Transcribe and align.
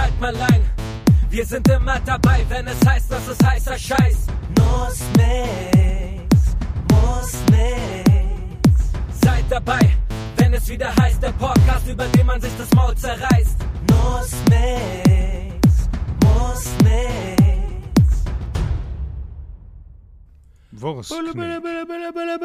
Zeit 0.00 0.20
mal 0.20 0.34
lang. 0.34 0.60
Wir 1.28 1.44
sind 1.44 1.68
immer 1.68 2.00
dabei, 2.00 2.44
wenn 2.48 2.66
es 2.66 2.80
heißt, 2.86 3.10
dass 3.12 3.28
es 3.28 3.38
heißer 3.44 3.78
Scheiß. 3.78 4.26
Muss 4.58 5.00
nix, 5.16 6.56
muss 6.90 7.32
nix. 7.50 8.72
Seid 9.22 9.44
dabei, 9.50 9.80
wenn 10.36 10.54
es 10.54 10.68
wieder 10.68 10.94
heißt, 10.96 11.22
der 11.22 11.32
Podcast, 11.32 11.86
über 11.86 12.06
den 12.06 12.26
man 12.26 12.40
sich 12.40 12.52
das 12.56 12.70
Maul 12.74 12.94
zerreißt. 12.96 13.58
Muss 13.90 14.32
nix, 14.48 15.88
muss 16.24 16.64
nix. 16.82 18.24
Wurst. 20.72 21.10
Balla, 21.10 21.32
balla, 21.34 21.60
balla, 21.60 22.10
balla, 22.12 22.40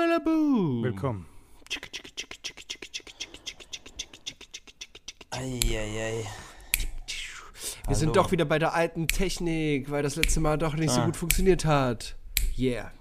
Wir 7.88 7.96
sind 7.96 8.10
Hallo. 8.10 8.24
doch 8.24 8.32
wieder 8.32 8.46
bei 8.46 8.58
der 8.60 8.74
alten 8.74 9.08
Technik, 9.08 9.92
weil 9.92 10.02
das 10.02 10.16
letzte 10.16 10.40
Mal 10.40 10.58
doch 10.58 10.76
nicht 10.76 10.90
so 10.92 11.02
Ah. 11.02 11.06
gut 11.06 11.16
funktioniert 11.18 11.66
hat. 11.66 12.16
Yeah. 12.58 12.92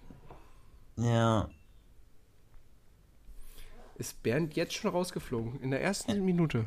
Ja. 0.96 1.48
Ist 3.96 4.22
Bernd 4.22 4.54
jetzt 4.56 4.74
schon 4.74 4.90
rausgeflogen? 4.90 5.60
In 5.60 5.70
der 5.70 5.80
ersten 5.82 6.24
Minute? 6.24 6.64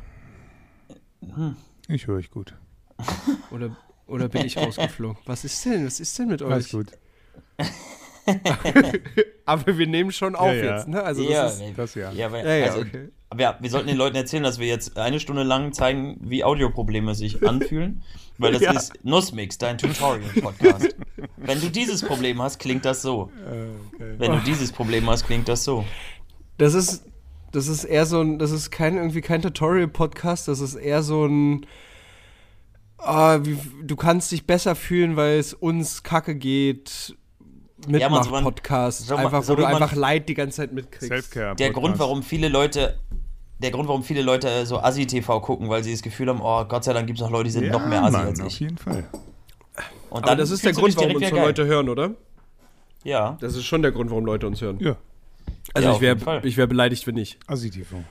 Ich 1.88 2.08
höre 2.08 2.16
euch 2.18 2.32
gut. 2.32 2.56
Oder, 3.52 3.76
oder 4.08 4.28
bin 4.30 4.46
ich 4.46 4.58
rausgeflogen? 4.58 5.18
Was 5.26 5.44
ist 5.44 5.64
denn? 5.66 5.86
Was 5.86 6.00
ist 6.00 6.18
denn 6.18 6.30
mit 6.30 6.42
euch? 6.42 6.52
Alles 6.52 6.72
gut. 6.72 6.92
Aber 9.46 9.78
wir 9.78 9.86
nehmen 9.88 10.12
schon 10.12 10.36
auf 10.36 10.48
Ja, 10.48 10.54
ja. 10.54 10.78
jetzt, 10.78 10.88
ne? 10.88 11.04
Also 11.04 11.22
das 11.24 11.32
ja, 11.32 11.48
ist, 11.48 11.60
nee. 11.60 11.74
Das 11.76 11.94
ja. 11.96 12.12
ja, 12.12 12.32
weil, 12.32 12.46
ja, 12.46 12.56
ja, 12.56 12.66
also, 12.68 12.80
okay. 12.80 13.10
Aber 13.30 13.42
ja, 13.42 13.58
wir 13.60 13.70
sollten 13.70 13.88
den 13.88 13.98
Leuten 13.98 14.16
erzählen, 14.16 14.44
dass 14.44 14.58
wir 14.60 14.68
jetzt 14.68 14.98
eine 14.98 15.20
Stunde 15.20 15.44
lang 15.44 15.74
zeigen, 15.74 16.18
wie 16.22 16.44
Audioprobleme 16.44 17.14
sich 17.16 17.42
anfühlen. 17.48 18.04
Weil 18.38 18.54
das 18.54 18.62
Ja. 18.62 18.72
ist 18.74 18.94
Nussmix, 19.04 19.58
dein 19.58 19.78
Tutorial-Podcast. 19.80 20.96
Wenn 21.38 21.60
du 21.60 21.70
dieses 21.72 22.04
Problem 22.04 22.40
hast, 22.42 22.60
klingt 22.60 22.86
das 22.86 23.02
so. 23.02 23.32
Äh, 23.46 23.96
okay. 23.96 24.16
Wenn 24.20 24.32
du 24.34 24.40
dieses 24.40 24.72
Problem 24.72 25.10
hast, 25.10 25.26
klingt 25.26 25.48
das 25.50 25.64
so. 25.64 25.84
Das 26.60 26.74
ist, 26.76 27.04
das 27.52 27.68
ist 27.68 27.84
eher 27.84 28.06
so 28.06 28.22
ein, 28.22 28.38
das 28.38 28.52
ist 28.52 28.70
kein 28.72 28.96
irgendwie 28.96 29.22
kein 29.22 29.42
Tutorial-Podcast, 29.42 30.48
das 30.48 30.60
ist 30.60 30.76
eher 30.76 31.02
so 31.02 31.26
ein, 31.26 31.66
ah, 33.00 33.40
wie, 33.44 33.58
du 33.84 33.96
kannst 33.96 34.32
dich 34.32 34.46
besser 34.46 34.76
fühlen, 34.76 35.16
weil 35.16 35.40
es 35.40 35.54
uns 35.54 36.04
kacke 36.04 36.36
geht. 36.36 37.16
Ja, 37.16 37.16
man, 37.16 37.16
so 37.16 37.16
man- 37.76 37.77
Mitmach-Podcast. 37.88 39.06
so 39.08 39.16
man- 39.16 39.26
einfach, 39.26 39.44
so 39.44 39.54
wo 39.54 39.58
du 39.58 39.66
einfach 39.68 39.94
Leid 39.96 40.28
die 40.30 40.34
ganze 40.34 40.58
Zeit 40.58 40.74
mitkriegst. 40.74 41.08
Selfcare. 41.08 41.56
Der. 41.56 41.72
Grund, 41.72 41.98
warum 42.00 42.24
viele 42.24 42.48
Leute. 42.50 43.00
Der 43.60 43.72
Grund, 43.72 43.88
warum 43.88 44.04
viele 44.04 44.22
Leute 44.22 44.68
so 44.68 44.80
Assi-TV 44.80 45.40
gucken, 45.42 45.68
weil 45.68 45.84
sie 45.84 45.92
das 45.92 46.04
Gefühl 46.04 46.30
haben, 46.30 46.42
oh 46.44 46.64
Gott 46.66 46.84
sei 46.84 46.94
Dank 46.94 47.08
gibt 47.08 47.18
es 47.18 47.24
noch 47.24 47.32
Leute, 47.32 47.46
die 47.46 47.50
sind 47.50 47.64
ja, 47.66 47.72
noch 47.72 47.88
mehr 47.88 48.04
Assi 48.04 48.12
Mann, 48.18 48.28
als 48.28 48.40
Auf 48.40 48.48
ich. 48.48 48.60
jeden 48.60 48.78
Fall. 48.78 49.06
Und 50.12 50.24
Aber 50.24 50.36
das 50.36 50.52
ist 50.52 50.64
der 50.64 50.74
Grund, 50.74 50.96
warum 50.96 51.16
uns 51.16 51.28
so. 51.30 51.36
Leute 51.36 51.66
hören, 51.66 51.90
oder? 51.90 52.12
Ja. 53.04 53.36
Das 53.42 53.56
ist 53.56 53.66
schon 53.66 53.82
der 53.82 53.92
Grund, 53.92 54.12
warum 54.12 54.26
Leute 54.26 54.46
uns 54.46 54.62
hören. 54.62 54.78
Ja, 54.80 54.96
Also 55.74 55.88
Ja, 55.88 55.92
ich 55.94 55.96
auf 55.96 56.02
wäre 56.26 56.44
wär 56.58 56.68
beleidigt, 56.68 57.08
wenn 57.08 57.16
nicht. 57.16 57.40
Assi-TV. 57.48 58.04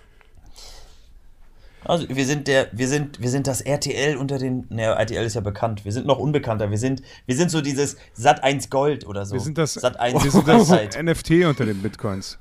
Also 1.89 2.07
wir 2.09 2.27
sind 2.27 2.49
der, 2.49 2.69
wir 2.73 2.89
sind, 2.89 3.21
wir 3.21 3.31
sind 3.31 3.47
das 3.47 3.61
RTL 3.61 4.17
unter 4.17 4.39
den, 4.39 4.67
naja, 4.69 4.95
RTL 4.95 5.25
ist 5.25 5.35
ja 5.35 5.41
bekannt. 5.41 5.85
Wir 5.85 5.93
sind 5.93 6.07
noch 6.07 6.19
unbekannter. 6.19 6.71
Wir 6.71 6.79
sind, 6.79 7.03
wir 7.27 7.37
sind 7.37 7.51
so 7.51 7.61
dieses 7.61 7.97
Sat 8.13 8.43
1 8.43 8.71
Gold 8.71 9.07
oder 9.07 9.25
so. 9.25 9.35
Wir 9.35 9.41
sind 9.41 9.59
das, 9.59 9.75
Sat 9.75 9.99
1 9.99 10.25
wir 10.25 10.31
sind 10.31 10.49
das. 10.49 10.69
NFT 10.71 11.31
unter 11.47 11.65
den 11.65 11.81
Bitcoins. 11.83 12.39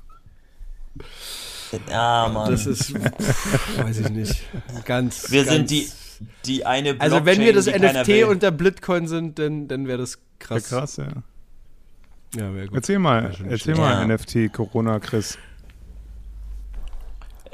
Ja, 1.90 2.30
Mann. 2.32 2.50
Das 2.50 2.66
ist, 2.66 2.94
weiß 2.94 3.98
ich 4.00 4.10
nicht. 4.10 4.42
Ganz. 4.84 5.30
wir 5.30 5.44
ganz, 5.44 5.56
sind 5.56 5.70
die, 5.70 5.88
die 6.44 6.64
eine 6.64 6.94
Blockchain, 6.94 7.12
Also 7.12 7.26
wenn 7.26 7.40
wir 7.40 7.52
das 7.52 7.66
NFT 7.66 8.24
unter 8.28 8.50
Bitcoin 8.50 9.06
sind, 9.08 9.38
dann, 9.38 9.68
dann 9.68 9.86
wäre 9.86 9.98
das 9.98 10.18
krass. 10.38 10.68
krass, 10.68 10.96
ja. 10.96 11.08
Ja, 12.34 12.54
wäre 12.54 12.66
gut. 12.66 12.76
Erzähl 12.76 12.98
mal, 12.98 13.34
erzähl 13.48 13.74
mal 13.76 14.08
Ja. 14.08 14.16
NFT, 14.16 14.52
Corona, 14.52 14.98
Chris. 15.00 15.38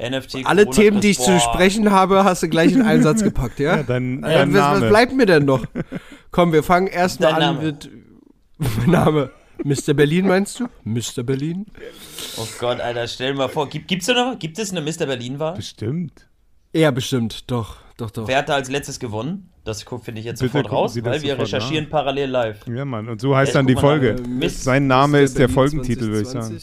NFT 0.09 0.45
Alle 0.45 0.65
Corona 0.65 0.81
Themen, 0.81 1.01
die 1.01 1.09
ich 1.11 1.17
Chris, 1.17 1.25
zu 1.25 1.31
boah. 1.31 1.39
sprechen 1.53 1.91
habe, 1.91 2.23
hast 2.23 2.43
du 2.43 2.49
gleich 2.49 2.71
in 2.73 2.81
einen 2.81 3.03
Satz 3.03 3.23
gepackt, 3.23 3.59
ja? 3.59 3.77
Ja, 3.77 3.83
dein, 3.83 4.23
Äh, 4.23 4.33
dein 4.33 4.53
was, 4.53 4.59
was 4.61 4.73
Name. 4.79 4.89
bleibt 4.89 5.13
mir 5.15 5.25
denn 5.25 5.45
noch? 5.45 5.65
Komm, 6.31 6.51
wir 6.53 6.63
fangen 6.63 6.87
erstmal 6.87 7.33
an 7.33 7.39
Name. 7.39 7.61
mit. 7.63 7.89
Mein 8.77 8.89
Name. 8.91 9.29
Mr. 9.63 9.93
Berlin 9.93 10.27
meinst 10.27 10.59
du? 10.59 10.67
Mr. 10.83 11.23
Berlin? 11.23 11.65
Oh 12.37 12.47
Gott, 12.59 12.79
Alter, 12.81 13.07
stell 13.07 13.31
dir 13.33 13.37
mal 13.37 13.47
vor, 13.49 13.69
gibt, 13.69 13.87
gibt's 13.87 14.07
noch, 14.07 14.37
gibt 14.39 14.57
es 14.59 14.71
eine 14.71 14.81
Mr. 14.81 15.05
Berlin-Wahl? 15.05 15.55
Bestimmt. 15.55 16.27
Ja, 16.73 16.89
bestimmt. 16.91 17.49
Doch, 17.51 17.77
doch, 17.97 18.09
doch. 18.11 18.27
Wer 18.27 18.39
hat 18.39 18.49
da 18.49 18.55
als 18.55 18.69
letztes 18.69 18.99
gewonnen? 18.99 19.49
Das 19.63 19.83
finde 20.03 20.19
ich 20.19 20.25
jetzt 20.25 20.39
Bitte 20.41 20.51
sofort 20.57 20.71
raus, 20.71 20.97
weil 21.03 21.21
wir 21.21 21.37
recherchieren 21.39 21.87
parallel 21.87 22.29
live. 22.31 22.67
Ja, 22.67 22.83
Mann. 22.83 23.07
Und 23.07 23.21
so 23.21 23.35
heißt 23.35 23.53
Ja, 23.53 23.59
dann 23.59 23.67
die 23.67 23.75
Folge. 23.75 24.15
nach. 24.19 24.27
Mist. 24.27 24.63
Sein 24.63 24.87
Name 24.87 25.21
ist 25.21 25.37
der 25.37 25.43
Berlin 25.47 25.53
Folgentitel, 25.53 26.07
würde 26.07 26.21
ich 26.23 26.27
sagen. 26.27 26.59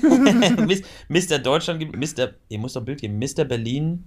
2020. 0.00 0.66
Mis- 0.66 1.30
Mr. 1.30 1.38
Deutschland 1.38 1.80
gibt, 1.80 1.96
Mr. 1.96 2.30
Ihr 2.48 2.58
muss 2.58 2.72
doch 2.74 2.82
ein 2.82 2.84
Bild 2.84 3.00
geben. 3.00 3.18
Mr. 3.18 3.44
Berlin. 3.44 4.04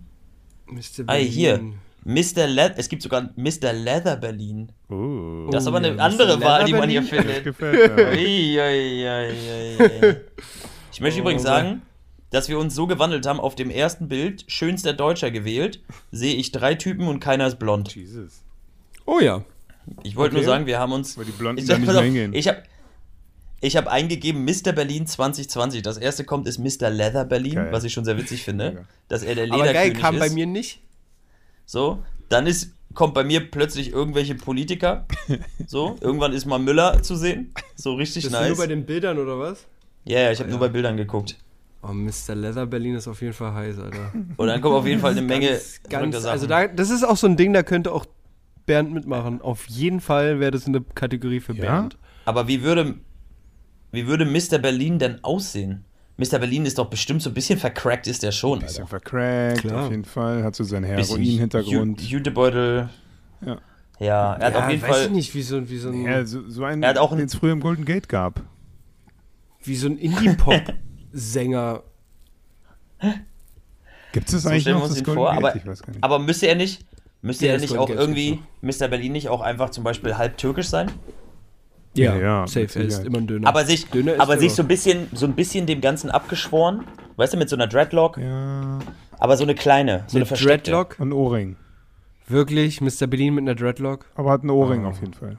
Mr. 0.67 1.03
Ah, 1.07 1.15
hier. 1.15 1.53
Berlin. 1.57 1.75
Mr. 2.03 2.47
Le 2.47 2.73
es 2.77 2.89
gibt 2.89 3.03
sogar 3.03 3.29
Mr. 3.35 3.73
Leather 3.73 4.15
Berlin. 4.17 4.71
Oh, 4.89 5.47
Das 5.51 5.63
ist 5.63 5.67
aber 5.67 5.77
eine 5.77 5.91
Mr. 5.93 5.99
andere 6.01 6.27
Leather 6.33 6.41
Wahl, 6.41 6.65
die 6.65 6.73
man 6.73 6.89
hier 6.89 7.01
Berlin? 7.01 7.25
findet. 7.25 7.43
gefällt 7.43 7.95
mir. 7.95 8.07
Ui, 8.07 8.59
ui, 8.59 9.05
ui, 9.05 9.79
ui, 9.79 10.07
ui. 10.07 10.15
Ich 10.91 10.99
möchte 10.99 11.19
Oh, 11.19 11.21
übrigens 11.21 11.43
Mann. 11.43 11.51
sagen, 11.53 11.81
dass 12.31 12.49
wir 12.49 12.57
uns 12.57 12.73
so 12.73 12.87
gewandelt 12.87 13.27
haben, 13.27 13.39
auf 13.39 13.53
dem 13.55 13.69
ersten 13.69 14.07
Bild, 14.07 14.45
schönster 14.47 14.93
Deutscher 14.93 15.29
gewählt, 15.29 15.79
sehe 16.11 16.33
ich 16.35 16.51
drei 16.51 16.73
Typen 16.75 17.07
und 17.07 17.19
keiner 17.19 17.45
ist 17.45 17.59
blond. 17.59 17.93
Jesus. 17.93 18.41
Oh 19.05 19.19
ja. 19.19 19.43
Ich 20.03 20.15
wollte 20.15 20.35
Okay. 20.35 20.43
nur 20.45 20.51
sagen, 20.51 20.65
wir 20.65 20.79
haben 20.79 20.93
uns. 20.93 21.17
Weil 21.19 21.25
die 21.25 21.31
Blonden 21.31 21.61
Ich, 21.61 21.67
da 21.67 21.77
nicht 21.77 21.89
auf, 21.89 22.01
hingehen. 22.03 22.33
ich 22.33 22.47
habe 22.47 22.63
ich 23.61 23.77
hab 23.77 23.87
eingegeben 23.87 24.43
Mr. 24.43 24.71
Berlin 24.73 25.05
2020. 25.07 25.81
Das 25.83 25.97
erste 25.97 26.23
kommt 26.25 26.47
ist 26.47 26.57
Mr. 26.57 26.89
Leather 26.89 27.25
Berlin, 27.25 27.55
Geil. 27.55 27.71
was 27.71 27.83
ich 27.83 27.93
schon 27.93 28.05
sehr 28.05 28.17
witzig 28.17 28.43
finde, 28.45 28.69
Mega. 28.71 28.83
dass 29.07 29.23
er 29.23 29.35
der 29.35 29.45
Aber 29.45 29.57
geil, 29.63 29.67
Lederkönig 29.73 29.99
kam 30.01 30.15
ist. 30.15 30.19
bei 30.19 30.29
mir 30.31 30.45
nicht. 30.47 30.81
So, 31.65 32.03
dann 32.29 32.47
ist 32.47 32.73
kommt 32.93 33.13
bei 33.13 33.23
mir 33.23 33.49
plötzlich 33.49 33.91
irgendwelche 33.93 34.35
Politiker. 34.35 35.05
So, 35.67 35.95
irgendwann 36.01 36.33
ist 36.33 36.45
mal 36.45 36.59
Müller 36.59 37.01
zu 37.01 37.15
sehen. 37.15 37.53
So 37.75 37.93
richtig 37.93 38.23
Bist 38.23 38.35
du 38.35 38.39
nice. 38.39 38.49
nur 38.49 38.57
bei 38.57 38.67
den 38.67 38.85
Bildern 38.85 39.17
oder 39.19 39.39
was? 39.39 39.65
Ja, 40.03 40.19
ja, 40.19 40.31
ich 40.31 40.39
habe 40.39 40.49
nur 40.49 40.59
bei 40.59 40.67
Bildern 40.67 40.97
geguckt. 40.97 41.37
Oh, 41.83 41.93
Mr. 41.93 42.35
Leather 42.35 42.65
Berlin 42.65 42.95
ist 42.95 43.07
auf 43.07 43.21
jeden 43.21 43.31
Fall 43.33 43.53
heiß, 43.53 43.79
Alter. 43.79 44.11
Und 44.35 44.47
dann 44.47 44.59
kommt 44.59 44.75
auf 44.75 44.85
jeden 44.85 44.99
Fall 44.99 45.11
eine 45.11 45.21
Menge 45.33 45.59
Ganz, 45.89 46.15
Sachen. 46.17 46.29
also 46.31 46.47
da, 46.47 46.67
das 46.67 46.89
ist 46.89 47.03
auch 47.03 47.15
so 47.15 47.27
ein 47.27 47.37
Ding, 47.37 47.53
da 47.53 47.63
könnte 47.63 47.93
auch 47.93 48.05
Bernd 48.65 48.91
mitmachen. 48.93 49.41
Auf 49.41 49.67
jeden 49.69 50.01
Fall 50.01 50.39
wäre 50.41 50.51
das 50.51 50.67
eine 50.67 50.81
Kategorie 50.81 51.39
für 51.39 51.53
Ja? 51.53 51.61
Bernd. 51.61 51.97
Aber 52.25 52.47
wie 52.49 52.61
würde, 52.63 52.95
wie 53.91 54.07
würde 54.07 54.25
Mr. 54.25 54.57
Berlin 54.57 54.99
denn 54.99 55.23
aussehen? 55.23 55.85
Mr. 56.17 56.39
Berlin 56.39 56.65
ist 56.65 56.77
doch 56.77 56.89
bestimmt 56.89 57.21
so 57.21 57.29
ein 57.31 57.33
bisschen 57.33 57.57
vercrackt, 57.57 58.05
ist 58.07 58.21
der 58.23 58.31
schon. 58.31 58.59
Bisschen 58.59 58.83
Alter. 58.83 58.87
vercrackt, 58.89 59.61
Klar. 59.61 59.85
auf 59.85 59.91
jeden 59.91 60.05
Fall. 60.05 60.43
Hat 60.43 60.55
so 60.55 60.63
seinen 60.63 60.83
Heroin-Hintergrund. 60.83 62.01
Ju- 62.01 62.07
Jutebeutel. 62.07 62.89
Ja. 63.45 63.57
Ja, 63.99 64.33
er 64.35 64.47
hat 64.47 64.55
auf 64.55 64.69
jeden 64.69 64.81
weiß 64.81 64.89
Fall. 64.89 65.05
ich 65.05 65.11
nicht, 65.11 65.35
wie 65.35 65.41
so, 65.43 65.69
wie 65.69 65.77
so 65.77 65.89
ein, 65.89 66.03
Ja, 66.03 66.25
so, 66.25 66.47
so 66.49 66.63
einen, 66.63 66.81
Er 66.83 66.89
hat 66.89 66.97
auch 66.97 67.15
den 67.15 67.25
es 67.25 67.35
früher 67.35 67.51
im 67.53 67.59
Golden 67.59 67.85
Gate 67.85 68.09
gab. 68.09 68.41
wie 69.63 69.75
so 69.75 69.87
ein 69.87 69.97
Indie-Pop-Sänger. 69.97 71.83
Gibt 74.11 74.27
es 74.27 74.33
das 74.33 74.43
So 74.43 74.49
eigentlich 74.49 74.61
stellen 74.63 74.75
wir 74.77 74.79
noch, 74.81 74.85
uns 74.89 74.95
das 74.95 75.03
Golden 75.03 75.19
vor, 75.21 75.29
Gate? 75.31 75.37
aber, 75.37 75.55
ich 75.55 75.65
weiß 75.65 75.81
gar 75.83 75.93
nicht. 75.93 76.03
aber 76.03 76.19
müsste 76.19 76.47
er 76.47 76.55
nicht, 76.55 76.85
müsste 77.21 77.45
Ja, 77.45 77.53
er 77.53 77.59
nicht 77.59 77.77
auch 77.77 77.87
Gate 77.87 77.97
irgendwie, 77.97 78.39
Mr. 78.61 78.87
Berlin 78.89 79.11
nicht 79.13 79.29
auch 79.29 79.41
einfach 79.41 79.69
zum 79.69 79.83
Beispiel 79.83 80.17
halb 80.17 80.37
türkisch 80.37 80.67
sein? 80.67 80.91
Ja, 81.93 82.15
ja, 82.15 82.47
safe, 82.47 82.67
er 82.79 82.85
ist 82.85 83.03
immer 83.05 83.17
ein 83.17 83.27
Döner. 83.27 83.47
Aber 83.47 83.65
sich, 83.65 83.85
Döner 83.89 84.13
aber 84.19 84.37
sich 84.37 84.53
so 84.53 84.61
ein 84.63 84.67
bisschen, 84.67 85.07
so 85.13 85.25
ein 85.25 85.33
bisschen 85.33 85.65
dem 85.65 85.81
Ganzen 85.81 86.09
abgeschworen. 86.09 86.85
Weißt 87.17 87.33
du, 87.33 87.37
mit 87.37 87.49
so 87.49 87.55
einer 87.57 87.67
Dreadlock, 87.67 88.17
ja, 88.17 88.79
aber 89.19 89.35
so 89.37 89.43
eine 89.43 89.55
kleine, 89.55 90.05
so 90.07 90.15
eine 90.15 90.21
Mit 90.21 90.27
versteckte. 90.29 90.71
Dreadlock? 90.71 90.99
ein 90.99 91.11
Ohrring. 91.11 91.57
Wirklich? 92.27 92.79
Mr. 92.79 93.07
Berlin 93.07 93.35
mit 93.35 93.41
einer 93.43 93.55
Dreadlock? 93.55 94.05
Aber 94.15 94.31
hat 94.31 94.41
einen 94.41 94.51
Ohrring 94.51 94.85
Oh. 94.85 94.89
auf 94.89 95.01
jeden 95.01 95.13
Fall. 95.13 95.37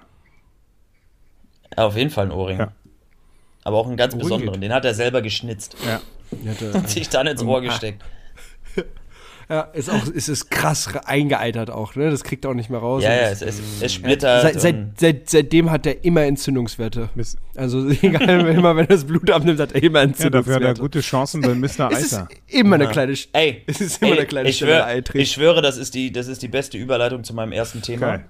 Ja, 1.76 1.87
auf 1.87 1.96
jeden 1.96 2.10
Fall 2.10 2.26
ein 2.26 2.32
Ohrring. 2.32 2.58
Ja. 2.58 2.72
Aber 3.64 3.78
auch 3.78 3.87
einen 3.87 3.96
ganz 3.96 4.12
Ohrring 4.14 4.25
besonderen. 4.25 4.52
geht. 4.55 4.62
Den 4.64 4.75
hat 4.75 4.84
er 4.84 4.93
selber 4.94 5.22
geschnitzt. 5.22 5.76
Ja. 5.87 6.00
Hatte, 6.50 6.81
Sich 6.88 7.08
dann 7.08 7.26
ins 7.26 7.43
Ohr 7.43 7.62
gesteckt. 7.62 8.02
Ja, 9.52 9.60
ist 9.72 9.90
auch, 9.90 10.06
ist 10.06 10.28
es 10.28 10.49
krass 10.49 10.88
eingeeitert 11.04 11.70
auch, 11.70 11.94
ne? 11.94 12.10
Das 12.10 12.25
kriegt 12.25 12.44
er 12.44 12.50
auch 12.52 12.54
nicht 12.54 12.70
mehr 12.70 12.81
raus. 12.81 13.02
Ja, 13.02 13.12
ja, 13.12 13.28
es, 13.31 13.43
es, 13.43 13.60
es 13.81 13.93
splittert. 13.93 14.43
Seit, 14.43 14.60
seit, 14.60 14.76
seit, 14.99 15.28
seitdem 15.31 15.70
hat 15.70 15.87
er 15.87 16.04
immer 16.04 16.22
Entzündungswerte. 16.22 17.10
Miss- 17.14 17.37
Also 17.54 17.88
egal, 18.02 18.26
wenn, 18.46 18.56
immer 18.58 18.75
wenn 18.76 18.87
er 18.87 18.94
das 18.96 19.04
Blut 19.04 19.31
abnimmt, 19.31 19.60
hat 19.60 19.72
er 19.72 19.82
immer 19.82 20.00
Ja, 20.00 20.06
dafür 20.06 20.26
Entzündungswerte. 20.26 20.69
hat 20.69 20.78
er 20.78 20.81
gute 20.81 21.00
Chancen 21.00 21.40
bei 21.43 21.54
Mr. 21.54 21.90
es 21.93 21.99
ist 22.00 22.14
Eiser. 22.14 22.28
immer 22.49 22.76
eine 22.76 22.88
kleine... 22.88 23.14
Ey, 23.32 23.62
Es 23.66 23.81
ist 23.81 24.00
immer 24.02 24.12
ey, 24.12 24.19
eine 24.19 24.26
kleine 24.26 24.49
ich, 24.49 24.58
schwör, 24.58 24.88
ich 25.14 25.31
schwöre, 25.32 25.60
das 25.62 25.76
ist, 25.76 25.94
die, 25.94 26.10
das 26.12 26.28
ist 26.28 26.40
die 26.43 26.48
beste 26.48 26.78
Überleitung 26.78 27.22
zu 27.25 27.34
meinem 27.34 27.52
ersten 27.52 27.82
Thema. 27.82 28.06
Geil. 28.06 28.25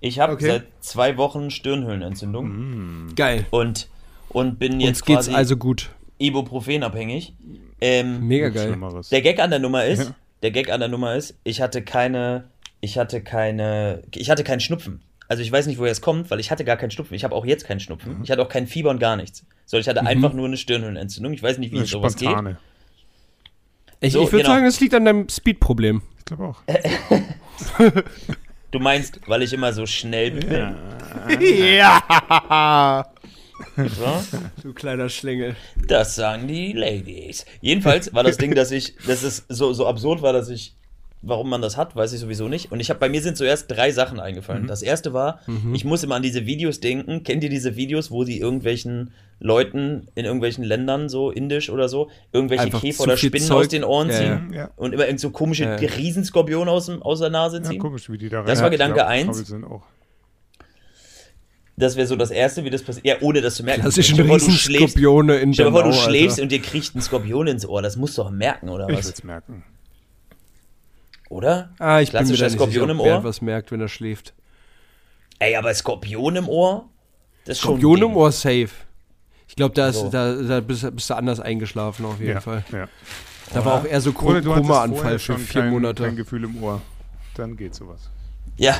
Ich 0.00 0.20
habe 0.20 0.34
Okay. 0.34 0.46
seit 0.46 0.64
zwei 0.80 1.16
Wochen 1.16 1.50
Stirnhöhlenentzündung 1.50 3.14
Geil. 3.16 3.46
und, 3.50 3.88
und 4.28 4.58
bin 4.58 4.78
jetzt 4.80 4.88
Uns 5.00 5.04
geht's 5.04 5.26
quasi 5.26 5.34
also 5.34 5.56
gut. 5.56 5.90
Ibuprofen-abhängig. 6.20 7.34
Ähm, 7.80 8.26
Mega 8.26 8.48
geil. 8.48 8.76
Der 9.10 9.22
Gag 9.22 9.38
an 9.40 9.50
der 9.50 9.58
Nummer 9.60 9.84
ist, 9.84 10.04
Ja. 10.08 10.14
Der 10.42 10.50
Gag 10.50 10.70
an 10.70 10.80
der 10.80 10.88
Nummer 10.88 11.14
ist, 11.14 11.38
ich 11.44 11.60
hatte 11.60 11.82
keine 11.82 12.44
ich 12.80 12.98
hatte 12.98 13.20
keine, 13.20 14.02
ich 14.14 14.30
hatte 14.30 14.44
keinen 14.44 14.60
Schnupfen. 14.60 15.02
Also 15.26 15.42
ich 15.42 15.52
weiß 15.52 15.66
nicht, 15.66 15.78
woher 15.78 15.92
es 15.92 16.00
kommt, 16.00 16.30
weil 16.30 16.40
ich 16.40 16.50
hatte 16.50 16.64
gar 16.64 16.76
keinen 16.76 16.90
Schnupfen. 16.90 17.14
Ich 17.14 17.24
habe 17.24 17.34
auch 17.34 17.44
jetzt 17.44 17.66
keinen 17.66 17.80
Schnupfen. 17.80 18.20
Ich 18.22 18.30
hatte 18.30 18.40
auch 18.40 18.48
kein 18.48 18.66
Fieber 18.66 18.90
und 18.90 18.98
gar 18.98 19.16
nichts. 19.16 19.44
So, 19.66 19.76
ich 19.76 19.88
hatte 19.88 20.00
einfach 20.06 20.32
nur 20.32 20.46
eine 20.46 20.56
Stirnhöhlenentzündung. 20.56 21.34
Ich 21.34 21.42
weiß 21.42 21.58
nicht, 21.58 21.72
wie 21.72 21.78
Eine 21.78 21.86
sowas 21.86 22.16
geht. 22.16 22.30
Ich, 24.00 24.12
So, 24.14 24.22
ich 24.22 24.32
würde 24.32 24.44
genau. 24.44 24.54
sagen, 24.54 24.66
es 24.66 24.80
liegt 24.80 24.94
an 24.94 25.04
deinem 25.04 25.28
Speed-Problem. 25.28 26.02
Ich 26.18 26.24
glaube 26.24 26.44
auch. 26.44 26.62
Du 28.70 28.78
meinst, 28.78 29.20
weil 29.26 29.40
ich 29.40 29.54
immer 29.54 29.72
so 29.72 29.86
schnell 29.86 30.30
bin. 30.30 30.76
ja! 31.40 33.06
Ja? 33.76 34.24
Du 34.62 34.72
kleiner 34.72 35.08
Schlingel. 35.08 35.56
Das 35.86 36.14
sagen 36.14 36.48
die 36.48 36.72
Ladies. 36.72 37.46
Jedenfalls 37.60 38.12
war 38.14 38.24
das 38.24 38.36
Ding, 38.36 38.54
dass 38.54 38.70
ich, 38.70 38.94
dass 39.06 39.22
es 39.22 39.44
so, 39.48 39.72
so 39.72 39.86
absurd 39.86 40.22
war, 40.22 40.32
dass 40.32 40.48
ich, 40.48 40.74
warum 41.22 41.48
man 41.48 41.62
das 41.62 41.76
hat, 41.76 41.96
weiß 41.96 42.12
ich 42.12 42.20
sowieso 42.20 42.48
nicht. 42.48 42.72
Und 42.72 42.80
ich 42.80 42.90
habe 42.90 43.00
bei 43.00 43.08
mir 43.08 43.22
sind 43.22 43.36
zuerst 43.36 43.70
drei 43.70 43.90
Sachen 43.90 44.20
eingefallen. 44.20 44.64
Mhm. 44.64 44.68
Das 44.68 44.82
erste 44.82 45.12
war, 45.12 45.40
mhm. 45.46 45.74
ich 45.74 45.84
muss 45.84 46.02
immer 46.02 46.16
an 46.16 46.22
diese 46.22 46.46
Videos 46.46 46.80
denken. 46.80 47.22
Kennt 47.22 47.42
ihr 47.42 47.50
diese 47.50 47.76
Videos, 47.76 48.10
wo 48.10 48.24
die 48.24 48.38
irgendwelchen 48.38 49.12
Leuten 49.40 50.08
in 50.14 50.24
irgendwelchen 50.24 50.64
Ländern, 50.64 51.08
so 51.08 51.30
indisch 51.30 51.70
oder 51.70 51.88
so, 51.88 52.10
irgendwelche 52.32 52.64
Einfach 52.64 52.80
Käfer 52.80 53.04
oder 53.04 53.16
Spinnen 53.16 53.46
Zeug. 53.46 53.58
aus 53.58 53.68
den 53.68 53.84
Ohren 53.84 54.10
ziehen 54.10 54.50
ja, 54.52 54.58
ja. 54.58 54.70
und 54.74 54.92
immer 54.92 55.06
irgend 55.06 55.20
so 55.20 55.30
komische 55.30 55.64
ja, 55.64 55.76
Riesenskorpione 55.76 56.70
aus, 56.70 56.88
aus 56.88 57.20
der 57.20 57.30
Nase 57.30 57.62
ziehen. 57.62 57.78
komisch, 57.78 58.10
wie 58.10 58.18
die 58.18 58.28
da 58.28 58.38
rein 58.38 58.46
Das 58.46 58.62
war 58.62 58.70
Gedanke 58.70 59.06
1. 59.06 59.54
Das 61.78 61.94
wäre 61.96 62.06
so 62.08 62.16
das 62.16 62.30
erste, 62.30 62.64
wie 62.64 62.70
das 62.70 62.82
passiert. 62.82 63.06
Ja, 63.06 63.16
ohne 63.20 63.40
das 63.40 63.54
zu 63.54 63.62
merken. 63.62 63.82
Klassischen 63.82 64.14
Stell 64.16 64.24
dir 64.26 64.28
vor, 64.30 64.38
du 64.38 64.50
schläfst, 64.50 64.68
Riesenskorpione 64.96 65.36
in 65.36 65.54
stell 65.54 65.66
dir 65.66 65.72
vor, 65.72 65.82
du 65.84 65.90
Bernau, 65.90 66.02
schläfst 66.04 66.30
Alter. 66.38 66.42
und 66.42 66.52
dir 66.52 66.60
kriegt 66.62 66.94
ein 66.96 67.00
Skorpion 67.02 67.46
ins 67.46 67.66
Ohr. 67.66 67.82
Das 67.82 67.96
musst 67.96 68.18
du 68.18 68.22
doch 68.22 68.30
merken, 68.30 68.68
oder 68.68 68.88
Ich 68.88 68.96
was? 68.98 69.04
würde 69.06 69.14
es 69.14 69.24
merken. 69.24 69.62
Oder? 71.28 71.70
Ah, 71.78 72.00
ich 72.00 72.10
bin 72.10 72.20
mir 72.20 72.24
Klassischer 72.26 72.44
da 72.44 72.46
nicht 72.46 72.54
Skorpion 72.58 72.88
sicher, 72.88 72.90
im 72.90 73.00
Ohr. 73.00 73.24
was 73.24 73.42
merkt, 73.42 73.70
wenn 73.70 73.80
er 73.80 73.88
schläft. 73.88 74.32
Ey, 75.38 75.56
aber 75.56 75.72
Skorpion 75.74 76.36
im 76.36 76.48
Ohr? 76.48 76.88
Das 77.44 77.58
ist 77.58 77.62
schon 77.62 77.74
ein 77.76 77.80
Skorpion 77.80 78.10
im 78.10 78.16
Ohr 78.16 78.32
safe. 78.32 78.70
Ich 79.46 79.56
glaube, 79.56 79.74
da, 79.74 79.88
ist- 79.88 79.96
So. 80.00 80.08
da, 80.10 80.34
da 80.34 80.60
bist, 80.60 80.94
bist 80.94 81.10
du 81.10 81.14
anders 81.14 81.40
eingeschlafen 81.40 82.04
auf 82.06 82.18
jeden 82.18 82.32
Ja, 82.32 82.40
Fall. 82.40 82.64
ja. 82.72 82.88
Da 83.54 83.64
war 83.64 83.80
auch 83.80 83.84
eher 83.86 84.00
so 84.00 84.12
Oder 84.12 84.40
du 84.42 84.52
Koma-Anfall 84.52 84.98
vorher 84.98 85.18
für 85.18 85.24
schon 85.24 85.38
vier 85.38 85.62
kein, 85.62 85.70
Monate. 85.70 86.02
kein 86.02 86.16
Gefühl 86.16 86.44
im 86.44 86.62
Ohr. 86.62 86.82
Dann 87.34 87.56
geht 87.56 87.74
sowas. 87.74 88.10
Ja, 88.56 88.76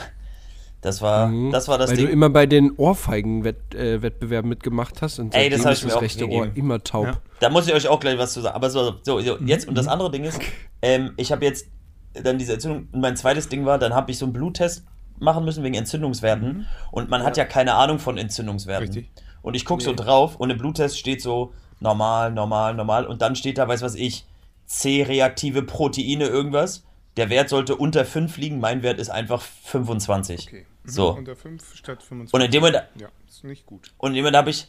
das 0.81 1.03
war, 1.03 1.27
Mhm. 1.29 1.51
das, 1.53 1.67
war 1.69 1.77
das 1.79 1.91
Weil 1.91 1.97
Ding. 1.97 2.07
du 2.07 2.13
immer 2.13 2.31
bei 2.31 2.47
den 2.47 2.73
Ohrfeigen-Wettbewerben 2.77 4.49
mitgemacht 4.49 5.03
hast 5.03 5.19
und 5.19 5.35
Ey, 5.35 5.51
das 5.51 5.61
ist 5.61 5.65
mir 5.85 5.89
das 5.91 5.97
auch 5.97 6.03
rechte 6.03 6.21
gegeben. 6.27 6.41
Ohr 6.51 6.57
immer 6.57 6.83
taub. 6.83 7.07
Ja. 7.07 7.21
Da 7.41 7.51
muss 7.51 7.67
ich 7.67 7.75
euch 7.75 7.89
auch 7.89 8.01
gleich 8.01 8.19
was 8.19 8.33
zu 8.33 8.41
sagen. 8.41 8.55
Aber 8.55 8.71
so, 8.71 8.95
so, 9.03 9.21
so 9.21 9.39
jetzt, 9.39 9.69
und 9.69 9.77
das 9.77 9.89
andere 9.89 10.11
Ding 10.11 10.25
ist, 10.25 10.41
ähm, 10.83 11.13
ich 11.17 11.33
habe 11.33 11.45
jetzt 11.45 11.67
dann 12.15 12.39
diese 12.39 12.55
Entzündung, 12.55 12.89
und 12.93 13.01
mein 13.01 13.17
zweites 13.17 13.49
Ding 13.49 13.65
war, 13.65 13.79
dann 13.79 13.95
habe 13.95 14.11
ich 14.11 14.19
so 14.19 14.25
einen 14.27 14.33
Bluttest 14.33 14.85
machen 15.19 15.45
müssen 15.45 15.65
wegen 15.65 15.75
Entzündungswerten. 15.75 16.67
Und 16.93 17.11
man 17.11 17.23
hat 17.25 17.37
ja 17.37 17.45
keine 17.45 17.75
Ahnung 17.75 17.99
von 17.99 18.17
Entzündungswerten. 18.19 18.87
Richtig. 18.87 19.11
Und 19.43 19.55
ich 19.55 19.65
gucke 19.65 19.83
so 19.83 19.93
drauf 19.95 20.37
und 20.37 20.51
im 20.51 20.59
Bluttest 20.59 20.99
steht 20.99 21.23
so 21.23 21.53
normal, 21.81 22.33
normal, 22.33 22.75
normal. 22.75 23.07
Und 23.07 23.21
dann 23.23 23.35
steht 23.37 23.59
da, 23.59 23.67
weiß 23.69 23.83
was 23.83 23.95
ich, 23.95 24.27
C-reaktive 24.67 25.63
Proteine, 25.63 26.27
irgendwas. 26.27 26.85
Der 27.17 27.31
Wert 27.31 27.49
sollte 27.49 27.75
unter 27.75 28.05
5 28.05 28.37
liegen, 28.37 28.61
mein 28.61 28.83
Wert 28.83 28.99
ist 29.01 29.11
einfach 29.11 29.43
25. 29.43 30.47
Okay. 30.47 30.67
Mhm. 30.89 30.93
So. 30.93 31.15
Unter 31.15 31.37
5 31.37 31.75
statt 31.75 32.03
25. 32.03 32.35
Und 32.35 32.41
in 32.41 32.51
dem 32.51 32.61
Moment, 32.63 32.85
Ja, 32.97 33.09
ist 33.29 33.45
nicht 33.45 33.67
gut. 33.67 33.93
und 33.99 34.15
jemand 34.15 34.37
habe 34.37 34.51
ich, 34.51 34.67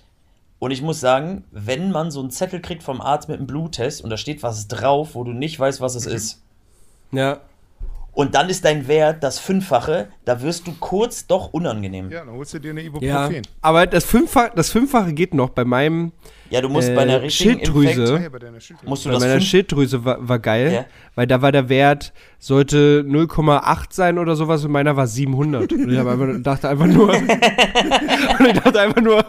und 0.59 0.71
ich 0.71 0.81
muss 0.81 0.99
sagen, 0.99 1.45
wenn 1.51 1.91
man 1.91 2.11
so 2.11 2.19
einen 2.19 2.31
Zettel 2.31 2.61
kriegt 2.61 2.83
vom 2.83 3.01
Arzt 3.01 3.29
mit 3.29 3.37
einem 3.37 3.47
Bluttest 3.47 4.03
und 4.03 4.09
da 4.09 4.17
steht 4.17 4.43
was 4.43 4.67
drauf, 4.67 5.15
wo 5.15 5.23
du 5.23 5.31
nicht 5.31 5.59
weißt, 5.59 5.79
was 5.81 5.95
es 5.95 6.05
ist, 6.05 6.41
Ja. 7.11 7.39
Und 8.11 8.35
dann 8.35 8.49
ist 8.49 8.65
dein 8.65 8.87
Wert 8.87 9.23
das 9.23 9.39
Fünffache, 9.39 10.09
da 10.25 10.41
wirst 10.41 10.67
du 10.67 10.73
kurz 10.79 11.25
doch 11.27 11.53
unangenehm. 11.53 12.09
Ja, 12.09 12.19
Ja, 12.19 12.25
dann 12.25 12.35
holst 12.35 12.53
du 12.53 12.59
dir 12.59 12.71
eine 12.71 12.81
ja. 12.81 12.87
Ibuprofen. 12.87 13.41
Aber 13.61 13.87
das 13.87 14.03
Fünffache, 14.05 14.51
das 14.55 14.69
Fünffache 14.69 15.13
geht 15.13 15.33
noch. 15.33 15.49
Bei 15.49 15.63
meinem 15.65 16.11
du 16.61 16.67
musst 16.69 16.89
Äh, 16.89 16.95
bei 16.95 17.01
einer 17.03 17.21
richtigen 17.21 17.59
Schilddrüse. 17.59 18.01
Infekt, 18.01 18.23
ja, 18.23 18.29
bei 18.29 18.39
deiner 18.39 18.59
Schilddrüse. 18.59 18.89
musst 18.89 19.05
du 19.05 19.09
bei 19.09 19.13
das 19.15 19.23
meiner 19.23 19.39
Schilddrüse 19.41 20.03
war, 20.05 20.27
war 20.27 20.39
geil, 20.39 20.71
Ja. 20.73 20.85
weil 21.15 21.27
da 21.27 21.41
war 21.41 21.51
der 21.51 21.69
Wert, 21.69 22.11
sollte 22.39 23.03
0,8 23.07 23.93
sein 23.93 24.17
oder 24.17 24.35
sowas 24.35 24.65
und 24.65 24.71
meiner 24.71 24.95
war 24.97 25.07
700. 25.07 25.71
Und 25.71 25.91
ich 25.91 25.99
einfach, 25.99 26.27
dachte 26.41 26.69
einfach 26.69 26.87
nur, 26.87 27.09
und 28.39 28.47
ich 28.47 28.53
dachte 28.59 28.79
einfach 28.81 29.01
nur, 29.01 29.23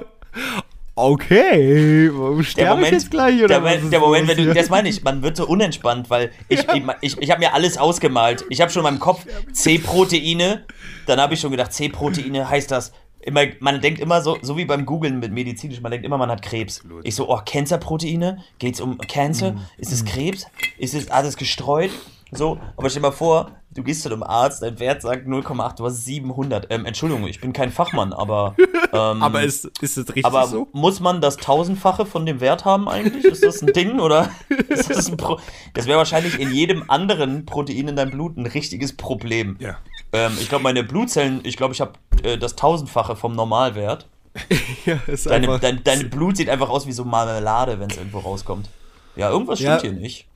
okay, 1.02 2.10
sterbe 2.42 2.44
ich 2.44 2.76
Moment, 2.76 2.92
jetzt 2.92 3.10
gleich 3.10 3.38
oder 3.42 3.60
der, 3.60 3.64
was 3.64 3.90
der 3.90 4.00
Moment, 4.00 4.28
wenn 4.28 4.36
du, 4.36 4.54
das 4.54 4.68
meine 4.68 4.88
ich, 4.88 5.02
man 5.02 5.22
wird 5.22 5.36
so 5.36 5.46
unentspannt, 5.46 6.10
weil 6.10 6.30
ich, 6.48 6.60
ich, 6.60 6.82
ich, 7.00 7.18
ich 7.18 7.30
habe 7.30 7.40
mir 7.40 7.54
alles 7.54 7.78
ausgemalt. 7.78 8.44
Ich 8.48 8.60
habe 8.60 8.70
schon 8.70 8.80
in 8.80 8.84
meinem 8.84 9.00
Kopf 9.00 9.24
C-Proteine, 9.52 10.64
dann 11.06 11.20
habe 11.20 11.34
ich 11.34 11.40
schon 11.40 11.50
gedacht, 11.50 11.72
C-Proteine 11.72 12.48
heißt 12.48 12.70
das, 12.70 12.92
immer, 13.20 13.42
man 13.60 13.80
denkt 13.80 14.00
immer 14.00 14.22
so, 14.22 14.38
so 14.42 14.56
wie 14.56 14.64
beim 14.64 14.86
Googlen 14.86 15.18
mit 15.18 15.32
medizinisch, 15.32 15.80
man 15.80 15.90
denkt 15.90 16.06
immer, 16.06 16.18
man 16.18 16.30
hat 16.30 16.42
Krebs. 16.42 16.82
Ich 17.04 17.14
so, 17.14 17.28
oh, 17.28 17.40
Cancer-Proteine, 17.44 18.38
geht's 18.58 18.80
um 18.80 18.98
Cancer? 18.98 19.56
Ist 19.78 19.92
es 19.92 20.04
Krebs? 20.04 20.46
Ist 20.78 20.94
es 20.94 21.10
alles 21.10 21.36
gestreut? 21.36 21.90
So, 22.32 22.58
aber 22.76 22.88
stell 22.90 23.02
dir 23.02 23.08
mal 23.08 23.12
vor, 23.12 23.50
du 23.70 23.82
gehst 23.82 24.02
zu 24.02 24.08
einem 24.08 24.22
Arzt, 24.22 24.62
dein 24.62 24.78
Wert 24.78 25.02
sagt 25.02 25.26
0,8, 25.26 25.76
du 25.76 25.84
hast 25.86 26.04
700. 26.04 26.66
Ähm, 26.70 26.84
Entschuldigung, 26.86 27.26
ich 27.26 27.40
bin 27.40 27.52
kein 27.52 27.70
Fachmann, 27.72 28.12
aber 28.12 28.54
ähm, 28.92 29.22
Aber 29.22 29.42
ist, 29.42 29.64
ist 29.80 29.96
das 29.96 30.08
richtig 30.08 30.24
aber 30.24 30.46
so? 30.46 30.68
muss 30.72 31.00
man 31.00 31.20
das 31.20 31.36
tausendfache 31.36 32.06
von 32.06 32.26
dem 32.26 32.40
Wert 32.40 32.64
haben 32.64 32.88
eigentlich? 32.88 33.24
Ist 33.24 33.42
das 33.44 33.62
ein 33.62 33.66
Ding 33.72 33.98
oder 34.00 34.30
ist 34.68 34.90
das 34.90 35.08
ein 35.10 35.16
Pro 35.16 35.38
Das 35.74 35.86
wäre 35.86 35.98
wahrscheinlich 35.98 36.38
in 36.38 36.52
jedem 36.52 36.84
anderen 36.88 37.46
Protein 37.46 37.88
in 37.88 37.96
deinem 37.96 38.10
Blut 38.12 38.36
ein 38.36 38.46
richtiges 38.46 38.96
Problem. 38.96 39.56
Ja. 39.60 39.76
Ähm, 40.12 40.32
ich 40.40 40.48
glaube, 40.48 40.64
meine 40.64 40.84
Blutzellen, 40.84 41.40
ich 41.44 41.56
glaube, 41.56 41.74
ich 41.74 41.80
habe 41.80 41.92
äh, 42.22 42.38
das 42.38 42.56
tausendfache 42.56 43.16
vom 43.16 43.32
Normalwert. 43.34 44.06
Ja, 44.86 44.98
ist 45.08 45.26
Deine, 45.26 45.46
einfach, 45.48 45.60
dein, 45.60 45.82
deine 45.84 46.04
Blut 46.04 46.36
sieht 46.36 46.48
einfach 46.48 46.68
aus 46.70 46.86
wie 46.86 46.92
so 46.92 47.04
Marmelade, 47.04 47.80
wenn 47.80 47.90
es 47.90 47.96
irgendwo 47.96 48.20
rauskommt. 48.20 48.68
Ja, 49.16 49.28
irgendwas 49.30 49.58
Ja. 49.60 49.78
stimmt 49.78 49.92
hier 49.94 50.00
nicht. 50.00 50.26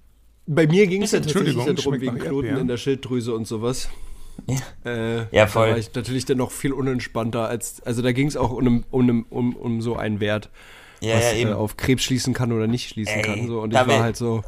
Bei 0.46 0.66
mir 0.66 0.86
ging 0.86 1.02
es 1.02 1.12
ja 1.12 1.20
tatsächlich 1.20 1.54
darum, 1.56 2.00
wegen 2.00 2.18
Knoten 2.18 2.24
Erdbeeren. 2.46 2.60
in 2.60 2.68
der 2.68 2.76
Schilddrüse 2.76 3.34
und 3.34 3.46
sowas. 3.46 3.88
Äh, 4.84 5.24
Ja, 5.34 5.46
voll. 5.46 5.66
Da 5.68 5.72
war 5.72 5.78
ich 5.78 5.94
natürlich 5.94 6.24
dann 6.24 6.38
noch 6.38 6.50
viel 6.50 6.72
unentspannter 6.72 7.48
als, 7.48 7.80
also 7.82 8.02
da 8.02 8.12
ging 8.12 8.26
es 8.26 8.36
auch 8.36 8.50
um, 8.50 8.84
um, 8.90 9.26
um, 9.30 9.56
um 9.56 9.80
so 9.80 9.96
einen 9.96 10.20
Wert, 10.20 10.50
Ja, 11.00 11.16
was 11.16 11.24
ja, 11.24 11.30
äh, 11.30 11.40
eben. 11.42 11.52
auf 11.52 11.76
Krebs 11.76 12.02
schließen 12.02 12.34
kann 12.34 12.52
oder 12.52 12.66
nicht 12.66 12.88
schließen 12.90 13.14
Ey, 13.16 13.22
kann. 13.22 13.46
So. 13.46 13.60
Und 13.60 13.72
ich 13.72 13.78
war 13.78 14.00
halt 14.02 14.16
so, 14.16 14.42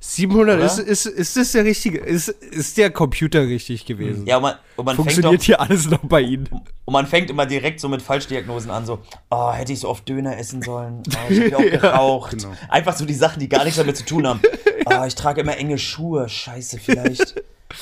700, 0.00 0.56
Oder? 0.56 0.64
ist, 0.64 0.78
ist, 0.78 1.06
ist 1.06 1.36
das 1.36 1.52
der 1.52 1.64
richtige, 1.64 1.98
ist, 1.98 2.28
ist 2.28 2.76
der 2.78 2.90
Computer 2.90 3.42
richtig 3.46 3.84
gewesen? 3.84 4.26
Ja, 4.26 4.36
und 4.36 4.42
man, 4.42 4.54
und 4.76 4.84
man 4.84 4.96
fängt 4.96 5.08
doch, 5.08 5.12
Funktioniert 5.12 5.42
hier 5.42 5.60
alles 5.60 5.88
noch 5.90 6.04
bei 6.04 6.20
Ihnen? 6.20 6.48
Und 6.84 6.92
man 6.92 7.06
fängt 7.06 7.30
immer 7.30 7.46
direkt 7.46 7.80
so 7.80 7.88
mit 7.88 8.00
Falschdiagnosen 8.02 8.70
an, 8.70 8.86
so, 8.86 9.00
oh, 9.30 9.52
hätte 9.52 9.72
ich 9.72 9.80
so 9.80 9.88
oft 9.88 10.08
Döner 10.08 10.38
essen 10.38 10.62
sollen, 10.62 11.02
oh, 11.08 11.32
ich 11.32 11.52
habe 11.52 11.68
ja 11.70 11.76
auch 11.78 11.80
geraucht. 11.82 12.30
genau. 12.38 12.52
Einfach 12.68 12.96
so 12.96 13.04
die 13.04 13.14
Sachen, 13.14 13.40
die 13.40 13.48
gar 13.48 13.64
nichts 13.64 13.78
damit 13.78 13.96
zu 13.96 14.04
tun 14.04 14.26
haben. 14.26 14.40
Oh, 14.90 15.04
ich 15.04 15.14
trage 15.16 15.42
immer 15.42 15.54
enge 15.58 15.76
Schuhe, 15.76 16.30
scheiße, 16.30 16.78
vielleicht. 16.78 17.34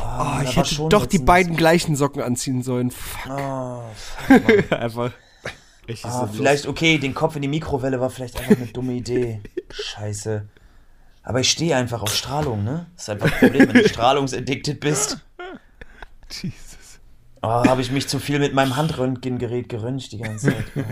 Oh, 0.00 0.04
Oh, 0.06 0.42
ich 0.42 0.56
hätte 0.56 0.74
schon 0.74 0.90
doch 0.90 1.06
die 1.06 1.18
beiden 1.18 1.56
gleichen 1.56 1.96
Socken 1.96 2.20
anziehen 2.22 2.62
sollen. 2.62 2.90
Fuck. 2.90 3.32
Oh, 3.32 3.82
fuck. 4.26 4.72
Einfach. 4.72 5.12
Ah, 6.02 6.26
vielleicht, 6.26 6.66
okay, 6.66 6.98
den 6.98 7.14
Kopf 7.14 7.36
in 7.36 7.42
die 7.42 7.48
Mikrowelle 7.48 8.00
war 8.00 8.10
vielleicht 8.10 8.38
einfach 8.38 8.56
eine 8.56 8.66
dumme 8.66 8.94
Idee. 8.94 9.40
Scheiße. 9.70 10.46
Aber 11.24 11.40
ich 11.40 11.50
stehe 11.50 11.74
einfach 11.74 12.02
auf 12.02 12.14
Strahlung, 12.14 12.64
ne? 12.64 12.86
Das 12.94 13.04
ist 13.04 13.08
einfach 13.08 13.32
ein 13.32 13.38
Problem, 13.38 13.68
wenn 13.68 13.82
du 13.82 13.88
strahlungsaddicted 13.88 14.78
bist. 14.78 15.18
Jesus. 16.30 17.00
Oh, 17.42 17.48
habe 17.48 17.80
ich 17.80 17.90
mich 17.90 18.08
zu 18.08 18.18
viel 18.18 18.38
mit 18.38 18.54
meinem 18.54 18.76
Handröntgengerät 18.76 19.68
geröntgt 19.68 20.12
die 20.12 20.18
ganze 20.18 20.50
Zeit. 20.50 20.64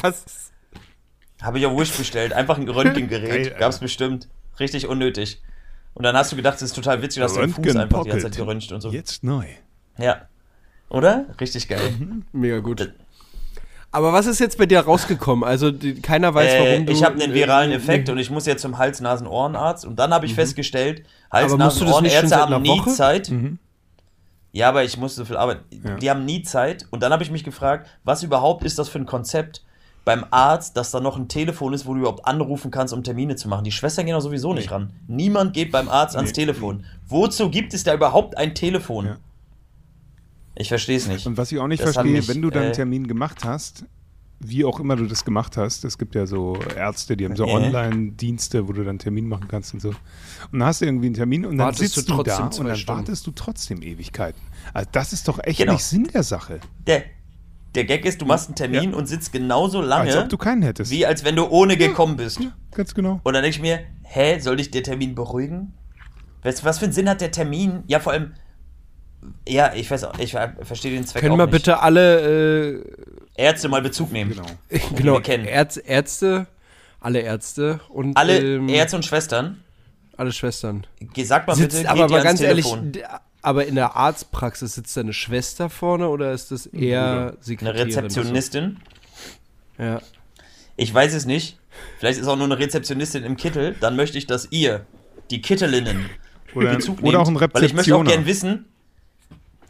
Was? 0.00 0.52
Habe 1.42 1.58
ich 1.58 1.66
auf 1.66 1.78
Wish 1.78 1.92
bestellt. 1.92 2.32
Einfach 2.32 2.58
ein 2.58 2.68
Röntgengerät. 2.68 3.48
Alter. 3.48 3.58
Gab's 3.58 3.78
bestimmt. 3.78 4.28
Richtig 4.58 4.86
unnötig. 4.86 5.42
Und 5.94 6.04
dann 6.04 6.16
hast 6.16 6.32
du 6.32 6.36
gedacht, 6.36 6.54
das 6.54 6.62
ist 6.62 6.74
total 6.74 7.02
witzig, 7.02 7.22
dass 7.22 7.34
dein 7.34 7.50
Fuß 7.50 7.58
Röntgen 7.58 7.76
einfach 7.78 8.04
die 8.04 8.10
ganze. 8.10 8.26
Zeit 8.26 8.36
geröntgt 8.36 8.72
und 8.72 8.80
so. 8.80 8.90
Jetzt 8.90 9.22
neu. 9.22 9.46
Ja. 9.98 10.28
Oder? 10.88 11.26
Richtig 11.40 11.68
geil. 11.68 11.94
Mega 12.32 12.58
gut. 12.60 12.92
Aber 13.94 14.12
was 14.14 14.26
ist 14.26 14.38
jetzt 14.40 14.56
bei 14.58 14.64
dir 14.66 14.80
rausgekommen? 14.80 15.44
Also 15.44 15.70
die, 15.70 15.94
keiner 16.00 16.34
weiß, 16.34 16.52
Äh, 16.52 16.70
warum 16.72 16.86
du. 16.86 16.92
ich 16.92 17.04
habe 17.04 17.22
einen 17.22 17.34
viralen 17.34 17.70
äh, 17.72 17.74
Effekt 17.76 18.08
und 18.08 18.16
ich 18.18 18.30
muss 18.30 18.46
jetzt 18.46 18.62
zum 18.62 18.78
Hals-Nasen-Ohrenarzt. 18.78 19.84
Und 19.84 19.98
dann 19.98 20.14
habe 20.14 20.24
ich 20.26 20.34
festgestellt, 20.34 21.00
nicht 21.00 21.06
schon 21.30 21.32
Hals-Nasen-Ohrenärzte 21.60 22.36
haben 22.36 22.62
nie? 22.62 22.82
Zeit. 22.86 23.30
Ja, 24.52 24.68
aber 24.68 24.82
ich 24.84 24.96
musste 24.98 25.18
so 25.20 25.24
viel 25.26 25.36
arbeiten. 25.36 25.62
Ja. 25.86 25.96
Die 25.96 26.10
haben 26.10 26.24
nie 26.24 26.42
Zeit. 26.42 26.86
Und 26.90 27.02
dann 27.02 27.12
habe 27.12 27.22
ich 27.22 27.30
mich 27.30 27.44
gefragt, 27.44 27.88
was 28.04 28.22
überhaupt 28.22 28.64
ist 28.64 28.78
das 28.78 28.88
für 28.88 28.98
ein 28.98 29.06
Konzept 29.06 29.62
beim 30.04 30.24
Arzt, 30.30 30.76
dass 30.76 30.90
da 30.90 30.98
noch 31.00 31.16
ein 31.16 31.28
Telefon 31.28 31.72
ist, 31.74 31.86
wo 31.86 31.94
du 31.94 32.00
überhaupt 32.00 32.26
anrufen 32.26 32.70
kannst, 32.70 32.92
um 32.92 33.02
Termine 33.04 33.36
zu 33.36 33.48
machen. 33.48 33.64
Die 33.64 33.72
Schwestern 33.72 34.04
gehen 34.06 34.14
doch 34.14 34.20
sowieso 34.20 34.52
nicht 34.52 34.70
ran. 34.70 34.90
Niemand 35.06 35.54
geht 35.54 35.70
beim 35.70 35.88
Arzt 35.88 36.16
ans 36.16 36.30
Nee. 36.30 36.34
Telefon. 36.46 36.84
Wozu 37.08 37.50
gibt 37.50 37.72
es 37.72 37.84
da 37.84 37.94
überhaupt 37.94 38.36
ein 38.36 38.54
Telefon? 38.54 39.06
Ja. 39.06 39.16
Ich 40.54 40.68
verstehe 40.68 40.96
es 40.96 41.06
nicht. 41.08 41.26
Und 41.26 41.36
was 41.36 41.50
ich 41.52 41.58
auch 41.58 41.66
nicht 41.66 41.82
Das 41.82 41.94
verstehe, 41.94 42.12
mich, 42.12 42.28
wenn 42.28 42.42
du 42.42 42.50
deinen 42.50 42.70
äh, 42.70 42.72
Termin 42.72 43.06
gemacht 43.06 43.44
hast, 43.44 43.84
wie 44.44 44.64
auch 44.64 44.80
immer 44.80 44.96
du 44.96 45.06
das 45.06 45.24
gemacht 45.24 45.56
hast. 45.56 45.84
Es 45.84 45.96
gibt 45.98 46.14
ja 46.14 46.26
so 46.26 46.58
Ärzte, 46.76 47.16
die 47.16 47.24
haben 47.24 47.36
so. 47.36 47.46
Online-Dienste, 47.46 48.66
wo 48.66 48.72
du 48.72 48.80
dann 48.80 48.90
einen 48.90 48.98
Termin 48.98 49.28
machen 49.28 49.46
kannst 49.48 49.72
und 49.74 49.80
so. 49.80 49.90
Und 49.90 49.96
dann 50.58 50.64
hast 50.64 50.80
du 50.80 50.86
irgendwie 50.86 51.06
einen 51.06 51.14
Termin 51.14 51.44
und 51.46 51.58
dann 51.58 51.66
Wartest 51.66 51.94
sitzt 51.94 52.08
du 52.08 52.16
du, 52.16 52.22
da 52.22 52.36
trotzdem 52.38 52.60
und 52.60 52.68
dann 52.68 52.76
Stunden. 52.76 52.98
wartest 53.00 53.26
du 53.26 53.30
trotzdem 53.30 53.82
Ewigkeiten. 53.82 54.40
Also 54.74 54.88
das 54.92 55.12
ist 55.12 55.28
doch 55.28 55.38
echt 55.44 55.58
Genau. 55.58 55.74
nicht 55.74 55.84
Sinn 55.84 56.08
der 56.12 56.22
Sache. 56.24 56.60
Der, 56.86 57.04
der 57.74 57.84
Gag 57.84 58.04
ist, 58.04 58.20
du 58.20 58.26
machst 58.26 58.48
einen 58.48 58.56
Termin 58.56 58.94
und 58.94 59.06
sitzt 59.06 59.32
genauso 59.32 59.78
Als 59.78 59.88
lange, 59.88 60.18
ob 60.22 60.28
du 60.28 60.36
keinen 60.38 60.62
hättest. 60.62 60.90
wie 60.90 61.06
als 61.06 61.24
wenn 61.24 61.36
du 61.36 61.46
ohne 61.48 61.76
gekommen 61.76 62.16
bist. 62.16 62.40
Ja, 62.40 62.52
ganz 62.72 62.94
genau. 62.94 63.20
Und 63.22 63.32
dann 63.34 63.42
denke 63.42 63.56
ich 63.56 63.62
mir, 63.62 63.80
hä, 64.02 64.38
soll 64.40 64.56
dich 64.56 64.70
der 64.70 64.82
Termin 64.82 65.14
beruhigen? 65.14 65.72
Was, 66.42 66.64
was 66.64 66.78
für 66.80 66.86
einen 66.86 66.92
Sinn 66.94 67.08
hat 67.08 67.20
der 67.20 67.30
Termin? 67.30 67.84
Ja, 67.86 68.00
vor 68.00 68.12
allem, 68.12 68.32
ja, 69.48 69.72
ich 69.74 69.90
weiß 69.90 70.04
auch, 70.04 70.18
ich 70.18 70.32
ver- 70.32 70.54
verstehe 70.62 70.92
den 70.92 71.06
Zweck 71.06 71.22
Können 71.22 71.34
auch 71.34 71.38
wir 71.38 71.46
nicht. 71.46 71.52
bitte 71.52 71.80
alle, 71.80 72.74
äh, 72.78 72.82
Ärzte 73.36 73.68
mal 73.68 73.82
Bezug 73.82 74.12
nehmen. 74.12 74.30
Genau. 74.32 74.46
genau, 74.96 75.20
kennen. 75.20 75.44
Ärz, 75.46 75.80
Ärzte, 75.84 76.46
alle 77.00 77.20
Ärzte 77.20 77.80
und 77.88 78.16
Alle 78.16 78.38
ähm, 78.38 78.68
Ärzte 78.68 78.96
und 78.96 79.04
Schwestern, 79.04 79.62
alle 80.16 80.32
Schwestern. 80.32 80.86
sagt 81.24 81.46
mal 81.48 81.54
Sitzt, 81.56 81.76
bitte, 81.78 81.88
aber 81.90 82.02
ans 82.04 82.22
ganz 82.24 82.40
ehrlich, 82.40 82.66
Telefon. 82.66 82.92
aber 83.42 83.66
in 83.66 83.74
der 83.74 83.96
Arztpraxis 83.96 84.74
sitzt 84.74 84.96
da 84.96 85.00
eine 85.00 85.12
Schwester 85.12 85.70
vorne 85.70 86.08
oder 86.08 86.32
ist 86.32 86.50
das 86.50 86.66
eher 86.66 87.02
Eine 87.04 87.36
Sekretärin? 87.40 87.86
Rezeptionistin. 87.88 88.76
Ja. 89.78 90.00
Ich 90.76 90.92
weiß 90.92 91.14
es 91.14 91.26
nicht. 91.26 91.58
Vielleicht 91.98 92.20
ist 92.20 92.26
auch 92.28 92.36
nur 92.36 92.44
eine 92.46 92.58
Rezeptionistin 92.58 93.24
im 93.24 93.36
Kittel. 93.36 93.74
Dann 93.80 93.96
möchte 93.96 94.18
ich, 94.18 94.26
dass 94.26 94.48
ihr, 94.50 94.84
die 95.30 95.40
Kittelinnen, 95.40 96.10
Oder, 96.54 96.74
Bezug 96.76 97.02
oder 97.02 97.20
auch 97.20 97.28
ein 97.28 97.34
nehmt, 97.34 97.54
Weil 97.54 97.64
ich 97.64 97.72
möchte 97.74 97.94
auch 97.94 98.00
Rezeptioner. 98.00 98.10
gern 98.10 98.26
wissen, 98.26 98.66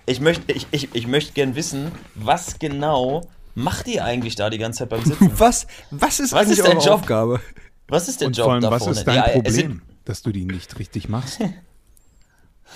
ich 0.06 0.20
möchte, 0.20 0.52
ich, 0.52 0.66
ich, 0.70 0.94
ich 0.94 1.06
möchte 1.06 1.32
gern 1.32 1.54
wissen, 1.54 1.92
was 2.14 2.58
genau 2.58 3.22
macht 3.54 3.86
ihr 3.88 4.04
eigentlich 4.04 4.34
da 4.34 4.50
die 4.50 4.58
ganze 4.58 4.80
Zeit 4.80 4.88
beim 4.90 5.04
Sitzen? 5.04 5.30
Was, 5.38 5.66
was 5.90 6.20
ist 6.20 6.32
Was 6.32 6.40
eigentlich 6.46 6.58
ist 6.58 6.66
dein 6.66 6.76
eure 6.78 6.86
Job? 6.86 6.94
Aufgabe? 6.94 7.40
Was 7.88 8.08
ist 8.08 8.20
der 8.20 8.28
Und 8.28 8.36
Job 8.36 8.44
vor 8.44 8.52
allem, 8.54 8.62
da 8.62 8.70
was 8.70 8.82
vorne? 8.84 8.98
ist 8.98 9.04
dein 9.06 9.16
Ja, 9.16 9.22
Problem, 9.28 9.52
sind- 9.52 9.82
dass 10.04 10.22
du 10.22 10.32
die 10.32 10.44
nicht 10.46 10.78
richtig 10.78 11.08
machst? 11.08 11.40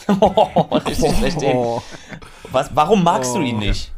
Oh, 0.09 0.61
richtig 0.87 1.43
ey. 1.43 1.55
Oh. 1.55 1.83
Was, 2.51 2.71
warum 2.75 3.03
magst 3.03 3.35
du 3.35 3.39
Oh. 3.39 3.43
ihn 3.43 3.59
nicht? 3.59 3.93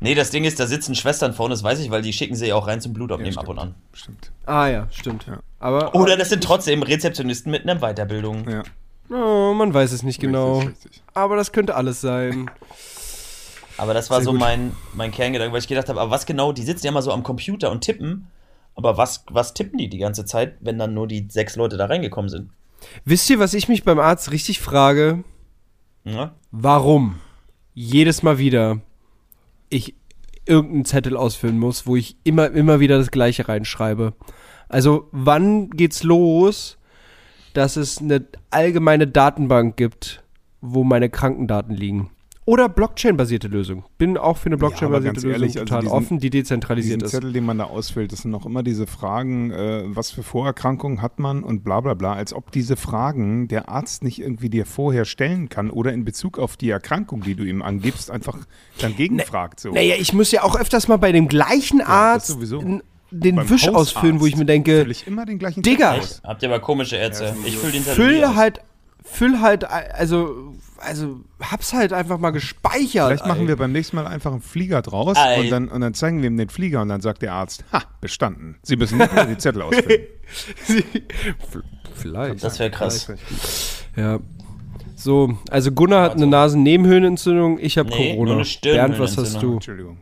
Nee, 0.00 0.14
das 0.14 0.30
Ding 0.30 0.44
ist, 0.44 0.60
da 0.60 0.66
sitzen 0.66 0.94
Schwestern 0.94 1.32
vorne, 1.34 1.54
das 1.54 1.64
weiß 1.64 1.80
ich, 1.80 1.90
weil 1.90 2.02
die 2.02 2.12
schicken 2.12 2.36
sie 2.36 2.46
ja 2.46 2.54
auch 2.54 2.68
rein 2.68 2.80
zum 2.80 2.92
Blutabnehmen 2.92 3.36
ab 3.36 3.48
und 3.48 3.58
an. 3.58 3.74
Stimmt. 3.92 4.30
Ah 4.46 4.68
ja, 4.68 4.86
stimmt. 4.92 5.26
Ja. 5.26 5.40
Aber 5.58 5.92
Oder 5.94 6.16
das 6.16 6.28
sind 6.28 6.44
trotzdem 6.44 6.82
Rezeptionisten 6.82 7.50
mit 7.50 7.68
einer 7.68 7.80
Weiterbildung. 7.80 8.48
Ja, 8.48 8.62
oh, 9.10 9.54
man 9.54 9.72
weiß 9.72 9.92
es 9.92 10.02
nicht 10.02 10.20
genau. 10.20 10.58
richtig, 10.58 10.84
richtig. 10.84 11.02
Aber 11.14 11.36
das 11.36 11.52
könnte 11.52 11.74
alles 11.74 12.00
sein. 12.00 12.50
Aber 13.76 13.94
das 13.94 14.10
war 14.10 14.18
Sehr 14.18 14.26
so 14.26 14.30
gut. 14.32 14.40
mein, 14.40 14.72
mein 14.94 15.12
Kerngedanke, 15.12 15.52
weil 15.52 15.60
ich 15.60 15.68
gedacht 15.68 15.88
habe, 15.88 16.00
aber 16.00 16.10
was 16.10 16.26
genau, 16.26 16.52
die 16.52 16.62
sitzen 16.62 16.86
ja 16.86 16.92
mal 16.92 17.02
so 17.02 17.12
am 17.12 17.22
Computer 17.22 17.70
und 17.70 17.82
tippen, 17.82 18.26
aber 18.74 18.96
was, 18.96 19.24
was 19.30 19.54
tippen 19.54 19.78
die 19.78 19.88
die 19.88 19.98
ganze 19.98 20.24
Zeit, 20.24 20.56
wenn 20.60 20.78
dann 20.78 20.94
nur 20.94 21.06
die 21.06 21.26
sechs 21.30 21.56
Leute 21.56 21.76
da 21.76 21.86
reingekommen 21.86 22.28
sind? 22.28 22.50
Wisst 23.04 23.30
ihr, 23.30 23.38
was 23.38 23.54
ich 23.54 23.68
mich 23.68 23.84
beim 23.84 23.98
Arzt 23.98 24.30
richtig 24.30 24.60
frage? 24.60 25.24
Ja? 26.04 26.34
Warum 26.50 27.20
jedes 27.74 28.22
Mal 28.22 28.38
wieder 28.38 28.80
ich 29.70 29.94
irgendeinen 30.46 30.84
Zettel 30.84 31.16
ausfüllen 31.16 31.58
muss, 31.58 31.86
wo 31.86 31.96
ich 31.96 32.16
immer, 32.24 32.50
immer 32.50 32.80
wieder 32.80 32.98
das 32.98 33.10
Gleiche 33.10 33.48
reinschreibe? 33.48 34.14
Also, 34.68 35.08
wann 35.12 35.70
geht's 35.70 36.02
los, 36.02 36.77
dass 37.58 37.76
es 37.76 37.98
eine 37.98 38.24
allgemeine 38.50 39.08
Datenbank 39.08 39.76
gibt, 39.76 40.22
wo 40.60 40.84
meine 40.84 41.10
Krankendaten 41.10 41.74
liegen? 41.74 42.10
Oder 42.44 42.70
Blockchain-basierte 42.70 43.48
Lösung. 43.48 43.84
Bin 43.98 44.16
auch 44.16 44.38
für 44.38 44.46
eine 44.46 44.56
Blockchain-basierte 44.56 45.20
ganz 45.20 45.24
Lösung 45.24 45.42
also 45.42 45.58
total 45.58 45.80
diesen- 45.82 45.92
offen, 45.92 46.18
die 46.18 46.30
dezentralisiert 46.30 47.02
ist. 47.02 47.10
Zettel, 47.10 47.32
den 47.32 47.44
man 47.44 47.58
da 47.58 47.64
ausfüllt, 47.64 48.10
das 48.12 48.20
sind 48.22 48.30
noch 48.30 48.46
immer 48.46 48.62
diese 48.62 48.86
Fragen, 48.86 49.50
äh, 49.50 49.82
was 49.86 50.12
für 50.12 50.22
Vorerkrankungen 50.22 51.02
hat 51.02 51.18
man 51.18 51.42
und 51.42 51.62
bla 51.62 51.80
bla 51.80 51.92
bla, 51.92 52.14
als 52.14 52.32
ob 52.32 52.50
diese 52.52 52.76
Fragen 52.76 53.48
der 53.48 53.68
Arzt 53.68 54.02
nicht 54.02 54.20
irgendwie 54.20 54.48
dir 54.48 54.64
vorher 54.64 55.04
stellen 55.04 55.50
kann 55.50 55.68
oder 55.68 55.92
in 55.92 56.04
Bezug 56.06 56.38
auf 56.38 56.56
die 56.56 56.70
Erkrankung, 56.70 57.20
die 57.22 57.34
du 57.34 57.42
ihm 57.44 57.60
angibst, 57.60 58.10
einfach 58.10 58.38
dann 58.80 58.96
gegenfragt. 58.96 59.60
So. 59.60 59.72
Naja, 59.72 59.96
ich 59.98 60.14
muss 60.14 60.30
ja 60.30 60.42
auch 60.44 60.58
öfters 60.58 60.88
mal 60.88 60.96
bei 60.96 61.12
dem 61.12 61.28
gleichen 61.28 61.82
Arzt 61.82 62.28
sowieso. 62.28 62.80
Den 63.10 63.36
Beim 63.36 63.48
Wisch 63.50 63.66
Hausarzt 63.66 63.96
ausfüllen, 63.96 64.20
wo 64.20 64.26
ich 64.26 64.36
mir 64.36 64.44
denke, 64.44 64.86
ich 64.88 65.06
immer 65.06 65.24
den 65.24 65.38
gleichen 65.38 65.62
Digga, 65.62 65.94
aus. 65.94 66.20
Habt 66.24 66.42
ihr 66.42 66.48
aber 66.48 66.60
komische 66.60 66.96
Ärzte. 66.96 67.34
ich 67.44 67.56
fülle 67.56 67.72
den 67.72 67.82
füll 67.82 68.34
halt, 68.34 68.60
füll 69.02 69.40
halt, 69.40 69.64
also, 69.64 70.54
also, 70.78 71.20
hab's 71.40 71.72
halt 71.72 71.92
einfach 71.92 72.18
mal 72.18 72.30
gespeichert. 72.30 73.08
Vielleicht 73.08 73.26
machen 73.26 73.42
ey. 73.42 73.48
wir 73.48 73.56
beim 73.56 73.72
nächsten 73.72 73.96
Mal 73.96 74.06
einfach 74.06 74.32
einen 74.32 74.42
Flieger 74.42 74.82
draus 74.82 75.16
und 75.38 75.50
dann, 75.50 75.68
und 75.68 75.80
dann 75.80 75.94
zeigen 75.94 76.20
wir 76.22 76.28
ihm 76.28 76.36
den 76.36 76.50
Flieger 76.50 76.82
und 76.82 76.88
dann 76.88 77.00
sagt 77.00 77.22
der 77.22 77.32
Arzt, 77.32 77.64
ha, 77.72 77.82
bestanden. 78.00 78.56
Sie 78.62 78.76
müssen 78.76 78.98
nicht 78.98 79.12
mehr 79.12 79.26
die 79.26 79.38
Zettel 79.38 79.62
ausfüllen. 79.62 80.02
Vielleicht. 81.94 82.44
Das 82.44 82.58
wäre 82.58 82.70
krass. 82.70 83.10
Ja. 83.96 84.20
So, 84.94 85.38
also 85.50 85.70
Gunnar 85.72 86.02
hat 86.02 86.16
eine 86.16 86.26
Nasennebenhöhlenentzündung, 86.26 87.58
ich 87.60 87.78
habe 87.78 87.88
Nee, 87.88 88.14
Corona. 88.14 88.32
nur 88.34 88.40
eine 88.40 88.48
Bernd, 88.62 88.98
was 88.98 89.16
hast 89.16 89.40
du? 89.40 89.54
Entschuldigung. 89.54 89.98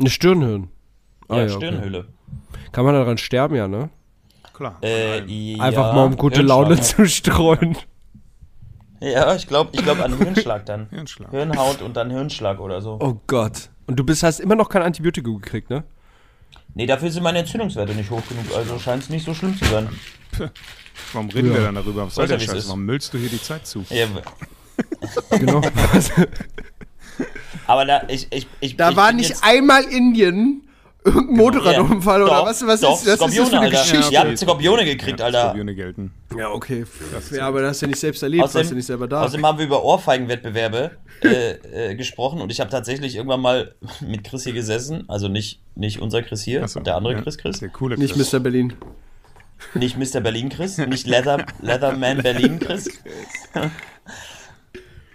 Eine 0.00 0.10
Stirnhöhlen. 0.10 0.68
Ah, 1.28 1.36
Ja, 1.38 1.42
okay. 1.44 1.52
Stirnhöhle. 1.68 2.08
Kann 2.72 2.84
man 2.84 2.94
daran 2.94 3.18
sterben, 3.18 3.54
ja, 3.54 3.68
ne? 3.68 3.90
Klar. 4.54 4.78
Äh, 4.82 5.20
Einfach 5.58 5.88
ja, 5.88 5.92
mal 5.94 6.04
um 6.06 6.16
gute. 6.16 6.42
Laune 6.42 6.80
zu 6.80 7.06
streuen. 7.06 7.76
Ja, 9.00 9.34
ich 9.34 9.46
glaube 9.46 9.70
ich 9.72 9.82
glaub 9.82 9.98
an 10.00 10.16
Hirnschlag 10.18 10.66
dann. 10.66 10.88
Hirnschlag. 10.90 11.30
Hirnhaut 11.30 11.80
und 11.82 11.96
dann 11.96 12.10
Hirnschlag 12.10 12.60
oder 12.60 12.80
so. 12.82 12.98
Oh 13.00 13.18
Gott. 13.26 13.70
Und 13.86 13.96
du 13.96 14.04
bist, 14.04 14.22
hast 14.22 14.40
immer 14.40 14.54
noch 14.56 14.68
kein 14.68 14.82
Antibiotikum 14.82 15.40
gekriegt, 15.40 15.70
ne? 15.70 15.84
Nee, 16.74 16.86
dafür 16.86 17.10
sind 17.10 17.22
meine 17.22 17.38
Entzündungswerte 17.40 17.94
nicht 17.94 18.10
hoch 18.10 18.22
genug, 18.28 18.44
also 18.56 18.78
scheint 18.78 19.02
es 19.02 19.08
nicht 19.08 19.24
so 19.24 19.34
schlimm 19.34 19.56
zu 19.56 19.64
sein. 19.64 19.88
Warum 21.12 21.28
reden 21.30 21.48
Ja. 21.48 21.54
wir 21.54 21.62
dann 21.64 21.74
darüber? 21.76 22.06
Was 22.06 22.14
soll 22.14 22.24
ja, 22.28 22.36
der 22.36 22.44
Scheiß? 22.44 22.68
Warum 22.68 22.84
müllst 22.84 23.12
du 23.12 23.18
hier 23.18 23.30
die 23.30 23.42
Zeit 23.42 23.66
zu? 23.66 23.84
Ja, 23.88 24.06
Genau. 25.38 25.60
aber 27.66 27.84
da, 27.84 28.02
ich, 28.08 28.26
ich, 28.30 28.46
ich, 28.60 28.76
da 28.76 28.90
ich 28.90 28.96
war 28.96 29.12
nicht 29.12 29.34
einmal 29.42 29.84
Indien. 29.84 30.62
Irgendein 31.02 31.34
Motorradunfall 31.38 32.22
oder 32.22 32.30
Doch, 32.30 32.44
was, 32.46 32.66
was 32.66 32.82
doch, 32.82 32.94
ist 32.98 33.06
das? 33.06 33.20
Was 33.20 33.30
ist 33.30 33.38
das 33.38 33.46
für 33.46 33.46
Skorpione, 33.46 33.56
eine 33.56 33.66
Alter. 33.78 33.90
Geschichte? 33.90 34.12
Ihr 34.12 34.20
habt 34.20 34.38
Skorpione 34.38 34.84
gekriegt, 34.84 35.18
Ja, 35.20 35.26
Alter. 35.26 35.40
Skorpione 35.44 35.74
gelten. 35.74 36.12
Ja, 36.36 36.50
okay. 36.50 36.84
Ja, 37.32 37.46
aber 37.48 37.62
das 37.62 37.70
hast 37.70 37.80
du 37.80 37.86
ja 37.86 37.88
nicht 37.88 38.00
selbst 38.00 38.22
erlebt, 38.22 38.42
warst 38.42 38.54
Außerdem, 38.54 38.68
du 38.68 38.76
nicht 38.76 38.86
selber 38.86 39.08
da. 39.08 39.22
außerdem 39.22 39.46
haben 39.46 39.56
wir 39.58 39.64
über 39.64 39.82
Ohrfeigenwettbewerbe 39.82 40.90
äh, 41.22 41.90
äh, 41.92 41.94
gesprochen 41.94 42.42
und 42.42 42.52
ich 42.52 42.60
habe 42.60 42.68
tatsächlich 42.68 43.16
irgendwann 43.16 43.40
mal 43.40 43.74
mit 44.00 44.24
Chris 44.24 44.44
hier 44.44 44.52
gesessen, 44.52 45.04
also 45.08 45.28
nicht, 45.28 45.62
nicht 45.74 46.00
unser 46.00 46.22
Chris 46.22 46.42
hier, 46.42 46.68
so, 46.68 46.80
der 46.80 46.96
andere 46.96 47.14
ja, 47.14 47.22
Chris 47.22 47.38
Chris, 47.38 47.60
Der 47.60 47.70
coole 47.70 47.96
nicht 47.96 48.12
Chris. 48.14 48.30
Mr. 48.34 48.40
Berlin. 48.40 48.74
nicht 49.72 49.96
Mr. 49.96 50.20
Berlin 50.20 50.50
Chris, 50.50 50.76
nicht 50.76 51.06
Leather, 51.06 51.46
Leatherman 51.62 52.18
Berlin 52.22 52.58
Chris. 52.58 52.90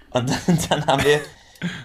Und 0.10 0.30
dann, 0.30 0.58
dann 0.70 0.86
haben 0.88 1.04
wir, 1.04 1.20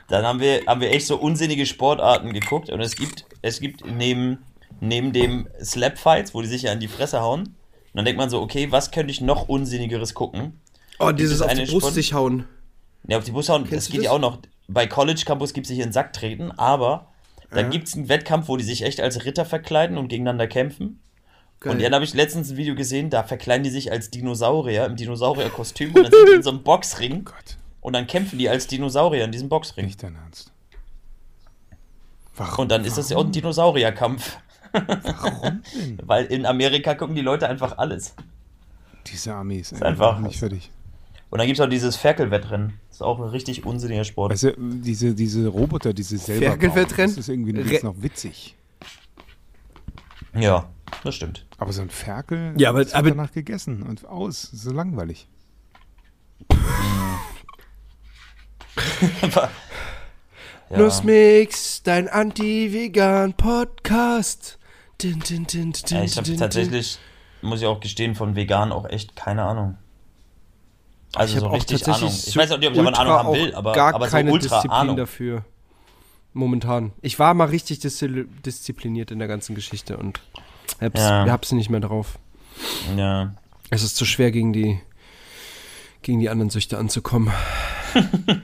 dann 0.08 0.25
haben 0.25 0.40
wir, 0.40 0.62
haben 0.66 0.80
wir 0.80 0.90
echt 0.92 1.06
so 1.06 1.16
unsinnige 1.16 1.66
Sportarten 1.66 2.32
geguckt 2.32 2.70
und 2.70 2.80
es 2.80 2.96
gibt, 2.96 3.25
es 3.42 3.60
gibt 3.60 3.84
neben, 3.87 4.38
neben 4.80 5.12
dem 5.12 5.49
Slap 5.62 5.99
Fights, 5.99 6.34
wo 6.34 6.42
die 6.42 6.49
sich 6.49 6.62
ja 6.62 6.72
in 6.72 6.80
die 6.80 6.88
Fresse 6.88 7.20
hauen, 7.20 7.40
und 7.42 7.54
dann 7.96 8.04
denkt 8.04 8.18
man 8.18 8.30
so, 8.30 8.40
okay, 8.40 8.70
was 8.70 8.90
könnte 8.92 9.10
ich 9.10 9.20
noch 9.20 9.49
unsinnigeres 9.49 10.14
gucken? 10.14 10.60
Oh, 10.99 11.10
dieses 11.12 11.37
es 11.37 11.42
auf 11.42 11.52
die 11.52 11.60
Brust 11.64 11.78
Sport- 11.78 11.94
sich 11.94 12.12
hauen. 12.12 12.44
Ja, 13.08 13.18
auf 13.18 13.25
die 13.25 13.32
Bushauen, 13.32 13.62
das 13.62 13.70
Kennst 13.70 13.88
du 13.88 13.92
geht 13.92 14.00
das? 14.00 14.04
ja 14.04 14.10
auch 14.12 14.18
noch. 14.20 14.38
Bei 14.68 14.87
College 14.87 15.22
Campus 15.26 15.52
gibt 15.54 15.64
es 15.66 15.68
sich 15.68 15.78
in 15.78 15.87
den 15.87 15.92
Sack 15.92 16.12
treten, 16.12 16.52
aber 16.52 17.08
dann 17.50 17.64
Ja. 17.64 17.70
gibt 17.70 17.88
es 17.88 17.94
einen 17.96 18.08
Wettkampf, 18.08 18.46
wo 18.49 18.56
die 18.56 18.62
sich 18.64 18.82
echt 18.84 19.00
als 19.00 19.25
Ritter 19.25 19.44
verkleiden 19.44 19.99
und 19.99 20.08
gegeneinander 20.08 20.46
kämpfen. 20.46 21.00
Geil. 21.58 21.72
Und 21.72 21.82
dann 21.82 21.92
habe 21.94 22.04
ich 22.04 22.14
letztens 22.14 22.50
ein 22.52 22.56
Video 22.56 22.75
gesehen, 22.76 23.10
da 23.10 23.25
verkleiden 23.25 23.64
die 23.64 23.70
sich 23.70 23.90
als 23.90 24.10
Dinosaurier 24.10 24.84
im 24.87 24.94
Dinosaurierkostüm 24.96 25.88
und 25.94 26.04
dann 26.04 26.12
sind 26.12 26.28
die 26.28 26.34
in 26.37 26.42
so 26.42 26.50
einem 26.50 26.62
Boxring 26.62 27.25
Gott, 27.25 27.56
und 27.80 27.92
dann 27.94 28.06
kämpfen 28.06 28.38
die 28.38 28.49
als 28.49 28.66
Dinosaurier 28.66 29.25
in 29.25 29.32
diesem 29.32 29.49
Boxring. 29.49 29.84
nicht 29.87 30.02
dein 30.02 30.16
Ernst. 30.16 30.52
Warum? 32.37 32.62
Und 32.62 32.70
dann 32.70 32.84
ist 32.84 32.96
das 32.99 33.10
ja 33.10 33.16
auch 33.16 33.25
ein 33.25 33.32
Dinosaurierkampf. 33.32 34.38
Warum 34.72 35.62
denn? 35.75 35.99
Weil 36.06 36.26
in 36.26 36.46
Amerika 36.46 36.94
gucken 36.94 37.14
die 37.16 37.22
Leute 37.22 37.49
einfach 37.49 37.76
alles. 37.78 38.14
Diese 39.06 39.34
Armees. 39.34 39.72
Ist 39.72 39.82
einfach- 39.82 40.18
nicht 40.20 40.38
fertig. 40.38 40.70
Und 41.30 41.38
dann 41.38 41.46
gibt 41.46 41.58
es 41.60 41.64
auch 41.64 41.68
dieses 41.70 41.94
Ferkelwettrennen. 41.96 42.72
Das 42.88 42.96
ist 42.96 43.02
auch 43.02 43.20
ein 43.20 43.28
richtig 43.28 43.64
unsinniger 43.64 44.02
Sport. 44.04 44.32
Weißt 44.32 44.42
du, 44.42 44.52
diese, 44.58 45.14
diese 45.14 45.46
Roboter, 45.46 45.92
diese 45.92 46.18
selber 46.18 46.46
bauen, 46.49 46.60
Ferkelwettrennen? 46.60 47.10
das 47.14 47.18
ist 47.18 47.28
irgendwie 47.28 47.52
Re- 47.56 47.70
jetzt 47.72 47.84
noch 47.84 47.94
witzig. 48.02 48.56
Ja, 50.34 50.68
das 51.04 51.14
stimmt. 51.14 51.46
Aber 51.58 51.72
so 51.72 51.82
ein 51.82 51.90
Ferkel, 51.90 52.54
Ja, 52.56 52.70
aber- 52.70 52.84
aber- 52.92 53.10
danach 53.10 53.30
gegessen 53.32 53.82
und 53.84 54.06
aus. 54.06 54.42
Das 54.50 54.54
ist 54.54 54.62
so 54.62 54.72
langweilig. 54.72 55.28
Ja. 60.73 60.78
Nussmix, 60.78 61.83
dein 61.83 62.07
Anti-Vegan-Podcast. 62.09 64.57
Din, 65.02 65.19
din, 65.19 65.45
din, 65.45 65.73
din, 65.73 65.83
Ja, 65.88 66.04
ich 66.04 66.16
habe 66.16 66.37
tatsächlich, 66.37 66.97
muss 67.42 67.61
ich 67.61 67.66
auch 67.66 67.80
gestehen, 67.80 68.14
von 68.14 68.37
vegan 68.37 68.71
auch 68.71 68.88
echt 68.88 69.16
keine 69.16 69.42
Ahnung. 69.42 69.76
Also 71.12 71.35
Ich 71.35 71.40
so 71.40 71.49
richtig 71.49 71.88
Ahnung. 71.88 72.09
Ich 72.09 72.37
weiß 72.37 72.52
auch 72.52 72.59
nicht, 72.59 72.69
ob 72.69 72.75
ich 72.75 72.78
davon 72.78 72.87
ultra 72.87 73.02
Ahnung 73.02 73.14
haben 73.14 73.33
will, 73.33 73.52
aber, 73.54 73.73
gar 73.73 73.95
aber 73.95 74.04
so 74.07 74.12
keine 74.12 74.30
ultra 74.30 74.59
Disziplin 74.59 74.78
Ahnung. 74.78 74.97
dafür. 74.97 75.45
momentan. 76.35 76.92
Ich 77.02 77.19
war 77.19 77.35
mal 77.35 77.47
richtig 77.47 77.80
diszi 77.80 78.26
diszipliniert 78.47 79.11
in 79.11 79.19
der 79.19 79.26
ganzen 79.26 79.57
Geschichte 79.57 79.97
und 79.97 80.21
hab's, 80.80 81.00
Ja. 81.00 81.26
hab's 81.28 81.50
nicht 81.50 81.69
mehr 81.71 81.80
drauf. 81.80 82.16
Ja. 82.97 83.35
Es 83.71 83.83
ist 83.83 83.97
zu 83.97 84.04
schwer 84.04 84.30
gegen 84.30 84.52
die 84.52 84.80
gegen 86.02 86.21
die 86.21 86.30
anderen 86.30 86.50
Süchte 86.50 86.78
anzukommen. 86.78 87.33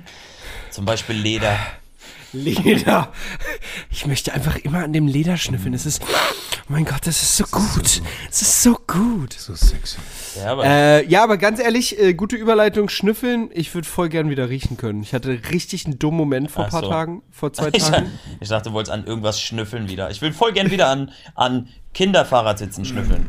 Zum 0.77 0.85
Beispiel 0.85 1.17
Leder. 1.17 1.57
Leder. 2.35 3.11
Ich 3.91 4.07
möchte 4.07 4.35
einfach 4.35 4.57
immer 4.57 4.85
an 4.85 4.93
dem 4.93 5.07
Leder 5.07 5.39
schnüffeln. 5.39 5.73
Es 5.73 5.87
ist, 5.87 6.03
oh 6.03 6.65
mein 6.69 6.85
Gott, 6.85 7.07
das 7.07 7.23
ist 7.23 7.35
so 7.35 7.45
gut. 7.45 8.03
Es 8.31 8.43
ist 8.43 8.63
so 8.63 8.79
gut. 8.87 9.33
So 9.33 9.55
sexy. 9.55 9.97
Ja, 10.39 10.53
aber 10.53 10.67
Äh, 10.67 11.07
ja, 11.07 11.25
aber 11.25 11.39
ganz 11.39 11.61
ehrlich, 11.61 11.99
äh, 11.99 12.13
gute 12.13 12.37
Überleitung, 12.37 12.91
schnüffeln. 12.91 13.49
Ich 13.55 13.75
würde 13.75 13.89
voll 13.89 14.11
gern 14.11 14.29
wieder 14.29 14.51
riechen 14.51 14.77
können. 14.77 15.03
Ich 15.03 15.15
hatte 15.15 15.41
richtig 15.51 15.87
einen 15.87 15.99
dummen 15.99 16.19
Moment 16.19 16.51
vor 16.51 16.67
ein 16.67 16.71
paar 16.71 16.83
so. 16.83 16.91
Tagen, 16.91 17.23
vor 17.31 17.55
zwei 17.55 17.69
ich, 17.73 17.83
Tagen. 17.83 18.11
ich 18.41 18.51
dachte, 18.51 18.69
du 18.69 18.75
wolltest 18.75 18.93
an 18.93 19.07
irgendwas 19.07 19.41
schnüffeln 19.41 19.89
wieder. 19.89 20.11
Ich 20.11 20.21
will 20.21 20.35
voll 20.35 20.53
gern 20.53 20.71
wieder 20.71 20.89
an, 20.89 21.11
an 21.37 21.69
Kinderfahrradsitzen 21.95 22.85
schnüffeln. 22.85 23.25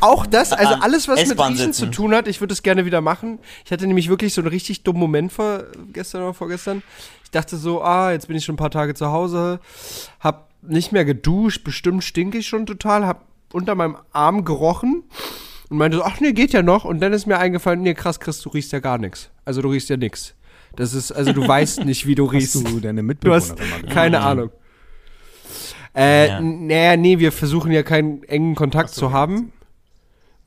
Auch 0.00 0.26
das, 0.26 0.52
also 0.52 0.74
alles, 0.74 1.08
was 1.08 1.26
mit 1.26 1.38
Riechen 1.40 1.56
sitzen. 1.56 1.72
zu 1.72 1.86
tun 1.90 2.14
hat, 2.14 2.28
ich 2.28 2.40
würde 2.40 2.52
es 2.52 2.62
gerne 2.62 2.84
wieder 2.84 3.00
machen. 3.00 3.38
Ich 3.64 3.72
hatte 3.72 3.86
nämlich 3.86 4.08
wirklich 4.08 4.34
so 4.34 4.40
einen 4.42 4.48
richtig 4.48 4.82
dummen 4.82 5.00
Moment 5.00 5.32
vor 5.32 5.64
gestern 5.92 6.22
oder 6.22 6.34
vorgestern. 6.34 6.82
Ich 7.24 7.30
dachte 7.30 7.56
so, 7.56 7.82
ah, 7.82 8.12
jetzt 8.12 8.28
bin 8.28 8.36
ich 8.36 8.44
schon 8.44 8.54
ein 8.54 8.58
paar 8.58 8.70
Tage 8.70 8.94
zu 8.94 9.10
Hause, 9.10 9.58
hab 10.20 10.50
nicht 10.62 10.92
mehr 10.92 11.04
geduscht, 11.04 11.64
bestimmt 11.64 12.04
stinke 12.04 12.38
ich 12.38 12.46
schon 12.46 12.66
total, 12.66 13.06
hab 13.06 13.24
unter 13.52 13.74
meinem 13.74 13.96
Arm 14.12 14.44
gerochen 14.44 15.04
und 15.70 15.78
meinte 15.78 15.96
so, 15.96 16.02
ach 16.04 16.20
nee, 16.20 16.32
geht 16.32 16.52
ja 16.52 16.62
noch. 16.62 16.84
Und 16.84 17.00
dann 17.00 17.12
ist 17.12 17.26
mir 17.26 17.38
eingefallen, 17.38 17.80
nee, 17.82 17.94
krass, 17.94 18.20
Chris, 18.20 18.40
du 18.42 18.50
riechst 18.50 18.72
ja 18.72 18.80
gar 18.80 18.98
nichts. 18.98 19.30
Also 19.44 19.62
du 19.62 19.68
riechst 19.70 19.88
ja 19.88 19.96
nix. 19.96 20.34
Das 20.76 20.92
ist, 20.92 21.10
also 21.10 21.32
du 21.32 21.46
weißt 21.46 21.84
nicht, 21.84 22.06
wie 22.06 22.14
du 22.14 22.26
riechst. 22.26 22.54
Hast 22.54 22.68
du 22.68 22.80
deine 22.80 23.00
Du 23.00 23.06
Mitbewohnerin 23.06 23.42
hast 23.42 23.58
mal 23.58 23.64
gefragt? 23.64 23.90
keine 23.94 24.20
Ahnung. 24.20 24.50
Äh, 25.94 26.28
Ja. 26.28 26.40
naja, 26.40 26.96
nee, 26.96 27.18
wir 27.18 27.32
versuchen 27.32 27.72
ja 27.72 27.82
keinen 27.82 28.22
engen 28.24 28.54
Kontakt 28.54 28.90
so, 28.90 29.00
zu 29.02 29.12
haben. 29.12 29.52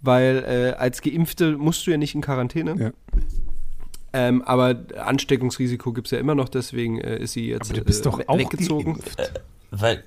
Weil 0.02 0.44
äh, 0.76 0.78
als 0.80 1.02
Geimpfte 1.02 1.58
musst 1.58 1.86
du 1.86 1.92
ja 1.92 1.98
nicht 1.98 2.16
in 2.16 2.22
Quarantäne. 2.22 2.76
Ja. 2.80 2.92
Ähm, 4.12 4.42
aber 4.42 4.76
Ansteckungsrisiko 4.98 5.94
gibt 5.94 6.08
es 6.08 6.12
ja 6.12 6.20
immer 6.20 6.34
noch, 6.36 6.50
deswegen 6.50 7.00
äh, 7.00 7.18
ist 7.18 7.34
sie 7.34 7.48
jetzt 7.50 7.70
Aber 7.70 7.80
du 7.80 7.86
bist 7.86 8.02
äh, 8.02 8.04
doch 8.10 8.28
auch 8.28 8.38
weggezogen. 8.38 8.94
geimpft. 8.96 9.42
Weil, 9.72 9.98
Da 9.98 10.04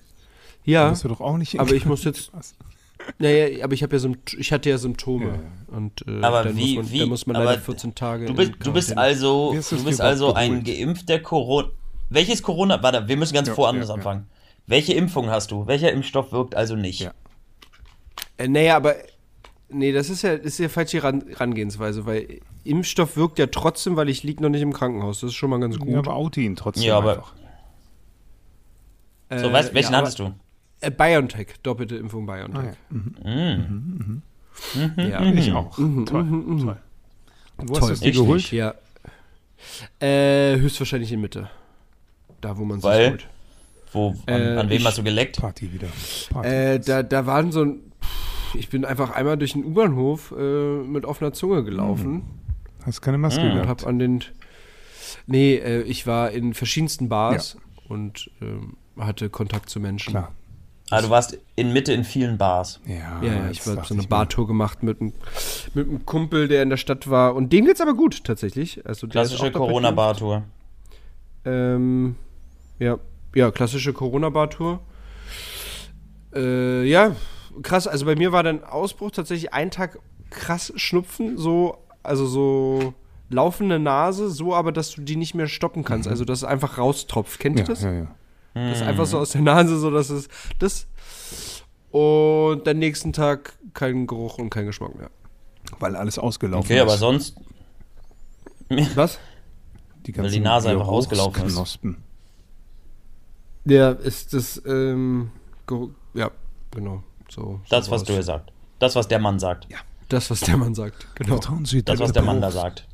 Ja, 0.65 0.89
bist 0.91 1.05
du 1.05 1.09
doch 1.09 1.21
auch 1.21 1.37
nicht 1.37 1.61
aber 1.61 1.73
ich 1.73 1.85
muss 1.87 2.03
jetzt. 2.05 2.33
Naja, 3.19 3.65
aber 3.65 3.75
ich 3.75 3.83
habe 3.83 3.97
ja 3.97 4.11
ich 4.39 4.53
hatte 4.53 4.71
ja 4.71 4.79
Symptome. 4.79 5.27
Ja, 5.71 5.77
Und 5.77 6.05
äh, 6.09 6.21
Aber 6.23 6.45
dann 6.45 6.57
wie- 6.57 6.77
muss 6.77 6.85
man, 6.85 6.93
wie- 6.93 6.99
dann 7.01 7.09
muss 7.09 7.27
man 7.27 7.37
aber 7.37 7.45
leider 7.47 7.61
14 7.63 7.95
Tage. 7.95 8.27
du 8.27 8.35
bist, 8.35 8.53
du 8.61 8.73
bist 8.73 8.97
also, 8.97 9.53
du 9.71 9.85
bist 9.85 10.01
also 10.01 10.35
ein 10.35 10.65
geimpfter 10.65 11.19
Corona. 11.21 11.69
Welches 12.11 12.43
Corona, 12.43 12.83
warte, 12.83 13.07
wir 13.09 13.17
müssen 13.17 13.35
ganz 13.35 13.49
Ja, 13.49 13.57
woanders 13.57 13.89
ja, 13.89 13.95
ja. 13.95 13.99
anfangen. 13.99 14.27
Welche 14.67 14.95
Impfung 14.95 15.31
hast 15.31 15.51
du? 15.51 15.67
Welcher 15.67 15.93
Impfstoff 15.93 16.31
wirkt 16.33 16.55
also 16.55 16.77
nicht? 16.77 17.01
Ja. 17.01 17.13
Äh, 18.39 18.49
naja, 18.49 18.77
aber. 18.77 18.97
Nee, 19.73 19.93
das 19.93 20.11
ist 20.11 20.23
ja, 20.23 20.33
ist 20.35 20.59
ja 20.59 20.69
falsche 20.69 21.03
Ran 21.03 21.25
Herangehensweise, 21.29 22.05
weil 22.07 22.41
Impfstoff 22.65 23.17
wirkt 23.17 23.39
ja 23.39 23.47
trotzdem, 23.47 23.97
weil 23.97 24.09
ich 24.09 24.23
liege 24.23 24.43
noch 24.43 24.51
nicht 24.51 24.63
im 24.63 24.73
Krankenhaus. 24.73 25.21
Das 25.21 25.31
ist 25.31 25.37
schon 25.37 25.51
mal 25.51 25.61
ganz 25.61 25.79
gut. 25.79 25.89
Ja, 25.89 25.99
aber 25.99 26.15
ihn 26.41 26.57
trotzdem 26.57 26.85
Ja, 26.85 26.99
aber- 26.99 27.13
einfach. 27.17 27.35
So, 29.31 29.49
Äh, 29.49 29.53
weißt, 29.53 29.75
welchen 29.75 29.93
ja, 29.93 29.99
hattest 29.99 30.19
du? 30.19 30.35
Äh, 30.81 30.91
BioNTech, 30.91 31.47
doppelte 31.63 31.97
Impfung 31.97 32.27
BioNTech. 32.27 32.75
Ah, 33.25 33.29
ja. 33.29 33.57
Mhm. 33.57 34.23
ja. 34.97 35.23
Ich 35.33 35.53
auch. 35.53 35.75
Toll. 35.77 36.05
Toll. 36.05 36.77
Und 37.57 37.69
wo 37.69 37.77
hast 37.81 37.89
du 37.89 37.93
es 37.95 38.01
dir 38.01 38.13
geholt? 38.13 38.41
nicht. 38.43 38.53
Ja. 38.53 38.75
Äh, 40.01 40.57
höchstwahrscheinlich 40.59 41.13
in 41.13 41.21
Mitte. 41.21 41.49
Da, 42.41 42.59
wo 42.59 42.65
man 42.65 42.81
sich 42.81 42.85
Weil? 42.91 43.11
holt. 43.11 43.27
Wo, 43.93 44.09
an, 44.27 44.41
Äh, 44.41 44.57
an 44.59 44.69
wem 44.71 44.79
ich- 44.79 44.85
hast 44.87 44.99
du 44.99 45.03
geleckt? 45.03 45.41
Party 45.41 45.73
wieder. 45.73 45.87
Party. 46.31 46.49
Äh, 46.49 46.79
da, 46.81 47.03
da 47.03 47.25
waren 47.27 47.53
so 47.53 47.63
ein. 47.65 47.81
Ich 48.55 48.69
bin 48.69 48.85
einfach 48.85 49.11
einmal 49.11 49.37
durch 49.39 49.53
den 49.55 49.65
U-Bahnhof 49.65 50.33
äh, 50.39 50.83
mit 50.83 51.05
offener 51.05 51.33
Zunge 51.33 51.65
gelaufen 51.65 52.23
Hast 52.85 53.01
keine 53.01 53.19
Maske 53.19 53.45
Mhm. 53.45 53.55
gehabt. 53.55 53.83
hab 53.83 53.87
an 53.87 53.99
den. 53.99 54.25
Nee, 55.27 55.55
äh, 55.57 55.83
ich 55.83 56.07
war 56.07 56.31
in 56.33 56.53
verschiedensten 56.53 57.09
Bars 57.09 57.57
und 57.89 58.31
ähm, 58.41 58.77
hatte 58.99 59.31
Kontakt 59.31 59.71
zu 59.71 59.79
Menschen. 59.81 60.11
Klar. 60.11 60.33
Ah, 60.91 61.01
du 61.01 61.09
warst 61.09 61.39
in 61.57 61.73
Mitte 61.73 61.93
in 61.95 62.05
vielen 62.05 62.37
Bars. 62.39 62.81
Ja, 62.87 63.23
Ja, 63.23 63.33
ja, 63.45 63.51
ich 63.51 63.67
war 63.67 63.77
dachte 63.77 63.89
so 63.89 63.95
eine 63.95 64.07
Bartour 64.07 64.47
gemacht 64.47 64.83
mit 64.83 65.01
einem, 65.01 65.13
mit 65.75 65.89
einem 65.89 66.05
Kumpel, 66.05 66.49
der 66.49 66.63
in 66.63 66.69
der 66.71 66.77
Stadt 66.77 67.09
war. 67.09 67.35
Und 67.35 67.51
dem 67.53 67.65
geht's 67.65 67.81
aber 67.81 67.95
gut, 67.95 68.25
tatsächlich. 68.25 68.85
Also, 68.85 69.07
Klassische 69.07 69.51
Corona-Bar-Tour. 69.53 70.43
Ähm, 71.47 72.17
ja, 72.79 72.99
ja, 73.35 73.51
klassische 73.51 73.93
Corona-Bar-Tour. 73.95 74.81
Äh, 76.35 76.85
ja, 76.85 77.17
krass. 77.63 77.87
Also 77.87 78.07
bei 78.07 78.17
mir 78.17 78.33
war 78.33 78.43
dann 78.43 78.65
Ausbruch 78.65 79.11
tatsächlich 79.11 79.53
ein 79.53 79.71
Tag 79.71 79.99
krass 80.31 80.73
Schnupfen, 80.77 81.37
so, 81.37 81.79
also 82.03 82.27
so 82.27 82.95
laufende 83.29 83.79
Nase, 83.79 84.31
so 84.31 84.55
aber, 84.55 84.73
dass 84.73 84.93
du 84.93 85.03
die 85.03 85.17
nicht 85.17 85.35
mehr 85.35 85.49
stoppen 85.49 85.85
kannst. 85.85 86.09
Also, 86.09 86.25
dass 86.25 86.39
es 86.39 86.45
einfach 86.45 86.79
raustropft. 86.79 87.39
Kennt 87.39 87.59
ihr 87.59 87.65
Mhm. 87.65 87.69
Ja, 87.69 87.75
das? 87.75 87.83
ja, 87.83 87.93
ja. 87.93 88.07
Das 88.55 88.77
ist 88.79 88.83
einfach 88.83 89.07
so 89.07 89.19
aus 89.19 89.31
der 89.31 89.41
Nase, 89.41 89.79
so 89.79 89.91
dass 89.91 90.11
es 90.11 90.29
das. 90.59 90.87
Und 91.91 92.67
den 92.67 92.79
nächsten 92.79 93.13
Tag 93.13 93.55
kein 93.75 94.07
Geruch 94.07 94.39
und 94.39 94.51
kein 94.51 94.67
Geschmack 94.67 94.95
mehr. 94.97 95.11
Weil 95.79 95.97
alles 95.97 96.19
ausgelaufen 96.19 96.67
Okay, 96.71 96.81
aber 96.81 96.95
ist. 96.95 97.01
sonst. 97.01 97.37
Was? 98.95 99.19
die 100.07 100.17
weil 100.17 100.31
die 100.31 100.41
Nase 100.41 100.71
einfach 100.71 100.89
ausgelaufen 100.89 101.47
ist. 101.47 101.79
Ja, 103.65 103.91
ist 103.93 104.35
das, 104.35 104.61
ähm, 104.67 105.31
Geruch, 105.67 105.91
ja, 106.15 106.31
genau. 106.73 107.03
So, 107.35 107.61
Das, 107.71 107.87
so 107.87 107.93
was 107.93 108.05
du 108.05 108.15
gesagt. 108.15 108.53
Das, 108.79 108.95
was 108.95 109.09
der 109.09 109.19
Mann 109.19 109.39
sagt. 109.39 109.67
Das, 110.11 110.31
was 110.31 110.41
der 110.41 110.59
Mann 110.59 110.75
sagt, 110.75 111.07
genau. 111.15 111.37
Vertrauen 111.37 111.65
Sie 111.65 111.83
Das, 111.83 111.99
was 111.99 112.13
der 112.13 112.23
Mann 112.23 112.43
da 112.43 112.51
sagt. 112.51 112.87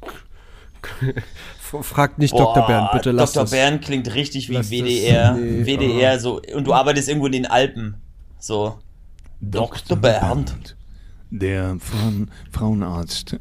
Fragt 1.82 2.18
nicht 2.20 2.32
Dr. 2.32 2.64
Bernd, 2.66 2.92
bitte 2.92 3.10
lass 3.10 3.32
Dr. 3.32 3.42
das. 3.44 3.50
Bernd 3.50 3.82
klingt 3.82 4.14
richtig 4.14 4.48
wie 4.48 4.54
Lass 4.54 4.70
das. 4.70 4.78
WDR. 4.78 5.32
Nee, 5.34 5.66
WDR, 5.66 6.20
so. 6.20 6.40
Und 6.54 6.64
du 6.68 6.72
arbeitest 6.72 7.08
irgendwo 7.08 7.26
in 7.26 7.32
den 7.32 7.46
Alpen. 7.46 7.96
So. 8.38 8.78
Dr. 9.40 9.96
Bernd. 9.96 10.76
Der 11.30 11.76
Frauen 11.80 12.30
Frauenarzt 12.52 13.36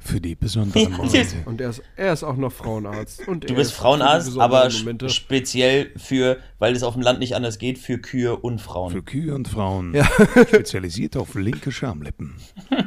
für 0.00 0.20
die 0.20 0.34
besonderen 0.34 0.82
Ja, 0.82 0.88
Momente. 0.90 1.36
Und 1.46 1.60
er 1.60 1.70
ist, 1.70 1.82
er 1.96 2.12
ist 2.12 2.22
auch 2.24 2.36
noch 2.36 2.52
Frauenarzt. 2.52 3.26
Und 3.28 3.48
Du 3.48 3.54
bist 3.54 3.70
ist 3.70 3.76
Frauenarzt, 3.76 4.38
aber 4.38 4.68
Momente. 4.70 5.08
speziell 5.08 5.90
für, 5.96 6.38
weil 6.58 6.74
es 6.74 6.82
auf 6.82 6.94
dem 6.94 7.02
Land 7.02 7.18
nicht 7.20 7.34
anders 7.36 7.58
geht, 7.58 7.78
für 7.78 7.98
Kühe 7.98 8.36
und 8.36 8.60
Frauen. 8.60 8.92
Für 8.92 9.02
Kühe 9.02 9.34
und 9.34 9.48
Frauen. 9.48 9.94
Ja. 9.94 10.04
Spezialisiert 10.48 11.16
auf 11.16 11.34
linke 11.34 11.72
Schamlippen. 11.72 12.34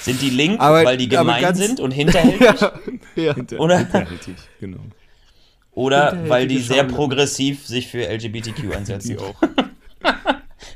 Sind 0.00 0.20
die 0.22 0.30
link, 0.30 0.60
Aber- 0.60 0.84
weil 0.84 0.96
die 0.96 1.08
gemein 1.08 1.42
ganz- 1.42 1.58
sind 1.58 1.80
und 1.80 1.90
hinterhältig? 1.92 2.40
ja. 3.16 3.34
Hinter, 3.34 3.60
Oder- 3.60 3.78
Hinterhältig, 3.78 4.36
genau. 4.60 4.80
Oder 5.72 6.28
weil 6.28 6.46
die 6.48 6.58
sehr 6.58 6.84
progressiv 6.84 7.66
sich 7.66 7.86
für 7.88 8.06
LGBTQ 8.08 8.74
einsetzen? 8.76 9.08
Die 9.10 9.18
auch. 9.18 9.34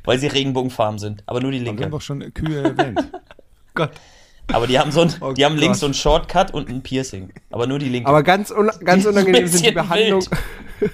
Weil 0.04 0.18
sie 0.18 0.28
Regenbogenfarben 0.28 0.98
sind, 0.98 1.22
aber 1.26 1.40
nur 1.40 1.50
die 1.50 1.60
Wir 1.62 1.68
haben 1.68 1.76
linke. 1.78 1.90
doch 1.90 2.00
schon 2.00 2.32
Kühe 2.32 2.62
erwähnt. 2.62 3.10
Gott. 3.74 3.90
Aber 4.52 4.66
die 4.66 4.78
haben 4.78 4.92
so 4.92 5.00
ein, 5.02 5.12
Oh 5.20 5.32
die 5.32 5.44
haben 5.44 5.56
links 5.56 5.80
so 5.80 5.87
ein 5.87 5.94
Shortcut 5.94 6.52
und 6.52 6.68
ein 6.68 6.82
Piercing. 6.82 7.30
Aber 7.50 7.66
nur 7.66 7.78
die 7.78 7.88
linke. 7.88 8.08
Aber 8.08 8.22
ganz, 8.22 8.50
un 8.50 8.70
ganz 8.84 9.06
unangenehm 9.06 9.46
sind 9.46 9.64
die 9.66 9.70
Behandlung. 9.72 10.22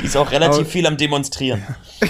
die 0.00 0.04
ist 0.04 0.16
auch 0.16 0.30
relativ 0.30 0.60
Aber- 0.60 0.68
viel 0.68 0.86
am 0.86 0.96
Demonstrieren. 0.96 1.62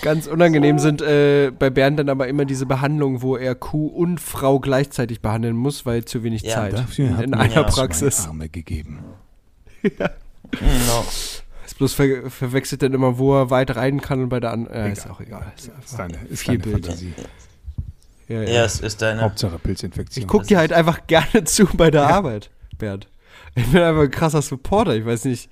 Ganz 0.00 0.26
unangenehm 0.26 0.80
sind 0.80 1.00
äh, 1.00 1.52
bei 1.56 1.70
Bernd 1.70 1.96
dann 2.00 2.08
aber 2.08 2.26
immer 2.26 2.44
diese 2.44 2.66
Behandlungen, 2.66 3.22
wo 3.22 3.36
er 3.36 3.54
Kuh 3.54 3.86
und 3.86 4.18
Frau 4.20 4.58
gleichzeitig 4.58 5.20
behandeln 5.20 5.54
muss, 5.54 5.86
weil 5.86 6.04
zu 6.04 6.24
wenig 6.24 6.42
Ja, 6.42 6.54
Zeit 6.54 6.74
in 6.98 7.30
mir 7.30 7.38
einer 7.38 7.54
ja 7.54 7.62
Praxis. 7.62 8.26
Arme 8.26 8.48
gegeben. 8.48 9.04
No. 10.60 11.04
Ist 11.72 11.78
bloß 11.78 11.94
ver 11.94 12.30
verwechselt 12.30 12.82
dann 12.82 12.92
immer, 12.92 13.16
wo 13.16 13.34
er 13.34 13.48
weit 13.48 13.74
rein 13.76 14.02
kann 14.02 14.20
und 14.24 14.28
bei 14.28 14.40
der 14.40 14.50
anderen. 14.50 14.76
Äh, 14.76 14.92
ist 14.92 15.08
auch 15.08 15.20
egal. 15.20 15.50
Ist 15.56 15.70
Ist 15.82 15.98
deine, 15.98 16.18
ist 16.28 16.42
viel 16.42 16.58
deine 16.58 16.70
Bild. 16.70 16.86
Fantasie. 16.86 17.14
Ja, 18.28 18.42
ja. 18.42 18.50
Ja, 18.50 18.64
es 18.66 18.80
ist 18.80 19.00
deine. 19.00 19.22
Hauptsache 19.22 19.58
Pilzinfektion. 19.58 20.22
Ich 20.22 20.28
guck 20.28 20.44
dir 20.44 20.58
halt 20.58 20.74
einfach 20.74 21.06
gerne 21.06 21.44
zu 21.44 21.64
bei 21.74 21.90
der 21.90 22.06
Arbeit, 22.08 22.50
Bernd. 22.76 23.08
Ich 23.54 23.66
bin 23.68 23.80
einfach 23.80 24.02
ein 24.02 24.10
krasser 24.10 24.42
Supporter. 24.42 24.94
Ich 24.94 25.06
weiß 25.06 25.24
nicht, 25.24 25.48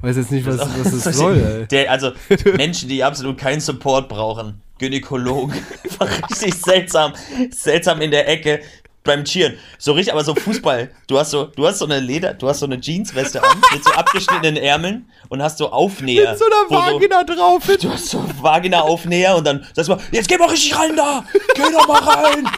weiß 0.00 0.18
jetzt 0.18 0.30
nicht, 0.30 0.44
was, 0.44 0.58
was 0.58 1.04
das 1.04 1.16
soll, 1.16 1.38
ey. 1.38 1.66
Der, 1.68 1.90
also 1.90 2.12
Menschen, 2.56 2.90
die 2.90 3.02
absolut 3.02 3.38
keinen 3.38 3.60
Support 3.62 4.10
brauchen. 4.10 4.60
Gynäkologen. 4.78 5.56
Einfach 5.84 6.30
richtig 6.30 6.52
seltsam. 6.54 7.14
Seltsam 7.50 8.02
in 8.02 8.10
der 8.10 8.28
Ecke 8.28 8.60
beim 9.04 9.24
Cheeren. 9.24 9.58
So 9.78 9.92
richtig, 9.92 10.12
aber 10.12 10.24
so 10.24 10.34
Fußball. 10.34 10.90
Du 11.06 11.18
hast 11.18 11.30
so, 11.30 11.44
du 11.44 11.66
hast 11.66 11.78
so 11.78 11.84
eine 11.84 12.00
Leder, 12.00 12.34
du 12.34 12.48
hast 12.48 12.60
so 12.60 12.66
eine 12.66 12.80
Jeansweste 12.80 13.42
an 13.42 13.60
mit 13.72 13.84
so 13.84 13.90
abgeschnittenen 13.92 14.56
Ärmeln 14.56 15.10
und 15.28 15.42
hast 15.42 15.58
so 15.58 15.70
Aufnäher. 15.70 16.30
Mit 16.30 16.38
so 16.38 16.44
einer 16.46 16.70
Vagina 16.70 17.24
drauf. 17.24 17.64
Du 17.80 17.90
hast 17.90 18.10
so 18.10 18.24
Vagina-Aufnäher 18.40 19.36
und 19.36 19.46
dann 19.46 19.66
sagst 19.74 19.88
du 19.88 19.96
mal, 19.96 20.02
jetzt 20.12 20.28
geh 20.28 20.38
mal 20.38 20.48
richtig 20.48 20.78
rein 20.78 20.96
da! 20.96 21.24
Geh 21.54 21.62
doch 21.72 21.88
mal 21.88 22.02
rein! 22.02 22.48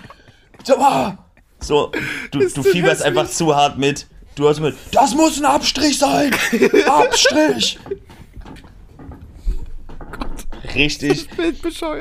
So, 0.63 0.77
ah. 0.79 1.19
so 1.61 1.93
du, 2.31 2.49
du 2.49 2.63
fieberst 2.63 3.03
einfach 3.03 3.29
zu 3.29 3.55
hart 3.55 3.79
mit. 3.79 4.07
Du 4.35 4.49
hast 4.49 4.61
mit, 4.61 4.75
das 4.91 5.15
muss 5.15 5.39
ein 5.39 5.45
Abstrich 5.45 5.99
sein! 5.99 6.35
Abstrich! 6.87 7.79
Richtig. 10.75 11.29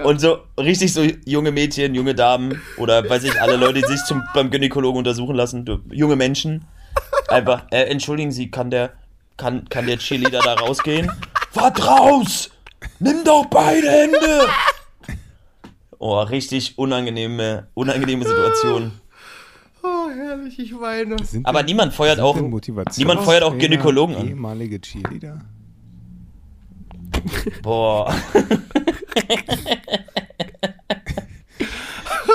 Und 0.04 0.20
so 0.20 0.40
richtig 0.58 0.94
so 0.94 1.04
junge 1.26 1.52
Mädchen, 1.52 1.96
junge 1.96 2.16
Damen 2.16 2.62
oder 2.78 3.08
weiß 3.08 3.24
ich, 3.24 3.40
alle 3.42 3.56
Leute, 3.56 3.82
die 3.82 3.88
sich 3.88 4.04
zum, 4.06 4.24
beim 4.34 4.50
Gynäkologen 4.50 4.98
untersuchen 4.98 5.36
lassen, 5.36 5.66
du, 5.66 5.80
junge 5.92 6.16
Menschen. 6.16 6.66
Einfach, 7.28 7.66
äh, 7.72 7.84
entschuldigen 7.84 8.32
Sie, 8.32 8.52
kann 8.52 8.70
der, 8.70 8.94
kann, 9.38 9.68
kann 9.70 9.86
der 9.86 9.98
Cheerleader 9.98 10.42
da 10.44 10.54
rausgehen? 10.56 11.12
Wart 11.54 11.86
raus! 11.86 12.50
Nimm 13.00 13.24
doch 13.24 13.46
beide 13.46 13.90
Hände! 13.90 14.48
Oh, 16.00 16.20
richtig 16.20 16.78
unangenehme, 16.78 17.68
unangenehme 17.76 18.26
Situation. 18.26 18.92
oh, 19.84 20.10
herrlich, 20.14 20.60
ich 20.60 20.78
weine. 20.78 21.16
Sind 21.24 21.46
Aber 21.46 21.64
niemand 21.64 21.94
feuert 21.94 22.20
auch, 22.20 22.36
niemand 22.98 23.22
feuert 23.22 23.44
auch 23.44 23.58
Gynäkologen 23.58 24.16
an. 24.16 24.28
Ehemalige 24.28 24.82
Cheerleader? 24.82 25.40
Boah. 27.62 28.14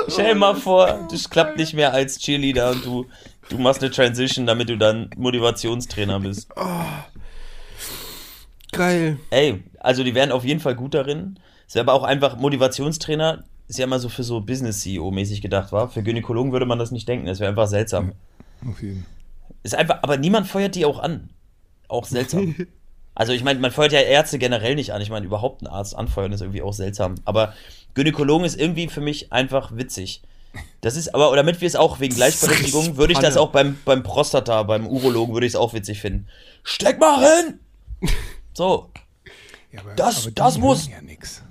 Stell 0.08 0.26
dir 0.26 0.34
mal 0.34 0.54
vor, 0.54 1.06
das 1.10 1.30
klappt 1.30 1.56
nicht 1.56 1.74
mehr 1.74 1.92
als 1.92 2.18
Cheerleader 2.18 2.70
und 2.70 2.84
du, 2.84 3.06
du 3.48 3.58
machst 3.58 3.82
eine 3.82 3.90
Transition, 3.90 4.46
damit 4.46 4.68
du 4.68 4.76
dann 4.78 5.10
Motivationstrainer 5.16 6.20
bist. 6.20 6.48
Geil. 8.72 9.18
Ey, 9.30 9.62
also 9.80 10.04
die 10.04 10.14
wären 10.14 10.32
auf 10.32 10.44
jeden 10.44 10.60
Fall 10.60 10.74
gut 10.74 10.94
darin. 10.94 11.38
Es 11.66 11.74
wäre 11.74 11.84
aber 11.84 11.94
auch 11.94 12.04
einfach 12.04 12.36
Motivationstrainer, 12.36 13.44
ist 13.68 13.78
ja 13.78 13.84
immer 13.84 13.98
so 13.98 14.08
für 14.08 14.22
so 14.22 14.40
Business-CEO-mäßig 14.40 15.42
gedacht, 15.42 15.72
war. 15.72 15.90
Für 15.90 16.02
Gynäkologen 16.02 16.52
würde 16.52 16.66
man 16.66 16.78
das 16.78 16.90
nicht 16.90 17.06
denken, 17.08 17.26
das 17.26 17.40
wäre 17.40 17.50
einfach 17.50 17.68
seltsam. 17.68 18.12
Auf 18.66 18.82
jeden 18.82 19.04
Ist 19.62 19.74
einfach, 19.74 19.98
aber 20.02 20.16
niemand 20.16 20.46
feuert 20.46 20.74
die 20.74 20.86
auch 20.86 20.98
an. 20.98 21.30
Auch 21.88 22.06
seltsam. 22.06 22.54
Also 23.18 23.32
ich 23.32 23.42
meine, 23.42 23.58
man 23.58 23.72
feuert 23.72 23.90
ja 23.92 23.98
Ärzte 24.00 24.38
generell 24.38 24.76
nicht 24.76 24.92
an. 24.92 25.02
Ich 25.02 25.10
meine, 25.10 25.26
überhaupt 25.26 25.60
einen 25.62 25.66
Arzt 25.72 25.96
anfeuern 25.96 26.32
ist 26.32 26.40
irgendwie 26.40 26.62
auch 26.62 26.72
seltsam. 26.72 27.16
Aber 27.24 27.52
Gynäkologen 27.94 28.46
ist 28.46 28.56
irgendwie 28.58 28.86
für 28.88 29.00
mich 29.00 29.32
einfach 29.32 29.76
witzig. 29.76 30.22
Das 30.80 30.96
ist 30.96 31.14
aber, 31.14 31.34
damit 31.34 31.60
wir 31.60 31.66
es 31.66 31.74
auch 31.74 31.98
wegen 31.98 32.14
Gleichberechtigung, 32.14 32.96
würde 32.96 33.12
ich 33.12 33.18
das 33.18 33.36
auch 33.36 33.50
beim, 33.50 33.76
beim 33.84 34.02
Prostata, 34.04 34.62
beim 34.62 34.86
Urologen, 34.86 35.34
würde 35.34 35.46
ich 35.46 35.52
es 35.52 35.56
auch 35.56 35.74
witzig 35.74 36.00
finden. 36.00 36.26
Steck 36.62 36.98
mal 37.00 37.18
hin! 37.20 37.60
So. 38.54 38.90
Ja, 39.72 39.80
aber, 39.80 39.94
Das- 39.94 40.22
aber 40.22 40.30
das 40.32 40.58
muss- 40.58 40.88
ja 40.88 41.00
nix. 41.00 41.42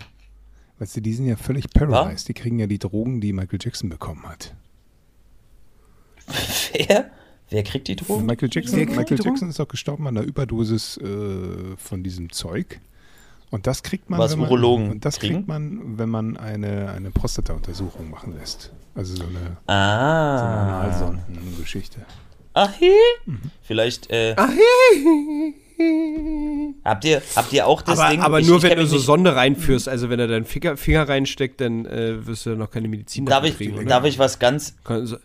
Weißt 0.80 0.96
du, 0.98 1.02
die 1.02 1.14
sind 1.14 1.26
ja 1.28 1.36
völlig 1.36 1.70
paralyzed. 1.70 2.28
Die 2.28 2.34
kriegen 2.34 2.60
ja 2.60 2.68
die 2.68 2.80
Drogen, 2.80 3.20
die 3.22 3.34
Michael 3.34 3.60
Jackson 3.62 3.90
bekommen 3.90 4.28
hat. 4.28 4.54
Wer? 6.74 7.10
Wer 7.50 7.64
kriegt 7.64 7.88
die 7.88 7.96
Drogen? 7.96 8.26
Michael 8.26 8.50
Jackson, 8.52 8.80
Michael 8.80 9.06
die 9.06 9.16
Drogen? 9.16 9.30
Jackson 9.30 9.50
ist 9.50 9.60
doch 9.60 9.68
gestorben 9.68 10.06
an 10.08 10.18
einer 10.18 10.26
Überdosis 10.28 10.98
äh, 10.98 11.76
von 11.78 12.04
diesem 12.04 12.32
Zeug. 12.32 12.80
Und 13.50 13.66
das 13.68 13.82
kriegt 13.84 14.10
man, 14.10 14.20
Was 14.20 14.34
wenn 14.34 14.40
man, 14.40 14.50
Urologen 14.50 14.92
und 14.92 15.06
das 15.06 15.20
kriegen? 15.20 15.36
kriegt 15.36 15.48
man, 15.48 15.98
wenn 15.98 16.10
man 16.10 16.36
eine, 16.36 16.90
eine 16.92 17.12
Prostata-Untersuchung 17.12 18.10
machen 18.10 18.36
lässt. 18.38 18.72
Also 18.94 19.16
so 19.16 19.24
eine, 19.24 19.32
so 19.32 19.40
eine 19.68 19.80
Ah. 19.80 20.82
Analsondengeschichte. 20.82 22.00
Ach, 22.54 22.74
he. 22.78 22.92
Vielleicht, 23.62 24.10
äh, 24.10 24.34
Ah, 24.36 24.50
habt 26.84 27.06
ihr, 27.06 27.22
habt 27.36 27.54
ihr 27.54 27.68
auch 27.68 27.82
das 27.82 28.00
aber 28.00 28.10
Ding? 28.10 28.22
aber 28.22 28.40
Ich- 28.40 28.48
nur, 28.48 28.58
ich 28.58 28.64
wenn 28.64 28.78
du 28.80 28.86
so 28.86 28.98
Sonde 28.98 29.36
reinführst. 29.36 29.88
Also, 29.88 30.10
wenn 30.10 30.20
er 30.20 30.28
deinen 30.28 30.46
Finger, 30.46 30.76
Finger 30.78 31.08
reinsteckt, 31.08 31.62
dann 31.62 31.86
äh, 31.86 32.26
wirst 32.26 32.46
du 32.46 32.52
noch 32.56 32.72
keine 32.72 32.88
Medizin 32.88 33.26
Darf 33.26 33.38
dafür 33.44 33.50
ich, 33.52 33.58
kriegen. 33.58 33.76
oder? 33.78 33.86
darf 33.86 34.06
ich 34.06 34.18
was 34.20 34.40
ganz, 34.40 34.76
Kann- 34.84 35.06
so- 35.06 35.18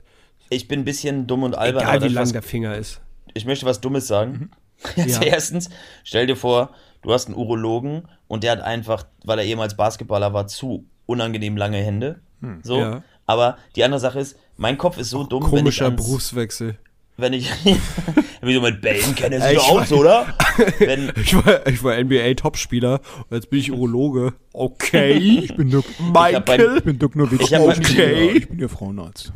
ich 0.53 0.69
bin 0.69 0.81
ein 0.81 0.85
bisschen 0.85 1.27
dumm 1.27 1.43
und 1.43 1.57
albern, 1.57 1.83
Egal, 1.83 2.03
wie 2.03 2.07
ich 2.07 2.13
lang 2.13 2.23
was 2.25 2.33
der 2.33 2.43
Finger 2.43 2.77
ist. 2.77 3.01
ich 3.35 3.45
möchte 3.45 3.67
was 3.67 3.81
Dummes 3.81 4.07
sagen. 4.07 4.51
Also 4.97 5.21
Ja. 5.21 5.27
Erstens, 5.29 5.71
stell 6.03 6.27
dir 6.27 6.35
vor, 6.35 6.71
du 7.03 7.13
hast 7.13 7.27
einen 7.27 7.37
Urologen 7.37 8.03
und 8.27 8.43
der 8.43 8.51
hat 8.53 8.61
einfach, 8.63 9.07
weil 9.25 9.39
er 9.39 9.45
ehemals 9.45 9.77
Basketballer 9.77 10.33
war, 10.33 10.49
zu 10.49 10.87
unangenehm 11.07 11.57
lange 11.57 11.77
Hände. 11.79 12.21
So. 12.65 12.81
Ja. 12.81 13.03
Aber 13.25 13.59
die 13.77 13.85
andere 13.85 14.01
Sache 14.01 14.19
ist, 14.19 14.37
mein 14.57 14.77
Kopf 14.79 14.99
ist 14.99 15.11
so 15.11 15.23
dumm, 15.23 15.43
wenn 15.45 15.51
ich, 15.51 15.59
Komischer 15.61 15.85
ans, 15.85 16.05
Berufswechsel. 16.05 16.79
wenn 17.17 17.33
ich, 17.33 17.49
wie 18.43 18.55
so 18.55 18.61
mit 18.61 18.85
Ey, 18.85 19.01
sie 19.01 19.53
ich 19.53 19.59
aus, 19.61 19.93
oder? 19.93 20.27
Wenn, 20.81 21.13
Ich 21.23 21.35
war, 21.37 21.65
ich 21.69 21.85
war 21.85 21.97
NBA-Topspieler 21.97 23.01
und 23.31 23.37
jetzt 23.37 23.51
bin 23.51 23.61
ich 23.61 23.71
Urologe. 23.71 24.33
Okay. 24.53 25.13
Ich 25.13 25.55
bin 25.55 25.71
Dirk, 25.71 25.85
hab 26.13 26.45
beim- 26.45 26.77
ich 26.79 26.83
bin 26.85 26.99
Dirk 26.99 27.15
Nowitzki. 27.15 27.45
Ich 27.45 27.57
Okay. 27.61 28.31
Ich 28.37 28.49
bin 28.49 28.59
Ihr 28.59 28.69
Frauenarzt. 28.69 29.33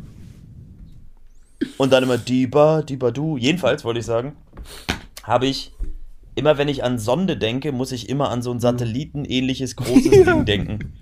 Und 1.77 1.91
dann 1.91 2.03
immer 2.03 2.17
Diba, 2.17 2.81
Diba 2.81 3.11
du. 3.11 3.37
Jedenfalls 3.37 3.83
wollte 3.83 3.99
ich 3.99 4.05
sagen, 4.05 4.35
habe 5.23 5.47
ich, 5.47 5.71
immer 6.35 6.57
wenn 6.57 6.67
ich 6.67 6.83
an 6.83 6.99
Sonde 6.99 7.37
denke, 7.37 7.71
muss 7.71 7.91
ich 7.91 8.09
immer 8.09 8.29
an 8.29 8.41
so 8.41 8.51
ein 8.51 8.59
satellitenähnliches 8.59 9.75
großes 9.75 10.11
Ding 10.25 10.45
denken. 10.45 10.93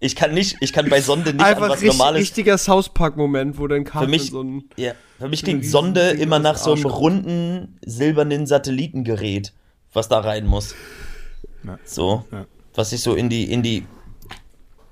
Ich 0.00 0.14
kann 0.14 0.32
nicht, 0.32 0.56
ich 0.60 0.72
kann 0.72 0.88
bei 0.88 1.00
Sonde 1.00 1.32
nicht 1.32 1.40
an 1.40 1.46
Einfach 1.46 1.70
was 1.70 1.80
richtig, 1.80 1.98
Normales. 1.98 2.20
richtiger 2.20 2.56
South 2.58 2.90
Park-Moment, 2.90 3.58
wo 3.58 3.66
dann 3.66 3.84
Für 3.84 4.06
mich, 4.06 4.30
so 4.30 4.42
ein. 4.42 4.64
ja, 4.76 4.92
für 5.18 5.28
mich 5.28 5.42
klingt 5.42 5.64
Sonde 5.66 6.12
Ding 6.12 6.20
immer 6.20 6.38
nach 6.38 6.56
so 6.56 6.72
einem 6.72 6.86
runden, 6.86 7.78
silbernen 7.84 8.46
Satellitengerät, 8.46 9.52
was 9.92 10.08
da 10.08 10.20
rein 10.20 10.46
muss. 10.46 10.74
Ja. 11.64 11.78
So. 11.84 12.24
Ja. 12.30 12.46
Was 12.74 12.90
sich 12.90 13.00
so 13.00 13.14
in 13.16 13.28
die, 13.28 13.50
in 13.50 13.64
die 13.64 13.86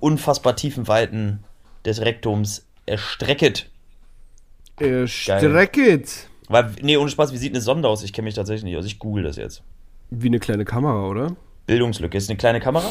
unfassbar 0.01 0.57
tiefen 0.57 0.89
Weiten 0.89 1.45
des 1.85 2.01
Rektums 2.01 2.67
erstrecket. 2.85 3.71
Äh, 4.81 5.07
Strecket. 5.07 6.29
Weil, 6.49 6.73
nee, 6.83 6.97
ohne 6.97 7.11
Spaß, 7.11 7.33
wie 7.33 7.39
sieht 7.39 7.53
eine 7.53 7.61
Sonde 7.61 7.89
aus? 7.89 8.03
Ich 8.03 8.13
kenne 8.13 8.27
mich 8.27 8.35
tatsächlich 8.35 8.65
nicht 8.65 8.77
aus. 8.77 8.87
Ich 8.87 8.99
google 8.99 9.25
das 9.25 9.37
jetzt. 9.37 9.63
Wie 10.11 10.29
eine 10.29 10.39
kleine 10.39 10.65
Kamera, 10.65 11.09
oder? 11.09 11.35
Bildungslücke. 11.67 12.17
Ist 12.17 12.31
eine 12.31 12.37
kleine 12.37 12.61
Kamera? 12.61 12.91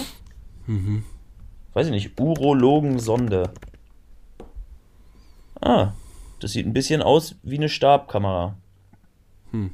Mhm. 0.68 1.04
Weiß 1.74 1.88
ich 1.88 1.92
nicht. 1.92 2.20
Urologensonde. 2.20 3.52
Ah, 5.62 5.94
das 6.40 6.52
sieht 6.52 6.66
ein 6.66 6.74
bisschen 6.74 7.02
aus 7.02 7.36
wie 7.44 7.58
eine 7.58 7.70
Stabkamera. 7.70 8.58
Hm. 9.52 9.72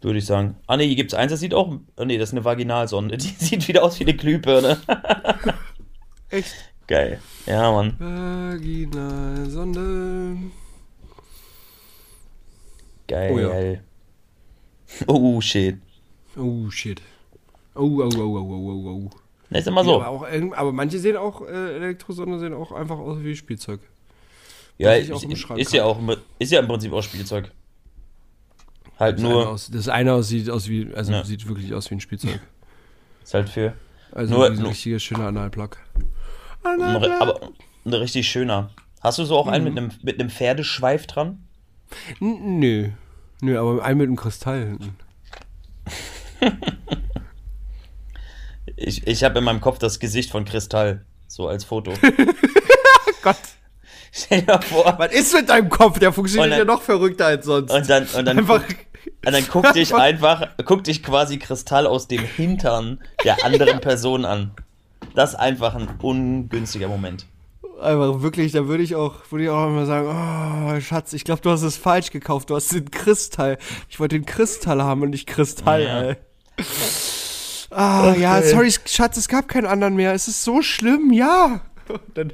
Würde 0.00 0.18
ich 0.18 0.24
sagen. 0.24 0.56
Ah, 0.66 0.76
nee, 0.76 0.86
hier 0.86 0.96
gibt 0.96 1.12
es 1.12 1.18
eins, 1.18 1.30
das 1.30 1.40
sieht 1.40 1.52
auch. 1.52 1.76
Oh, 1.96 2.04
nee, 2.04 2.16
das 2.16 2.30
ist 2.30 2.34
eine 2.34 2.44
Vaginalsonde. 2.44 3.16
Die 3.18 3.28
sieht 3.28 3.68
wieder 3.68 3.82
aus 3.82 4.00
wie 4.00 4.04
eine 4.04 4.14
Glühbirne. 4.14 4.78
Echt? 6.30 6.69
Geil. 6.90 7.20
Ja, 7.46 7.70
Mann. 7.70 7.94
Vaginalsonde. 8.00 10.36
Geil. 13.06 13.84
Oh, 15.06 15.40
shit. 15.40 15.76
Oh, 16.36 16.68
shit. 16.68 17.00
Oh, 17.76 18.02
oh, 18.02 18.02
oh, 18.02 18.10
oh, 18.18 18.18
oh, 18.18 18.86
oh, 18.86 19.06
oh. 19.06 19.10
Na, 19.50 19.60
ist 19.60 19.68
immer 19.68 19.82
Ja, 19.82 19.84
so. 19.84 20.02
aber, 20.02 20.08
auch, 20.08 20.26
aber 20.56 20.72
manche 20.72 20.98
sehen 20.98 21.16
auch, 21.16 21.42
äh, 21.46 21.76
Elektrosonde 21.76 22.40
sehen 22.40 22.54
auch 22.54 22.72
einfach 22.72 22.98
aus 22.98 23.22
wie 23.22 23.36
Spielzeug. 23.36 23.78
Ja, 24.76 24.98
das 24.98 25.22
ist, 25.22 25.50
ist 25.56 25.72
ja 25.72 25.84
auch 25.84 25.96
ist 26.40 26.50
ja 26.50 26.58
im 26.58 26.66
Prinzip 26.66 26.92
auch 26.92 27.02
Spielzeug. 27.04 27.52
Halt 28.98 29.18
Das 29.18 29.24
eine, 29.24 29.32
nur, 29.34 29.48
aus, 29.48 29.70
das 29.72 29.86
eine 29.88 30.12
aus, 30.14 30.26
sieht 30.28 30.50
aus 30.50 30.68
wie, 30.68 30.92
also 30.92 31.12
Ja. 31.12 31.24
sieht 31.24 31.46
wirklich 31.46 31.72
aus 31.72 31.88
wie 31.90 31.94
ein 31.96 32.00
Spielzeug. 32.00 32.40
ist 33.22 33.32
halt 33.34 33.48
für 33.48 33.74
Also 34.10 34.34
Nur- 34.34 34.46
ein 34.46 34.58
richtiger 34.66 34.98
schöner 34.98 35.28
Analplug. 35.28 35.76
Aber 36.62 37.50
ein 37.84 37.94
richtig 37.94 38.28
schöner. 38.28 38.70
Hast 39.00 39.18
du 39.18 39.24
so 39.24 39.36
auch 39.36 39.46
einen 39.46 39.64
mit 39.64 39.72
Mhm. 39.74 39.78
einem 39.78 39.90
mit 40.02 40.20
einem 40.20 40.30
Pferdeschweif 40.30 41.06
dran? 41.06 41.44
N 42.20 42.58
nö. 42.58 42.90
Nö, 43.40 43.58
aber 43.58 43.82
ein 43.84 43.96
mit 43.96 44.06
einem 44.08 44.16
Kristall 44.16 44.60
hinten. 44.66 44.96
Ich, 48.76 49.06
ich 49.06 49.24
habe 49.24 49.38
in 49.40 49.44
meinem 49.44 49.60
Kopf 49.60 49.78
das 49.78 49.98
Gesicht 49.98 50.30
von 50.30 50.44
Kristall, 50.44 51.04
so 51.26 51.48
als 51.48 51.64
Foto. 51.64 51.92
Gott. 53.22 53.36
Stell 54.12 54.42
dir 54.42 54.60
vor. 54.62 54.94
Was 54.98 55.12
ist 55.12 55.34
mit 55.34 55.48
deinem 55.48 55.68
Kopf? 55.68 55.98
Der 55.98 56.12
funktioniert 56.12 56.46
Und 56.46 56.52
ja 56.52 56.58
dann- 56.58 56.66
noch 56.68 56.82
verrückter 56.82 57.26
als 57.26 57.44
sonst. 57.46 57.70
Und 57.72 57.90
dann, 57.90 58.06
und 58.06 58.24
dann, 58.24 58.38
Einfach. 58.38 58.62
guck, 58.66 58.76
und 59.26 59.32
dann 59.32 59.46
guck 59.48 59.72
dich 59.74 59.94
einfach, 59.94 60.48
guck 60.64 60.84
dich 60.84 61.02
quasi 61.02 61.38
Kristall 61.38 61.86
aus 61.86 62.08
dem 62.08 62.22
Hintern 62.22 63.00
der 63.24 63.44
anderen 63.44 63.80
Person 63.80 64.24
an. 64.24 64.52
Das 65.14 65.30
ist 65.30 65.36
einfach 65.36 65.74
ein 65.74 65.88
ungünstiger 66.00 66.88
Moment. 66.88 67.26
Einfach 67.80 68.20
wirklich, 68.20 68.52
da 68.52 68.66
würde 68.68 68.82
ich 68.82 68.94
auch, 68.94 69.14
würde 69.30 69.44
ich 69.44 69.50
auch 69.50 69.66
immer 69.68 69.86
sagen, 69.86 70.06
oh, 70.76 70.80
Schatz, 70.80 71.12
ich 71.14 71.24
glaube, 71.24 71.40
du 71.40 71.50
hast 71.50 71.62
es 71.62 71.76
falsch 71.76 72.10
gekauft. 72.10 72.50
Du 72.50 72.56
hast 72.56 72.72
den 72.72 72.90
Kristall. 72.90 73.58
Ich 73.88 73.98
wollte 73.98 74.16
den 74.18 74.26
Kristall 74.26 74.82
haben 74.82 75.02
und 75.02 75.10
nicht 75.10 75.26
Kristall, 75.26 75.82
Ja. 75.82 76.02
ey. 76.02 76.16
Ah, 77.70 78.14
ja, 78.18 78.42
sorry, 78.42 78.72
Schatz, 78.84 79.16
es 79.16 79.28
gab 79.28 79.46
keinen 79.48 79.66
anderen 79.66 79.94
mehr. 79.94 80.12
Es 80.12 80.26
ist 80.28 80.42
so 80.42 80.60
schlimm, 80.60 81.12
ja. 81.12 81.60
Und 81.88 82.00
dann 82.14 82.32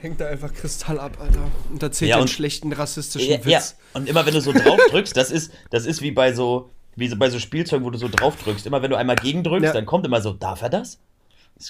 hängt 0.00 0.20
da 0.20 0.26
einfach 0.28 0.52
Kristall 0.52 0.98
ab, 0.98 1.18
Alter. 1.20 1.40
Und 1.70 1.82
erzählt 1.82 2.08
Ja, 2.08 2.14
ja, 2.14 2.16
einen 2.16 2.22
und- 2.22 2.28
schlechten 2.30 2.72
rassistischen 2.72 3.30
Ja, 3.30 3.38
ja, 3.44 3.58
Witz. 3.58 3.76
und 3.92 4.08
immer 4.08 4.24
wenn 4.26 4.32
du 4.34 4.40
so 4.40 4.52
drauf 4.52 4.80
drückst, 4.90 5.16
das 5.16 5.30
ist, 5.30 5.52
das 5.70 5.84
ist 5.86 6.00
wie 6.02 6.10
bei 6.10 6.32
so, 6.32 6.70
wie 6.96 7.08
so 7.08 7.16
bei 7.16 7.28
so 7.30 7.38
Spielzeugen, 7.38 7.84
wo 7.84 7.90
du 7.90 7.98
so 7.98 8.08
drauf 8.08 8.36
drückst. 8.42 8.66
Immer 8.66 8.80
wenn 8.82 8.90
du 8.90 8.96
einmal 8.96 9.16
gegendrückst, 9.16 9.64
Ja. 9.66 9.72
dann 9.72 9.86
kommt 9.86 10.06
immer 10.06 10.20
so, 10.22 10.32
darf 10.32 10.62
er 10.62 10.70
das? 10.70 10.98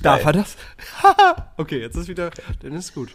Darf 0.03 0.25
er 0.25 0.33
das? 0.33 0.57
okay, 1.57 1.81
jetzt 1.81 1.97
ist 1.97 2.09
wieder. 2.09 2.31
Dann 2.63 2.73
ist 2.75 2.95
gut. 2.95 3.11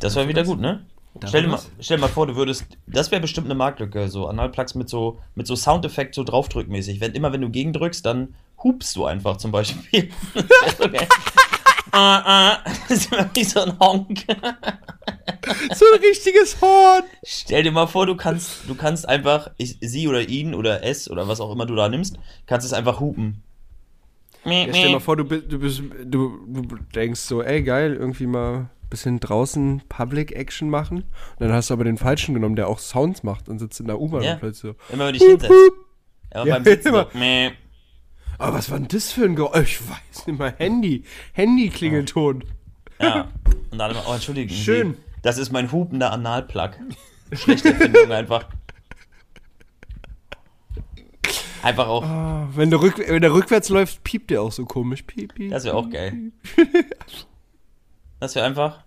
Das 0.00 0.14
war 0.16 0.28
wieder 0.28 0.44
gut, 0.44 0.60
ne? 0.60 0.84
Darf 1.14 1.30
Stell 1.30 1.42
dir, 1.42 1.48
mal, 1.48 1.60
stell 1.80 1.96
dir 1.96 2.00
mal 2.02 2.08
vor, 2.08 2.26
du 2.26 2.36
würdest. 2.36 2.64
Das 2.86 3.10
wäre 3.10 3.20
bestimmt 3.20 3.46
eine 3.46 3.54
Marktlücke, 3.54 4.08
so 4.08 4.26
Analplugs 4.26 4.74
mit 4.74 4.88
so, 4.88 5.20
mit 5.34 5.46
so 5.46 5.56
Soundeffekt 5.56 6.14
so 6.14 6.24
draufdrückmäßig. 6.24 7.00
Wenn, 7.00 7.12
immer 7.12 7.32
wenn 7.32 7.40
du 7.40 7.50
gegendrückst, 7.50 8.04
dann 8.04 8.34
hupst 8.62 8.94
du 8.96 9.04
einfach 9.04 9.36
zum 9.38 9.52
Beispiel. 9.52 10.10
Ah, 11.94 12.22
ah. 12.24 12.58
Das 12.88 13.00
ist 13.00 13.12
immer 13.12 13.28
wie 13.34 13.44
so 13.44 13.60
ein 13.60 13.78
Honk. 13.78 14.24
So 15.74 15.84
ein 15.92 16.00
richtiges 16.00 16.60
Horn. 16.60 17.02
Stell 17.24 17.64
dir 17.64 17.72
mal 17.72 17.86
vor, 17.86 18.06
du 18.06 18.16
kannst, 18.16 18.68
du 18.68 18.74
kannst 18.74 19.08
einfach, 19.08 19.50
ich, 19.56 19.76
sie 19.80 20.08
oder 20.08 20.28
ihn 20.28 20.54
oder 20.54 20.84
es 20.84 21.10
oder 21.10 21.28
was 21.28 21.40
auch 21.40 21.52
immer 21.52 21.66
du 21.66 21.74
da 21.74 21.88
nimmst, 21.88 22.16
kannst 22.46 22.64
es 22.64 22.72
einfach 22.72 23.00
hupen. 23.00 23.42
Ja, 24.44 24.64
stell 24.70 24.86
dir 24.88 24.92
mal 24.92 25.00
vor, 25.00 25.16
du, 25.16 25.24
du, 25.24 25.58
bist, 25.58 25.82
du, 26.04 26.38
du 26.46 26.62
denkst 26.94 27.20
so, 27.20 27.42
ey, 27.42 27.62
geil, 27.62 27.94
irgendwie 27.94 28.26
mal 28.26 28.54
ein 28.54 28.70
bisschen 28.90 29.20
draußen 29.20 29.82
Public 29.88 30.32
Action 30.32 30.68
machen. 30.68 30.98
Und 30.98 31.40
dann 31.40 31.52
hast 31.52 31.70
du 31.70 31.74
aber 31.74 31.84
den 31.84 31.96
falschen 31.96 32.34
genommen, 32.34 32.56
der 32.56 32.68
auch 32.68 32.78
Sounds 32.78 33.22
macht 33.22 33.48
und 33.48 33.58
sitzt 33.58 33.78
in 33.80 33.86
der 33.86 34.00
U-Bahn 34.00 34.22
Ja. 34.22 34.32
und 34.34 34.40
plötzlich 34.40 34.72
so. 34.74 34.92
Immer 34.94 35.06
wenn 35.06 35.12
du 35.14 35.18
dich 35.20 35.28
hinsetzt. 35.28 35.52
Immer 36.34 36.46
Ja, 36.46 36.54
beim 36.54 36.64
Sitzen 36.64 36.88
immer. 36.88 37.08
so. 37.12 37.18
Aber 38.38 38.54
was 38.54 38.70
war 38.70 38.78
denn 38.78 38.88
das 38.88 39.12
für 39.12 39.24
ein 39.24 39.36
Geräusch? 39.36 39.80
Ich 39.80 39.88
weiß 39.88 40.26
nicht 40.26 40.38
mal. 40.38 40.54
Handy. 40.58 41.04
Handy-Klingelton. 41.34 42.44
Ja. 43.00 43.28
Und 43.70 43.78
dann 43.78 43.90
immer, 43.92 44.02
oh, 44.08 44.14
entschuldigen 44.14 44.50
Schön. 44.50 44.96
Das 45.22 45.38
ist 45.38 45.52
mein 45.52 45.70
hupender 45.70 46.10
Analplug. 46.12 46.70
Schlechte 47.32 47.68
Erfindung 47.72 48.10
einfach. 48.10 48.48
Einfach 51.62 51.86
auch, 51.86 52.02
Ah, 52.04 52.48
wenn, 52.54 52.70
der 52.70 52.80
rück, 52.80 52.98
wenn 52.98 53.22
der 53.22 53.32
rückwärts 53.32 53.68
läuft, 53.68 54.02
piept 54.04 54.30
der 54.30 54.42
auch 54.42 54.52
so 54.52 54.64
komisch. 54.64 55.02
Piep, 55.02 55.34
piep. 55.34 55.50
das 55.50 55.64
wäre 55.64 55.76
auch 55.76 55.88
geil. 55.88 56.32
Das 58.20 58.34
wäre 58.34 58.46
einfach, 58.46 58.80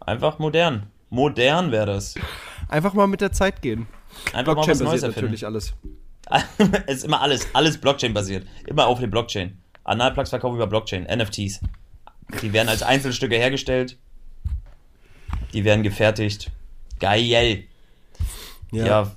einfach 0.00 0.38
modern. 0.38 0.86
Modern 1.10 1.72
wäre 1.72 1.86
das. 1.86 2.14
Einfach 2.68 2.94
mal 2.94 3.06
mit 3.06 3.20
der 3.20 3.32
Zeit 3.32 3.62
gehen. 3.62 3.86
Einfach 4.32 4.54
mal 4.54 4.62
Blockchain 4.62 4.74
was 4.74 4.80
Neues 4.80 5.02
erfinden. 5.02 5.32
natürlich 5.32 5.46
alles. 5.46 5.74
es 6.86 6.98
ist 6.98 7.04
immer 7.04 7.20
alles, 7.20 7.48
alles 7.54 7.78
Blockchain-basiert. 7.78 8.46
Immer 8.66 8.86
auf 8.86 9.00
der 9.00 9.08
Blockchain. 9.08 9.58
Analplugs 9.84 10.30
verkaufen 10.30 10.56
über 10.56 10.66
Blockchain, 10.66 11.04
NFTs. 11.04 11.60
Die 12.42 12.52
werden 12.52 12.68
als 12.68 12.82
Einzelstücke 12.82 13.36
hergestellt. 13.36 13.98
Die 15.52 15.64
werden 15.64 15.82
gefertigt. 15.82 16.52
Geil. 17.00 17.64
Ja, 18.70 19.10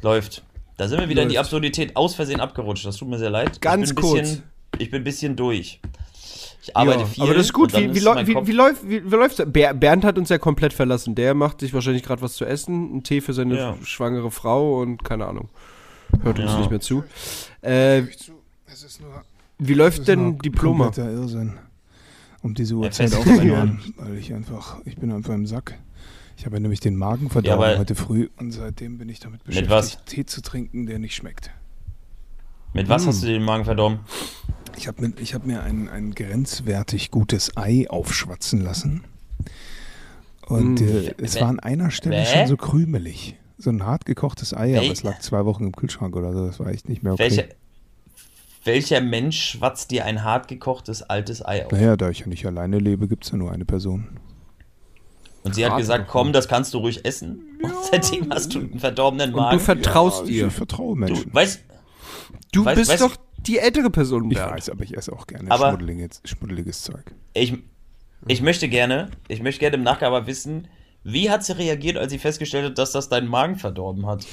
läuft. 0.00 0.42
Da 0.76 0.88
sind 0.88 1.00
wir 1.00 1.08
wieder 1.08 1.22
in 1.22 1.28
die 1.28 1.36
Läuft. 1.36 1.46
Absurdität 1.46 1.96
aus 1.96 2.14
Versehen 2.14 2.40
abgerutscht. 2.40 2.84
Das 2.84 2.96
tut 2.96 3.08
mir 3.08 3.18
sehr 3.18 3.30
leid. 3.30 3.60
Ganz 3.60 3.90
ich 3.90 3.96
kurz. 3.96 4.20
Bisschen, 4.20 4.42
ich 4.78 4.90
bin 4.90 5.00
ein 5.00 5.04
bisschen 5.04 5.36
durch. 5.36 5.80
Ich 6.62 6.76
arbeite 6.76 7.00
ja, 7.00 7.06
viel. 7.06 7.22
aber 7.22 7.34
das 7.34 7.46
ist 7.46 7.52
gut. 7.52 7.72
Wie, 7.72 7.94
wie, 7.94 7.98
ist 7.98 8.04
wie, 8.04 8.46
wie, 8.46 8.52
läuft, 8.52 8.88
wie, 8.88 9.04
wie 9.04 9.14
läuft's? 9.14 9.42
Ber 9.46 9.72
Bernd 9.72 10.04
hat 10.04 10.18
uns 10.18 10.28
ja 10.28 10.38
komplett 10.38 10.72
verlassen. 10.72 11.14
Der 11.14 11.34
macht 11.34 11.60
sich 11.60 11.72
wahrscheinlich 11.72 12.02
gerade 12.02 12.20
was 12.22 12.34
zu 12.34 12.44
essen, 12.44 12.90
einen 12.90 13.02
Tee 13.04 13.20
für 13.20 13.32
seine 13.32 13.56
Ja. 13.56 13.76
schwangere 13.84 14.30
Frau 14.30 14.80
und 14.82 15.04
keine 15.04 15.26
Ahnung. 15.26 15.48
Hört 16.22 16.38
uns 16.40 16.50
Ja. 16.50 16.58
nicht 16.58 16.70
mehr 16.70 16.80
zu. 16.80 17.04
Äh, 17.62 18.00
Es 18.66 18.82
ist 18.82 19.00
nur 19.00 19.22
wie 19.58 19.74
läuft 19.74 20.06
denn 20.08 20.38
Diploma? 20.38 20.92
Irrsinn. 20.96 21.54
Um 22.42 22.54
diese 22.54 22.74
Uhrzeit 22.74 23.14
aufzuhören, 23.14 23.80
weil 23.96 24.16
ich 24.18 24.32
einfach, 24.34 24.78
ich 24.84 24.96
bin 24.96 25.10
einfach 25.10 25.32
im 25.34 25.46
Sack. 25.46 25.78
Ich 26.36 26.44
habe 26.44 26.60
nämlich 26.60 26.80
den 26.80 26.96
Magen 26.96 27.30
verdorben 27.30 27.64
aber- 27.64 27.78
heute 27.78 27.94
früh 27.94 28.28
und 28.38 28.52
seitdem 28.52 28.98
bin 28.98 29.08
ich 29.08 29.20
damit 29.20 29.46
Mit 29.46 29.56
beschäftigt? 29.68 30.06
Tee 30.06 30.26
zu 30.26 30.42
trinken, 30.42 30.86
der 30.86 30.98
nicht 30.98 31.14
schmeckt. 31.14 31.50
Mit 32.74 32.88
was 32.88 33.02
Hm. 33.02 33.08
hast 33.08 33.22
du 33.22 33.26
den 33.28 33.42
Magen 33.42 33.64
verdorben? 33.64 34.00
Ich 34.76 34.86
habe 34.88 35.12
ich 35.18 35.32
hab 35.34 35.46
mir 35.46 35.62
ein, 35.62 35.88
ein 35.88 36.14
grenzwertig 36.14 37.10
gutes 37.10 37.56
Ei 37.56 37.86
aufschwatzen 37.88 38.60
lassen. 38.60 39.04
Und 40.46 40.80
Mm. 40.80 40.88
äh, 40.88 41.14
es 41.18 41.40
war 41.40 41.48
an 41.48 41.58
einer 41.58 41.90
Stelle 41.90 42.16
Bäh. 42.16 42.26
schon 42.26 42.46
so 42.46 42.56
krümelig. 42.56 43.36
So 43.58 43.70
ein 43.70 43.84
hart 43.84 44.04
gekochtes 44.04 44.52
Ei, 44.52 44.76
aber 44.76 44.86
Wel- 44.86 44.92
es 44.92 45.02
lag 45.02 45.18
zwei 45.20 45.44
Wochen 45.46 45.64
im 45.64 45.72
Kühlschrank 45.72 46.14
oder 46.14 46.32
so. 46.34 46.46
Das 46.46 46.60
war 46.60 46.66
echt 46.68 46.88
nicht 46.90 47.02
mehr 47.02 47.14
okay. 47.14 47.22
Welcher, 47.22 47.44
welcher 48.64 49.00
Mensch 49.00 49.40
schwatzt 49.52 49.90
dir 49.90 50.04
ein 50.04 50.22
hart 50.22 50.46
gekochtes 50.48 51.02
altes 51.02 51.44
Ei 51.44 51.64
auf? 51.64 51.72
Naja, 51.72 51.96
da 51.96 52.10
ich 52.10 52.20
ja 52.20 52.26
nicht 52.26 52.44
alleine 52.46 52.78
lebe, 52.78 53.08
gibt 53.08 53.24
es 53.24 53.30
ja 53.30 53.38
nur 53.38 53.50
eine 53.50 53.64
Person. 53.64 54.08
Und 55.46 55.54
sie 55.54 55.64
hat 55.66 55.76
gesagt, 55.76 56.08
komm, 56.08 56.32
das 56.32 56.48
kannst 56.48 56.74
du 56.74 56.78
ruhig 56.78 57.04
essen. 57.04 57.58
Und 57.62 57.72
seitdem 57.90 58.30
hast 58.30 58.54
du 58.54 58.58
einen 58.60 58.78
verdorbenen 58.78 59.30
Und 59.32 59.40
Magen. 59.40 59.58
du 59.58 59.64
vertraust 59.64 60.26
Ja, 60.26 60.32
ihr. 60.34 60.46
Ich 60.48 60.52
vertraue 60.52 60.94
Du, 60.94 61.00
Menschen. 61.00 61.32
weißt, 61.34 61.60
Du 62.52 62.64
Weißt- 62.64 62.74
bist 62.74 62.90
weißt- 62.90 62.98
doch 63.00 63.16
die 63.38 63.58
ältere 63.58 63.90
Person, 63.90 64.30
ich 64.30 64.36
Bernd. 64.36 64.52
weiß, 64.54 64.70
aber 64.70 64.82
ich 64.84 64.96
esse 64.96 65.12
auch 65.12 65.26
gerne 65.26 65.50
Aber- 65.50 65.68
schmuddeliges, 65.70 66.20
schmuddeliges 66.24 66.82
Zeug. 66.82 67.14
ich, 67.34 67.54
ich 68.26 68.40
möchte 68.42 68.68
gerne, 68.68 69.10
ich 69.28 69.40
möchte 69.42 69.60
gerne 69.60 69.76
im 69.76 69.82
Nachgang 69.82 70.08
aber 70.08 70.26
wissen, 70.26 70.68
wie 71.04 71.30
hat 71.30 71.44
sie 71.44 71.56
reagiert, 71.56 71.96
als 71.96 72.10
sie 72.12 72.18
festgestellt 72.18 72.64
hat, 72.66 72.78
dass 72.78 72.90
das 72.92 73.08
deinen 73.08 73.28
Magen 73.28 73.56
verdorben 73.56 74.06
hat? 74.06 74.26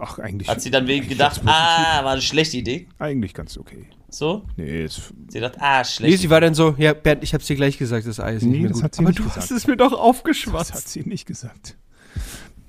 Ach, 0.00 0.18
eigentlich. 0.18 0.48
Hat 0.48 0.60
sie 0.60 0.70
dann 0.70 0.86
wegen 0.86 1.08
gedacht, 1.08 1.40
ah, 1.44 2.04
war 2.04 2.12
eine 2.12 2.20
schlechte 2.22 2.56
Idee? 2.56 2.86
Eigentlich 2.98 3.34
ganz 3.34 3.56
okay. 3.58 3.86
So? 4.10 4.44
Nee, 4.56 4.84
es, 4.84 5.12
Sie 5.28 5.40
dachte, 5.40 5.60
ah, 5.60 5.78
Nee, 5.80 5.84
schlecht. 5.84 6.18
sie 6.20 6.30
war 6.30 6.40
dann 6.40 6.54
so, 6.54 6.74
ja, 6.78 6.94
Bernd, 6.94 7.22
ich 7.22 7.34
hab's 7.34 7.46
dir 7.46 7.56
gleich 7.56 7.76
gesagt, 7.78 8.06
das 8.06 8.20
Ei 8.20 8.34
ist 8.36 8.42
Nee, 8.44 8.62
das 8.62 8.72
gut. 8.74 8.82
hat 8.84 8.94
sie 8.94 9.00
Aber 9.00 9.08
nicht 9.10 9.18
du 9.18 9.24
gesagt. 9.24 9.40
hast 9.42 9.50
es 9.50 9.66
mir 9.66 9.76
doch 9.76 9.90
das 9.90 9.98
aufgeschwatzt. 9.98 10.72
hat 10.74 10.88
sie 10.88 11.00
nicht 11.02 11.26
gesagt. 11.26 11.76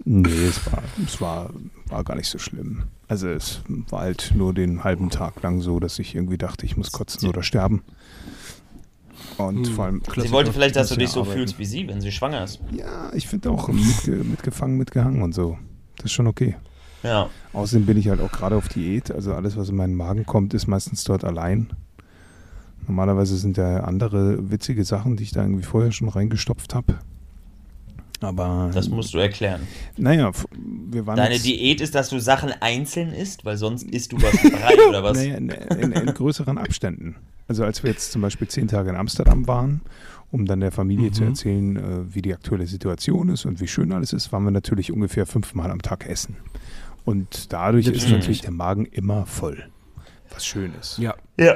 Nee, 0.06 0.30
es 0.48 0.66
war, 0.72 0.82
es 1.06 1.22
war, 1.22 1.50
war 1.88 2.04
gar 2.04 2.16
nicht 2.16 2.28
so 2.30 2.40
schlimm. 2.40 2.84
Also 3.08 3.30
es 3.30 3.62
war 3.90 4.02
halt 4.02 4.32
nur 4.36 4.54
den 4.54 4.84
halben 4.84 5.10
Tag 5.10 5.42
lang 5.44 5.62
so, 5.62 5.80
dass 5.80 6.00
ich 6.00 6.16
irgendwie 6.16 6.38
dachte, 6.38 6.66
ich 6.66 6.78
muss 6.78 6.92
kotzen 6.92 7.30
oder 7.30 7.44
sterben. 7.44 7.84
Und 9.38 9.68
Hm, 9.68 9.74
vor 9.76 9.86
allem. 9.86 10.02
sie 10.18 10.32
wollte 10.32 10.52
vielleicht, 10.54 10.76
dass 10.76 10.90
du 10.90 10.96
dich 10.96 11.10
so 11.10 11.22
arbeiten. 11.22 11.38
fühlst 11.38 11.60
wie 11.60 11.66
sie, 11.66 11.88
wenn 11.88 12.02
sie 12.02 12.12
schwanger 12.12 12.44
ist. 12.44 12.60
Ja, 12.72 13.12
ich 13.14 13.28
finde 13.28 13.52
auch 13.52 13.68
mitge 13.70 14.12
mitgefangen, 14.24 14.78
mitgehangen 14.78 15.22
und 15.22 15.34
so. 15.34 15.58
Das 15.98 16.06
ist 16.06 16.12
schon 16.14 16.28
okay. 16.28 16.56
Ja. 17.04 17.30
Außerdem 17.54 17.86
bin 17.86 17.98
ich 17.98 18.10
halt 18.10 18.20
auch 18.22 18.32
gerade 18.32 18.56
auf 18.56 18.68
Diät. 18.68 19.12
Also 19.12 19.34
alles, 19.34 19.56
was 19.58 19.70
in 19.70 19.76
meinen 19.76 19.96
Magen 19.96 20.26
kommt, 20.26 20.54
ist 20.54 20.68
meistens 20.68 21.04
dort 21.04 21.24
allein. 21.24 21.68
Normalerweise 22.88 23.38
sind 23.38 23.58
da 23.58 23.82
andere 23.82 24.50
witzige 24.52 24.84
Sachen, 24.84 25.16
die 25.16 25.24
ich 25.24 25.32
da 25.32 25.42
irgendwie 25.44 25.64
vorher 25.64 25.92
schon 25.92 26.10
reingestopft 26.10 26.74
habe. 26.74 26.96
Aber 28.22 28.70
Das 28.74 28.90
musst 28.90 29.14
du 29.14 29.18
erklären. 29.18 29.62
naja, 29.96 30.32
wir 30.92 31.06
waren 31.08 31.16
Deine 31.16 31.40
Diät 31.40 31.80
ist, 31.80 31.96
dass 31.96 32.10
du 32.10 32.20
Sachen 32.20 32.52
einzeln 32.60 33.14
isst, 33.14 33.46
weil 33.46 33.56
sonst 33.56 33.84
isst 33.84 34.12
du 34.12 34.18
was 34.18 34.32
brei 34.52 34.76
oder 34.90 35.04
was? 35.04 35.16
naja, 35.18 35.36
in, 35.36 35.50
in, 35.50 35.92
in 35.94 36.06
größeren 36.14 36.58
Abständen. 36.58 37.16
Also 37.48 37.64
als 37.64 37.82
wir 37.82 37.92
jetzt 37.92 38.12
zum 38.12 38.22
Beispiel 38.22 38.48
zehn 38.50 38.68
Tage 38.68 38.90
in 38.90 38.98
Amsterdam 38.98 39.48
waren, 39.48 39.82
um 40.32 40.46
dann 40.46 40.60
der 40.60 40.72
Familie 40.74 41.12
zu 41.12 41.22
Mhm. 41.24 41.28
erzählen, 41.30 41.76
äh, 41.78 42.14
wie 42.14 42.22
die 42.22 42.34
aktuelle 42.34 42.68
Situation 42.68 43.30
ist 43.30 43.46
und 43.46 43.62
wie 43.62 43.68
schön 43.68 43.94
alles 43.94 44.12
ist, 44.12 44.34
waren 44.34 44.44
wir 44.44 44.52
natürlich 44.52 44.92
ungefähr 44.92 45.26
fünfmal 45.26 45.72
am 45.72 45.82
Tag 45.82 46.06
essen. 46.06 46.36
Und 47.10 47.52
dadurch 47.54 47.82
ist 47.82 47.86
Selbstverständlich. 47.88 48.20
natürlich 48.22 48.42
der 48.42 48.52
Magen 48.52 48.86
immer 48.86 49.26
voll. 49.26 49.68
Was 50.32 50.46
schön 50.46 50.72
ist. 50.80 51.00
Ja. 51.00 51.16
Ja. 51.40 51.56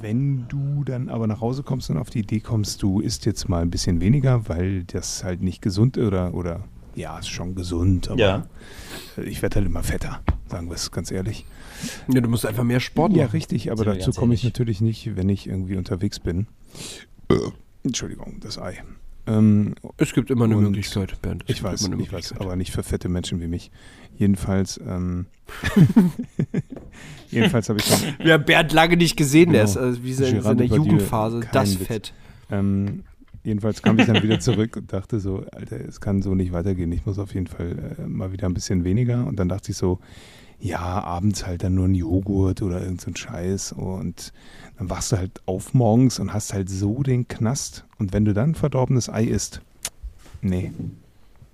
Wenn 0.00 0.46
du 0.48 0.84
dann 0.84 1.08
aber 1.08 1.26
nach 1.26 1.40
Hause 1.40 1.62
kommst 1.64 1.90
und 1.90 1.98
auf 1.98 2.10
die 2.10 2.20
Idee 2.20 2.38
kommst, 2.40 2.82
du 2.82 3.00
isst 3.00 3.26
jetzt 3.26 3.48
mal 3.48 3.60
ein 3.62 3.70
bisschen 3.70 4.00
weniger, 4.00 4.48
weil 4.48 4.84
das 4.84 5.24
halt 5.24 5.42
nicht 5.42 5.62
gesund 5.62 5.98
oder, 5.98 6.32
oder 6.34 6.62
ja, 6.94 7.18
ist 7.18 7.28
schon 7.28 7.54
gesund, 7.56 8.08
aber 8.08 8.20
Ja. 8.20 8.46
ich 9.24 9.42
werde 9.42 9.56
halt 9.56 9.66
immer 9.66 9.82
fetter, 9.82 10.20
sagen 10.48 10.68
wir 10.68 10.74
es 10.76 10.90
ganz 10.92 11.10
ehrlich. 11.10 11.44
ja, 12.08 12.20
du 12.20 12.28
musst 12.28 12.46
einfach 12.46 12.64
mehr 12.64 12.80
Sport 12.80 13.12
Ja, 13.12 13.24
machen. 13.24 13.32
richtig, 13.32 13.70
aber 13.72 13.84
dazu 13.84 14.12
komme 14.12 14.34
ich 14.34 14.44
natürlich 14.44 14.80
nicht, 14.80 15.16
wenn 15.16 15.28
ich 15.28 15.46
irgendwie 15.48 15.76
unterwegs 15.76 16.18
bin. 16.20 16.46
Entschuldigung, 17.84 18.38
das 18.40 18.58
Ei. 18.58 18.78
Ähm, 19.28 19.74
Es 19.98 20.12
gibt 20.14 20.30
immer 20.30 20.44
eine 20.46 20.56
Möglichkeit, 20.56 21.20
Bernd. 21.22 21.44
Es 21.46 21.56
ich 21.56 21.62
weiß, 21.62 21.86
immer 21.86 22.00
ich 22.00 22.12
weiß, 22.12 22.34
aber 22.38 22.56
nicht 22.56 22.72
für 22.72 22.82
fette 22.82 23.08
Menschen 23.08 23.40
wie 23.40 23.46
mich. 23.46 23.70
Jedenfalls, 24.16 24.80
ähm, 24.86 25.26
jedenfalls 27.30 27.68
habe 27.68 27.78
ich 27.80 27.88
dann 27.88 28.00
Wir 28.26 28.34
haben 28.34 28.44
Bernd 28.44 28.72
lange 28.72 28.96
nicht 28.96 29.16
gesehen, 29.16 29.52
der 29.52 29.64
Genau. 29.64 29.70
ist 29.70 29.76
also 29.76 30.02
wie 30.04 30.10
in 30.12 30.42
seiner 30.42 30.64
Jugendphase. 30.64 31.40
Das. 31.52 31.74
Fett. 31.74 32.12
Ähm, 32.50 33.04
jedenfalls 33.44 33.82
kam 33.82 33.98
ich 33.98 34.06
dann 34.06 34.22
wieder 34.22 34.40
zurück 34.40 34.76
und 34.76 34.92
dachte 34.92 35.20
so, 35.20 35.44
Alter, 35.52 35.78
es 35.86 36.00
kann 36.00 36.22
so 36.22 36.34
nicht 36.34 36.52
weitergehen. 36.52 36.90
Ich 36.92 37.04
muss 37.06 37.18
auf 37.18 37.34
jeden 37.34 37.46
Fall 37.46 37.96
äh, 37.98 38.06
mal 38.06 38.32
wieder 38.32 38.48
ein 38.48 38.54
bisschen 38.54 38.84
weniger. 38.84 39.26
Und 39.26 39.38
dann 39.38 39.48
dachte 39.48 39.70
ich 39.70 39.76
so, 39.76 40.00
ja, 40.60 40.78
abends 40.80 41.46
halt 41.46 41.62
dann 41.62 41.74
nur 41.74 41.86
ein 41.86 41.94
Joghurt 41.94 42.62
oder 42.62 42.82
irgend 42.82 43.00
so 43.00 43.10
ein 43.10 43.16
Scheiß. 43.16 43.72
Und 43.72 44.32
dann 44.78 44.90
wachst 44.90 45.12
du 45.12 45.16
halt 45.16 45.40
auf 45.46 45.74
morgens 45.74 46.18
und 46.18 46.32
hast 46.32 46.52
halt 46.52 46.68
so 46.68 47.02
den 47.02 47.28
Knast. 47.28 47.84
Und 47.98 48.12
wenn 48.12 48.24
du 48.24 48.34
dann 48.34 48.54
verdorbenes 48.54 49.08
Ei 49.08 49.24
isst, 49.24 49.60
nee, 50.42 50.72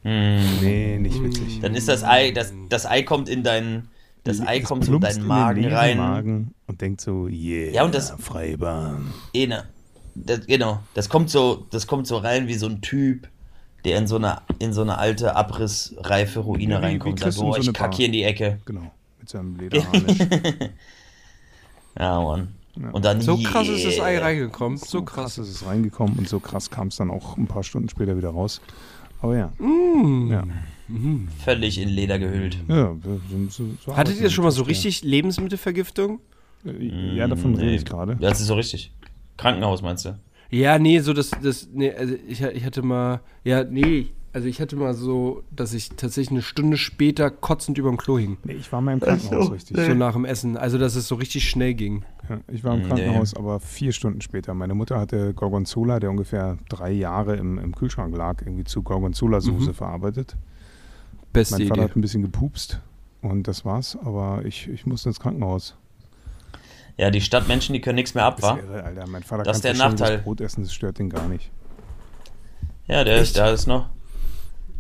Hm. 0.03 0.61
nee, 0.61 0.99
nicht 0.99 1.23
witzig. 1.23 1.61
Dann 1.61 1.75
ist 1.75 1.88
das 1.88 2.05
Ei, 2.05 2.31
das, 2.31 2.53
das 2.69 2.85
Ei 2.87 3.03
kommt 3.05 3.29
in 3.29 3.43
deinen, 3.43 3.88
das 4.23 4.40
Ei 4.40 4.59
Es 4.59 4.64
kommt 4.64 4.87
in 4.87 5.01
deinen 5.01 5.27
Magen 5.27 5.62
leeren 5.62 5.77
rein. 5.77 5.97
Magen 5.97 6.55
und 6.67 6.81
denkt 6.83 7.01
so, 7.01 7.27
yeah, 7.27 7.73
Ja, 7.73 7.85
und 7.85 7.95
das- 7.95 8.11
Freibahn. 8.19 9.12
Eh, 9.33 9.47
ne. 9.47 9.64
Das, 10.14 10.47
genau. 10.47 10.81
Das 10.95 11.09
kommt 11.09 11.31
so, 11.31 11.67
das 11.71 11.87
kommt 11.87 12.07
so 12.07 12.19
rein 12.19 12.47
wie 12.49 12.55
so 12.55 12.67
ein 12.67 12.81
Typ, 12.83 13.29
der 13.85 13.99
in 13.99 14.07
so 14.07 14.16
eine, 14.16 14.40
in 14.59 14.73
so 14.73 14.83
eine 14.83 14.99
alte 14.99 15.37
abrissreife 15.37 16.40
Ruine 16.40 16.75
Ja, 16.75 16.79
reinkommt. 16.81 17.12
und 17.23 17.33
sagt, 17.33 17.37
oh, 17.38 17.53
so 17.53 17.59
ich 17.59 17.64
eine 17.68 17.73
kack 17.73 17.90
Bar. 17.90 17.97
hier 17.97 18.07
in 18.07 18.12
die 18.12 18.23
Ecke. 18.23 18.59
Genau, 18.64 18.90
mit 19.20 19.29
seinem 19.29 19.57
Lederharnisch. 19.61 20.18
Ja, 21.99 22.20
Mann. 22.20 22.49
Und 22.92 23.05
dann 23.05 23.20
So 23.20 23.37
krass 23.37 23.68
ist 23.68 23.85
das 23.87 24.01
Ei 24.01 24.18
reingekommen. 24.18 24.79
So, 24.79 24.87
So 24.87 25.03
krass. 25.03 25.37
krass 25.37 25.38
ist 25.38 25.49
es 25.49 25.66
reingekommen 25.66 26.18
und 26.18 26.29
so 26.29 26.40
krass 26.40 26.70
kam 26.70 26.88
es 26.88 26.97
dann 26.97 27.09
auch 27.11 27.37
ein 27.37 27.47
paar 27.47 27.62
Stunden 27.62 27.88
später 27.88 28.16
wieder 28.16 28.31
raus. 28.31 28.61
Aber 29.23 29.37
ja. 29.37 29.53
Mm. 29.59 30.31
Ja, 30.31 30.42
Völlig 31.44 31.79
in 31.81 31.88
Leder 31.88 32.18
gehüllt. 32.18 32.59
ja 32.68 32.94
so, 33.49 33.64
so, 33.87 33.97
Hattet 33.97 34.20
ihr 34.20 34.29
schon 34.29 34.44
mal 34.44 34.51
so 34.51 34.64
richtig 34.64 35.03
Lebensmittelvergiftung? 35.03 36.18
mit 36.64 36.81
Äh, 36.83 37.14
Ja, 37.16 37.29
davon 37.29 37.55
rede 37.55 37.75
ich 37.77 37.85
gerade. 37.85 38.16
Das 38.20 38.40
ist 38.40 38.49
so 38.49 38.55
richtig. 38.55 38.92
Krankenhaus 39.37 39.81
meinst 39.81 40.05
du? 40.05 40.18
Ja, 40.55 40.79
nee, 40.79 41.01
so 41.01 41.12
das, 41.12 41.31
das, 41.43 41.69
nee, 41.73 41.93
also 41.93 42.14
ich, 42.29 42.40
ich 42.43 42.64
hatte 42.64 42.83
mal, 42.83 43.21
ja, 43.43 43.64
nee, 43.64 44.07
also 44.33 44.47
ich 44.47 44.61
hatte 44.61 44.77
mal 44.77 44.95
so, 44.95 45.43
dass 45.51 45.75
ich 45.75 45.90
tatsächlich 45.90 46.31
eine 46.31 46.43
Stunde 46.43 46.77
später 46.77 47.31
kotzend 47.31 47.77
über 47.79 47.88
dem 47.88 47.97
Klo 47.97 48.19
hing. 48.19 48.37
Nee, 48.45 48.53
ich 48.55 48.71
war 48.73 48.81
mal 48.81 48.93
im 48.93 49.01
Krankenhaus, 49.01 49.51
richtig. 49.51 49.77
So 49.85 49.95
nach 49.95 50.12
dem 50.12 50.25
Essen. 50.25 50.57
Also, 50.57 50.77
dass 50.79 50.95
es 50.97 51.09
so 51.09 51.14
richtig 51.17 51.49
schnell 51.49 51.75
ging. 51.75 52.05
Ja, 52.29 52.38
ich 52.49 52.62
war 52.64 52.75
im 52.75 52.83
Nee. 52.83 52.87
Krankenhaus, 52.88 53.35
aber 53.35 53.59
vier 53.61 53.93
Stunden 53.93 54.21
später. 54.21 54.55
Meine 54.55 54.75
Mutter 54.75 54.99
hatte 54.99 55.35
Gorgonzola, 55.35 55.99
der 56.01 56.11
ungefähr 56.11 56.59
drei 56.69 56.90
Jahre 56.93 57.37
im, 57.37 57.59
im 57.59 57.75
Kühlschrank 57.75 58.17
lag, 58.17 58.40
irgendwie 58.43 58.64
zu 58.64 58.83
Gorgonzola-Soße 58.83 59.71
Mhm. 59.71 59.75
verarbeitet. 59.75 60.37
Beste 61.33 61.59
Mein 61.59 61.69
Vater 61.69 61.81
Idee. 61.83 61.90
hat 61.90 61.97
ein 61.97 62.01
bisschen 62.01 62.23
gepupst 62.23 62.81
und 63.23 63.49
das 63.49 63.64
war's, 63.64 63.97
aber 64.05 64.43
ich, 64.45 64.69
ich 64.69 64.87
musste 64.87 65.09
ins 65.11 65.19
Krankenhaus. 65.21 65.77
Ja, 66.96 67.11
die 67.11 67.20
Stadtmenschen, 67.20 67.72
die 67.72 67.80
können 67.80 67.96
nichts 67.96 68.14
mehr 68.14 68.24
ab, 68.24 68.37
Das 68.40 68.50
wa? 68.50 68.57
ist 68.57 68.64
irre, 68.64 68.85
Alter. 68.85 69.07
Mein 69.09 69.22
Vater 69.22 69.42
Das 69.42 69.57
ist 69.59 69.64
der 69.64 69.74
Nachteil. 69.74 70.16
das 70.16 70.24
Brot 70.24 70.40
essen, 70.40 70.62
das 70.62 70.72
stört 70.72 70.98
den 70.98 71.11
gar 71.11 71.28
nicht. 71.28 71.50
Ja, 72.87 73.02
der 73.02 73.16
ist, 73.16 73.37
da 73.37 73.50
ist 73.50 73.66
noch, 73.66 73.88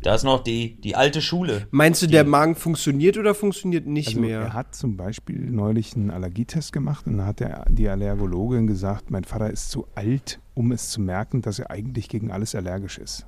da 0.02 0.14
ist 0.14 0.22
noch 0.24 0.44
die, 0.44 0.80
die 0.80 0.94
alte 0.94 1.20
Schule. 1.22 1.66
Meinst 1.70 2.02
du, 2.02 2.06
der 2.06 2.24
Magen 2.24 2.54
funktioniert 2.54 3.16
oder 3.16 3.34
funktioniert 3.34 3.86
nicht 3.86 4.08
Also 4.08 4.20
mehr? 4.20 4.40
er 4.40 4.52
hat 4.52 4.74
zum 4.74 4.96
Beispiel 4.96 5.40
neulich 5.50 5.96
einen 5.96 6.10
Allergietest 6.10 6.72
gemacht 6.72 7.06
und 7.06 7.16
da 7.18 7.26
hat 7.26 7.40
der, 7.40 7.64
die 7.68 7.88
Allergologin 7.88 8.66
gesagt, 8.66 9.10
mein 9.10 9.24
Vater 9.24 9.50
ist 9.50 9.70
zu 9.70 9.86
alt, 9.94 10.38
um 10.54 10.70
es 10.70 10.90
zu 10.90 11.00
merken, 11.00 11.40
dass 11.42 11.58
er 11.58 11.70
eigentlich 11.70 12.08
gegen 12.08 12.30
alles 12.30 12.54
allergisch 12.54 12.98
ist. 12.98 13.26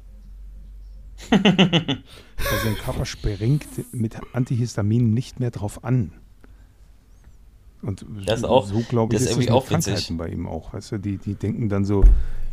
also 1.30 1.42
sein 2.64 2.76
Körper 2.84 3.06
springt 3.06 3.66
mit 3.92 4.16
Antihistamin 4.34 5.12
nicht 5.14 5.40
mehr 5.40 5.50
drauf 5.50 5.82
an. 5.82 6.12
Und 7.86 8.04
Das 8.26 8.40
ist 8.40 8.44
auch- 8.44 8.66
so 8.66 8.80
glaube 8.88 9.14
ich, 9.14 9.20
das 9.22 9.30
ist 9.30 9.38
ist 9.38 9.50
auch 9.50 9.62
mit 9.70 9.78
witzig. 9.78 9.94
Krankheiten 9.94 10.16
bei 10.16 10.28
ihm 10.28 10.46
auch. 10.48 10.72
Weißt 10.72 10.92
du, 10.92 10.98
die, 10.98 11.18
die 11.18 11.34
denken 11.34 11.68
dann 11.68 11.84
so, 11.84 12.02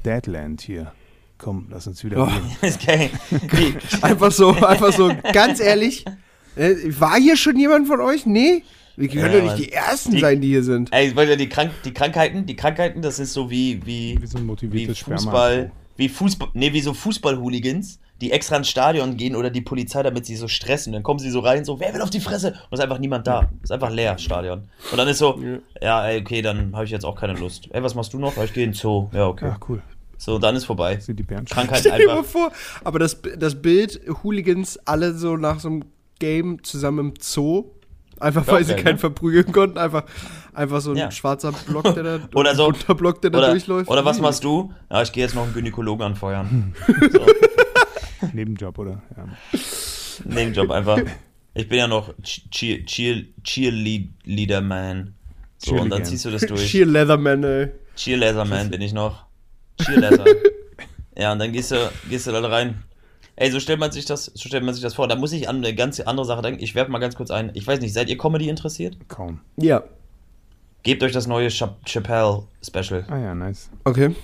Deadland 0.06 0.62
hier. 0.62 0.92
Komm, 1.40 1.68
lass 1.72 1.88
uns 1.88 2.04
wieder 2.04 2.28
Oh. 2.28 2.32
Die, 2.62 3.74
Einfach 4.02 4.32
so, 4.32 4.52
einfach 4.52 4.94
so, 4.94 5.12
ganz 5.34 5.60
ehrlich. 5.60 6.06
äh, 6.56 6.76
War 7.00 7.18
hier 7.20 7.36
schon 7.36 7.58
jemand 7.58 7.88
von 7.88 8.00
euch? 8.00 8.26
Nee? 8.26 8.64
Wir 8.96 9.08
können 9.10 9.34
Ja, 9.34 9.40
doch 9.40 9.44
nicht 9.58 9.58
die 9.70 9.72
Ersten 9.74 10.12
Die- 10.12 10.20
sein, 10.20 10.40
die 10.40 10.50
hier 10.50 10.64
sind. 10.64 10.94
ey, 10.94 11.14
weil 11.16 11.28
ja 11.28 11.36
die, 11.36 11.50
Krank 11.50 11.72
die 11.84 11.92
Krankheiten, 11.94 12.46
die 12.46 12.56
Krankheiten, 12.56 13.02
das 13.02 13.18
ist 13.20 13.34
so 13.34 13.50
wie, 13.50 13.82
wie, 13.86 14.18
Wie 14.22 14.28
so 14.28 14.38
ein 14.38 14.48
wie. 14.72 14.86
Fußball, 14.94 15.72
wie 15.98 16.10
Fußball, 16.10 16.50
nee, 16.54 16.72
wie 16.72 16.82
so 16.82 16.94
Fußball-Hooligans, 16.94 18.00
die 18.22 18.32
extra 18.32 18.56
ins 18.56 18.70
Stadion 18.70 19.18
gehen 19.18 19.36
oder 19.36 19.50
die 19.50 19.62
Polizei, 19.62 20.02
damit 20.04 20.26
sie 20.26 20.36
so 20.36 20.48
stressen. 20.48 20.94
Dann 20.94 21.04
kommen 21.04 21.20
sie 21.20 21.30
so 21.30 21.40
rein, 21.40 21.66
so, 21.66 21.80
wer 21.80 21.94
will 21.94 22.02
auf 22.02 22.10
die 22.10 22.22
Fresse? 22.22 22.50
Und 22.70 22.74
ist 22.78 22.80
einfach 22.80 23.00
niemand 23.00 23.28
da. 23.28 23.50
Ist 23.62 23.72
einfach 23.72 23.90
leer, 23.90 24.18
Stadion. 24.18 24.68
Und 24.92 24.98
dann 24.98 25.08
ist 25.08 25.18
so, 25.18 25.40
ja, 25.82 26.06
ey, 26.08 26.22
okay, 26.22 26.42
dann 26.42 26.74
habe 26.74 26.86
ich 26.86 26.92
jetzt 26.92 27.06
auch 27.06 27.16
keine 27.16 27.34
Lust. 27.34 27.68
Ey, 27.72 27.84
was 27.84 27.96
machst 27.96 28.14
du 28.14 28.20
noch? 28.20 28.38
Ich 28.38 28.54
gehe 28.54 28.64
in 28.64 28.72
den 28.72 28.76
Zoo. 28.78 29.10
Ja, 29.12 29.28
okay. 29.28 29.48
Ja, 29.48 29.58
cool. 29.68 29.82
So, 30.18 30.40
dann 30.40 30.56
ist 30.56 30.64
vorbei. 30.66 30.98
Sind 31.00 31.18
die 31.20 31.24
Bären 31.24 31.44
Krankheit 31.46 31.80
Stell 31.80 31.98
dir 32.00 32.08
mal 32.08 32.24
vor, 32.24 32.52
aber 32.86 33.00
das, 33.00 33.20
das 33.38 33.62
Bild, 33.62 34.00
Hooligans 34.24 34.78
alle 34.86 35.14
so 35.16 35.36
nach 35.36 35.60
so 35.60 35.68
einem 35.68 35.86
Game 36.20 36.64
zusammen 36.64 37.00
im 37.00 37.14
Zoo. 37.20 37.66
Einfach 38.20 38.48
weil 38.48 38.64
sie 38.64 38.74
geil, 38.76 38.84
keinen 38.84 38.94
ne? 38.94 39.00
verprügeln 39.00 39.52
konnten. 39.52 39.78
Einfach, 39.78 40.04
einfach 40.54 40.80
so 40.80 40.92
ein 40.92 40.98
Ja. 40.98 41.12
schwarzer 41.12 41.52
Block, 41.52 41.94
der 41.94 42.04
da, 42.04 42.20
Oder 42.36 42.56
so. 42.56 42.72
Block, 42.96 43.22
der 43.22 43.32
da 43.32 43.40
Oder, 43.40 43.50
durchläuft. 43.52 43.90
oder 43.90 44.06
was 44.06 44.22
machst 44.22 44.46
du? 44.46 44.72
Ja, 44.90 45.02
ich 45.02 45.12
gehe 45.12 45.24
jetzt 45.24 45.36
noch 45.36 45.44
einen 45.44 45.54
Gynäkologen 45.54 46.06
anfeuern. 46.06 46.74
Nebenjob, 48.34 48.78
oder? 48.78 49.02
Ja. 49.16 49.28
Nebenjob 50.26 50.72
einfach. 50.72 51.00
Ich 51.54 51.70
bin 51.70 51.78
ja 51.78 51.88
noch 51.88 52.14
Cheer, 52.22 52.86
Cheer, 52.86 53.24
Cheerleader-Man. 53.44 55.14
So, 55.58 55.72
und 55.72 55.78
dann 55.78 55.90
Cheerleader. 55.90 56.04
ziehst 56.04 56.26
du 56.26 56.32
das 56.32 56.42
durch. 56.42 56.70
Sheer 56.70 56.86
Leatherman, 56.86 57.44
ey. 57.44 57.70
Cheerleader-Man 57.96 58.70
bin 58.70 58.82
ich 58.82 58.94
noch. 58.94 59.26
Cheerleader. 59.82 60.26
ja, 61.18 61.32
und 61.32 61.40
dann 61.40 61.52
gehst 61.52 61.72
du, 61.72 61.92
gehst 62.10 62.28
du 62.28 62.32
da 62.32 62.42
rein. 62.42 62.84
Ey, 63.36 63.50
so 63.52 63.60
stellt 63.60 63.80
man 63.80 63.92
sich 63.92 64.06
das, 64.06 64.26
so 64.26 64.48
stellt 64.48 64.64
man 64.64 64.74
sich 64.74 64.84
das 64.84 64.94
vor. 64.94 65.08
Da 65.08 65.16
muss 65.16 65.32
ich 65.32 65.50
an 65.50 65.58
eine 65.58 65.74
ganz 65.74 66.00
andere 66.00 66.26
Sache 66.26 66.42
denken. 66.44 66.62
Ich 66.62 66.76
werfe 66.76 66.92
mal 66.92 67.00
ganz 67.00 67.16
kurz 67.16 67.32
ein. 67.32 67.52
Ich 67.56 67.66
weiß 67.66 67.80
nicht, 67.80 67.94
seid 67.94 68.10
ihr 68.10 68.18
Comedy 68.18 68.48
interessiert? 68.48 68.98
Kaum. 69.08 69.42
Ja. 69.58 69.84
Gebt 70.84 71.02
euch 71.02 71.14
das 71.14 71.28
neue 71.28 71.50
Cha 71.50 71.76
Chappelle-Special. 71.86 73.06
Ah 73.10 73.18
ja, 73.18 73.34
nice. 73.34 73.70
Okay. 73.86 74.16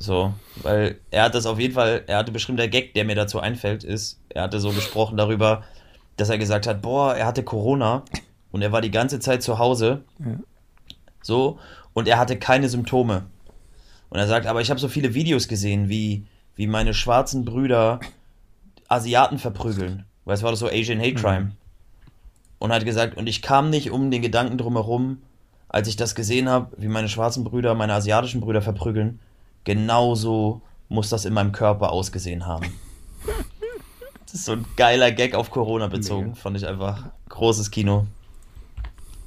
So, 0.00 0.32
weil 0.62 0.98
er 1.10 1.24
hat 1.24 1.34
das 1.34 1.44
auf 1.44 1.60
jeden 1.60 1.74
Fall, 1.74 2.04
er 2.06 2.16
hatte 2.16 2.32
bestimmt 2.32 2.58
der 2.58 2.68
Gag, 2.68 2.94
der 2.94 3.04
mir 3.04 3.14
dazu 3.14 3.38
einfällt, 3.38 3.84
ist, 3.84 4.18
er 4.30 4.44
hatte 4.44 4.58
so 4.58 4.70
gesprochen 4.70 5.18
darüber, 5.18 5.62
dass 6.16 6.30
er 6.30 6.38
gesagt 6.38 6.66
hat, 6.66 6.80
boah, 6.80 7.14
er 7.14 7.26
hatte 7.26 7.42
Corona 7.42 8.04
und 8.50 8.62
er 8.62 8.72
war 8.72 8.80
die 8.80 8.90
ganze 8.90 9.20
Zeit 9.20 9.42
zu 9.42 9.58
Hause. 9.58 10.02
Ja. 10.18 10.38
So, 11.20 11.58
und 11.92 12.08
er 12.08 12.18
hatte 12.18 12.38
keine 12.38 12.70
Symptome. 12.70 13.26
Und 14.08 14.18
er 14.18 14.26
sagt, 14.26 14.46
aber 14.46 14.62
ich 14.62 14.70
habe 14.70 14.80
so 14.80 14.88
viele 14.88 15.12
Videos 15.12 15.48
gesehen, 15.48 15.90
wie, 15.90 16.24
wie 16.56 16.66
meine 16.66 16.94
schwarzen 16.94 17.44
Brüder 17.44 18.00
Asiaten 18.88 19.38
verprügeln. 19.38 20.06
Weil 20.24 20.34
es 20.34 20.42
war 20.42 20.50
doch 20.50 20.56
so 20.58 20.68
Asian 20.68 20.98
Hate 20.98 21.14
Crime. 21.14 21.52
Und 22.58 22.72
hat 22.72 22.86
gesagt, 22.86 23.18
und 23.18 23.26
ich 23.26 23.42
kam 23.42 23.68
nicht 23.68 23.90
um 23.90 24.10
den 24.10 24.22
Gedanken 24.22 24.56
drumherum, 24.56 25.18
als 25.68 25.88
ich 25.88 25.96
das 25.96 26.14
gesehen 26.14 26.48
habe, 26.48 26.74
wie 26.78 26.88
meine 26.88 27.10
schwarzen 27.10 27.44
Brüder 27.44 27.74
meine 27.74 27.92
asiatischen 27.92 28.40
Brüder 28.40 28.62
verprügeln, 28.62 29.20
genauso 29.64 30.62
muss 30.88 31.08
das 31.08 31.24
in 31.24 31.32
meinem 31.34 31.52
Körper 31.52 31.92
ausgesehen 31.92 32.46
haben. 32.46 32.66
Das 34.24 34.34
ist 34.34 34.44
so 34.44 34.52
ein 34.52 34.64
geiler 34.76 35.10
Gag 35.12 35.34
auf 35.34 35.50
Corona 35.50 35.88
bezogen. 35.88 36.28
Mega. 36.28 36.34
Fand 36.36 36.56
ich 36.56 36.66
einfach 36.66 37.10
großes 37.28 37.70
Kino. 37.70 38.06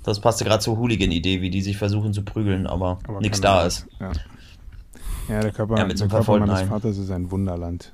Das 0.04 0.20
passte 0.20 0.44
gerade 0.44 0.62
zur 0.62 0.78
Hooligan-Idee, 0.78 1.42
wie 1.42 1.50
die 1.50 1.62
sich 1.62 1.78
versuchen 1.78 2.14
zu 2.14 2.24
prügeln, 2.24 2.68
aber, 2.68 3.00
Aber 3.08 3.22
nichts 3.22 3.40
da 3.40 3.58
weiß. 3.66 3.80
ist. 3.80 3.88
Ja. 4.00 4.12
ja, 5.30 5.42
der 5.42 5.52
Körper, 5.52 5.78
Ja, 5.78 5.86
mit 5.86 5.98
so 5.98 6.08
der 6.08 6.18
Körper 6.20 6.40
meines 6.40 6.60
Ei. 6.60 6.66
Vaters 6.66 6.98
ist 6.98 7.10
ein 7.12 7.32
Wunderland. 7.32 7.94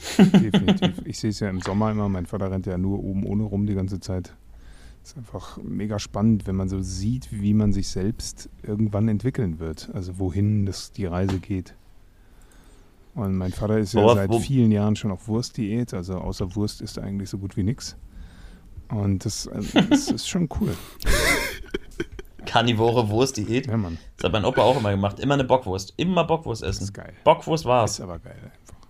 Definitiv. 0.18 1.02
Ich 1.04 1.18
sehe 1.18 1.30
es 1.30 1.40
ja 1.40 1.50
im 1.50 1.60
Sommer 1.60 1.90
immer. 1.90 2.08
Mein 2.08 2.26
Vater 2.26 2.50
rennt 2.50 2.66
ja 2.66 2.78
nur 2.78 2.98
oben 3.04 3.24
ohne 3.24 3.44
rum 3.44 3.66
die 3.66 3.74
ganze 3.74 4.00
Zeit. 4.00 4.34
Ist 5.10 5.16
einfach 5.18 5.58
mega 5.62 5.98
spannend, 5.98 6.46
wenn 6.46 6.56
man 6.56 6.68
so 6.68 6.80
sieht, 6.80 7.28
wie 7.32 7.54
man 7.54 7.72
sich 7.72 7.88
selbst 7.88 8.48
irgendwann 8.62 9.08
entwickeln 9.08 9.58
wird. 9.58 9.90
Also 9.92 10.18
wohin 10.18 10.66
das 10.66 10.92
die 10.92 11.06
Reise 11.06 11.38
geht. 11.38 11.74
Und 13.14 13.36
mein 13.36 13.52
Vater 13.52 13.78
ist 13.78 13.92
ja 13.94 14.02
Worauf- 14.02 14.14
seit 14.16 14.34
vielen 14.36 14.70
Jahren 14.70 14.94
schon 14.96 15.10
auf 15.10 15.26
Wurstdiät. 15.28 15.94
Also 15.94 16.14
außer 16.18 16.54
Wurst 16.54 16.80
ist 16.80 16.96
er 16.96 17.04
eigentlich 17.04 17.28
so 17.28 17.38
gut 17.38 17.56
wie 17.56 17.62
nix. 17.64 17.96
Und 18.88 19.24
das, 19.24 19.46
äh, 19.46 19.60
das 19.88 20.08
ist 20.10 20.28
schon 20.28 20.48
cool. 20.60 20.74
Karnivore 22.46 23.08
Wurst-Diät. 23.08 23.66
Ja, 23.66 23.76
Mann. 23.76 23.98
Das 24.16 24.24
hat 24.24 24.32
mein 24.32 24.44
Opa 24.44 24.62
auch 24.62 24.78
immer 24.78 24.90
gemacht. 24.90 25.20
Immer 25.20 25.34
eine 25.34 25.44
Bockwurst. 25.44 25.94
Immer 25.96 26.24
Bockwurst 26.24 26.62
essen. 26.62 26.84
ist 26.84 26.92
geil. 26.92 27.12
Bockwurst 27.24 27.64
war's. 27.64 27.92
Ist 27.92 28.00
aber 28.00 28.18
geil 28.18 28.34
einfach. 28.42 28.88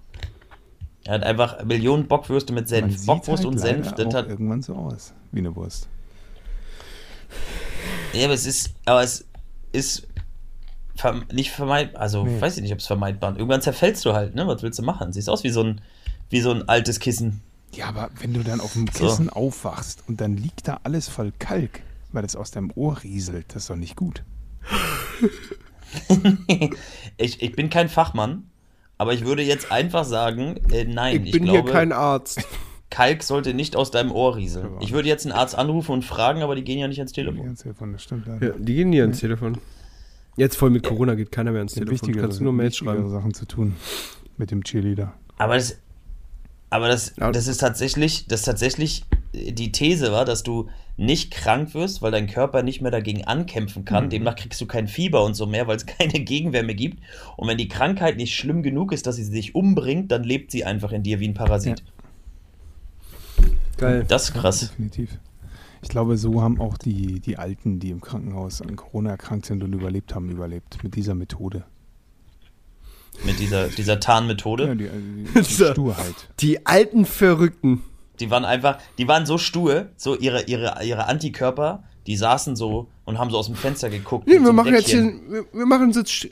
Er 1.04 1.14
hat 1.14 1.22
einfach 1.24 1.64
Millionen 1.64 2.06
Bockwürste 2.06 2.52
mit 2.52 2.68
Senf. 2.68 3.04
Bockwurst 3.06 3.44
halt 3.44 3.52
und 3.52 3.58
Senf, 3.58 3.92
das 3.92 4.14
hat. 4.14 4.28
irgendwann 4.28 4.62
so 4.62 4.74
aus, 4.74 5.12
wie 5.32 5.40
eine 5.40 5.54
Wurst. 5.56 5.88
Ja, 8.12 8.24
aber 8.24 8.34
es 8.34 8.46
ist, 8.46 8.74
aber 8.84 9.02
es 9.02 9.24
ist 9.72 10.06
verm 10.96 11.24
nicht 11.32 11.50
vermeidbar. 11.50 12.02
Also, 12.02 12.24
Nee. 12.24 12.40
weiß 12.40 12.56
ich 12.56 12.62
nicht, 12.62 12.72
ob 12.72 12.78
es 12.80 12.86
vermeidbar 12.86 13.32
ist. 13.32 13.38
Irgendwann 13.38 13.62
zerfällst 13.62 14.04
du 14.04 14.12
halt, 14.12 14.34
ne? 14.34 14.46
Was 14.46 14.62
willst 14.62 14.78
du 14.78 14.82
machen? 14.82 15.12
Siehst 15.12 15.28
aus 15.30 15.44
wie 15.44 15.50
so 15.50 15.62
ein, 15.62 15.80
wie 16.28 16.40
so 16.40 16.50
ein 16.50 16.68
altes 16.68 17.00
Kissen. 17.00 17.40
Ja, 17.72 17.86
aber 17.86 18.10
wenn 18.18 18.34
du 18.34 18.42
dann 18.42 18.60
auf 18.60 18.72
dem 18.72 18.86
So. 18.88 19.06
Kissen 19.06 19.30
aufwachst 19.30 20.02
und 20.08 20.20
dann 20.20 20.36
liegt 20.36 20.66
da 20.66 20.80
alles 20.82 21.08
voll 21.08 21.32
Kalk, 21.38 21.82
weil 22.12 22.22
das 22.22 22.34
aus 22.36 22.50
deinem 22.50 22.72
Ohr 22.74 23.02
rieselt, 23.02 23.46
das 23.54 23.62
ist 23.62 23.70
doch 23.70 23.76
nicht 23.76 23.94
gut. 23.96 24.24
ich, 27.16 27.42
ich 27.42 27.52
bin 27.52 27.70
kein 27.70 27.88
Fachmann, 27.88 28.50
aber 28.98 29.12
ich 29.14 29.24
würde 29.24 29.42
jetzt 29.42 29.70
einfach 29.72 30.04
sagen, 30.04 30.56
äh, 30.70 30.84
nein. 30.84 31.24
Ich 31.26 31.32
bin 31.32 31.44
glaube, 31.44 31.62
hier 31.62 31.72
kein 31.72 31.92
Arzt. 31.92 32.42
Kalk 32.90 33.22
sollte 33.22 33.54
nicht 33.54 33.76
aus 33.76 33.90
deinem 33.90 34.10
Ohr 34.12 34.36
rieseln. 34.36 34.74
Ja. 34.74 34.80
Ich 34.80 34.92
würde 34.92 35.08
jetzt 35.08 35.24
einen 35.24 35.32
Arzt 35.32 35.56
anrufen 35.56 35.92
und 35.92 36.04
fragen, 36.04 36.42
aber 36.42 36.54
die 36.56 36.64
gehen 36.64 36.78
ja 36.78 36.88
nicht 36.88 36.98
ans 36.98 37.12
Die 37.12 37.22
Telefon. 37.22 37.46
ganze 37.46 37.62
Telefon, 37.64 37.92
das 37.92 38.02
stimmt 38.02 38.26
leider. 38.26 38.46
Ja, 38.48 38.54
die 38.58 38.74
gehen 38.74 38.90
nie 38.90 39.00
ans 39.00 39.20
Telefon. 39.20 39.58
Jetzt 40.36 40.56
voll 40.56 40.70
mit 40.70 40.82
Corona 40.82 41.14
geht 41.14 41.30
keiner 41.32 41.50
mehr 41.52 41.60
ans 41.60 41.72
sind 41.74 41.86
Telefon. 41.86 42.08
wichtigere, 42.08 42.22
Kannst 42.22 42.40
du 42.40 42.44
nur 42.44 42.52
Mails 42.52 42.76
schreiben. 42.76 43.08
Sachen 43.10 43.32
zu 43.34 43.46
tun 43.46 43.76
mit 44.36 44.50
dem 44.50 44.62
Cheerleader. 44.64 45.12
Aber 45.38 45.54
das, 45.54 45.78
aber 46.70 46.88
das, 46.88 47.14
Ja. 47.16 47.30
das 47.30 47.46
ist 47.46 47.58
tatsächlich, 47.58 48.26
das 48.26 48.42
tatsächlich 48.42 49.04
die 49.32 49.70
These 49.70 50.10
war, 50.10 50.24
dass 50.24 50.42
du 50.42 50.68
nicht 50.96 51.30
krank 51.30 51.72
wirst, 51.74 52.02
weil 52.02 52.10
dein 52.10 52.26
Körper 52.26 52.62
nicht 52.62 52.80
mehr 52.82 52.90
dagegen 52.90 53.24
ankämpfen 53.24 53.84
kann. 53.84 54.06
Mhm. 54.06 54.10
Demnach 54.10 54.34
kriegst 54.34 54.60
du 54.60 54.66
kein 54.66 54.88
Fieber 54.88 55.24
und 55.24 55.34
so 55.34 55.46
mehr, 55.46 55.66
weil 55.68 55.76
es 55.76 55.86
keine 55.98 56.20
Gegenwehr 56.20 56.62
mehr 56.64 56.74
gibt. 56.74 56.98
Und 57.36 57.46
wenn 57.48 57.56
die 57.58 57.68
Krankheit 57.68 58.16
nicht 58.16 58.34
schlimm 58.34 58.62
genug 58.62 58.92
ist, 58.92 59.06
dass 59.06 59.16
sie 59.16 59.30
dich 59.30 59.54
umbringt, 59.54 60.10
dann 60.10 60.24
lebt 60.24 60.50
sie 60.50 60.64
einfach 60.64 60.90
in 60.92 61.02
dir 61.04 61.20
wie 61.20 61.28
ein 61.28 61.34
Parasit. 61.34 61.82
Geil. 63.80 64.04
Das 64.06 64.24
ist 64.24 64.34
krass. 64.34 64.60
Definitiv. 64.60 65.18
Ich 65.82 65.88
glaube, 65.88 66.18
so 66.18 66.42
haben 66.42 66.60
auch 66.60 66.76
die, 66.76 67.20
die 67.20 67.38
Alten, 67.38 67.80
die 67.80 67.90
im 67.90 68.00
Krankenhaus 68.00 68.60
an 68.60 68.76
Corona 68.76 69.10
erkrankt 69.10 69.46
sind 69.46 69.64
und 69.64 69.72
überlebt 69.72 70.14
haben, 70.14 70.28
überlebt. 70.30 70.84
Mit 70.84 70.94
dieser 70.94 71.14
Methode. 71.14 71.64
Mit 73.24 73.38
dieser, 73.38 73.68
dieser 73.68 73.98
Tarnmethode. 73.98 74.66
Ja, 74.66 74.74
die, 74.74 74.88
die, 74.88 75.40
die 75.42 75.44
Sturheit. 75.44 76.14
Die 76.40 76.66
alten 76.66 77.06
Verrückten. 77.06 77.82
Die 78.20 78.30
waren 78.30 78.44
einfach, 78.44 78.78
die 78.98 79.08
waren 79.08 79.24
so 79.24 79.38
stur, 79.38 79.88
so 79.96 80.14
ihre, 80.16 80.42
ihre, 80.42 80.84
ihre 80.84 81.06
Antikörper, 81.06 81.82
die 82.06 82.16
saßen 82.16 82.56
so 82.56 82.88
und 83.06 83.18
haben 83.18 83.30
so 83.30 83.38
aus 83.38 83.46
dem 83.46 83.56
Fenster 83.56 83.88
geguckt. 83.88 84.26
Nee, 84.26 84.34
wir 84.34 84.46
so 84.46 84.52
machen 84.52 84.74
jetzt 84.74 84.90
hier, 84.90 85.02
Deckchen. 85.02 85.32
wir, 85.32 85.44
wir 85.52 85.66
machen 85.66 85.92
Sitz, 85.94 86.26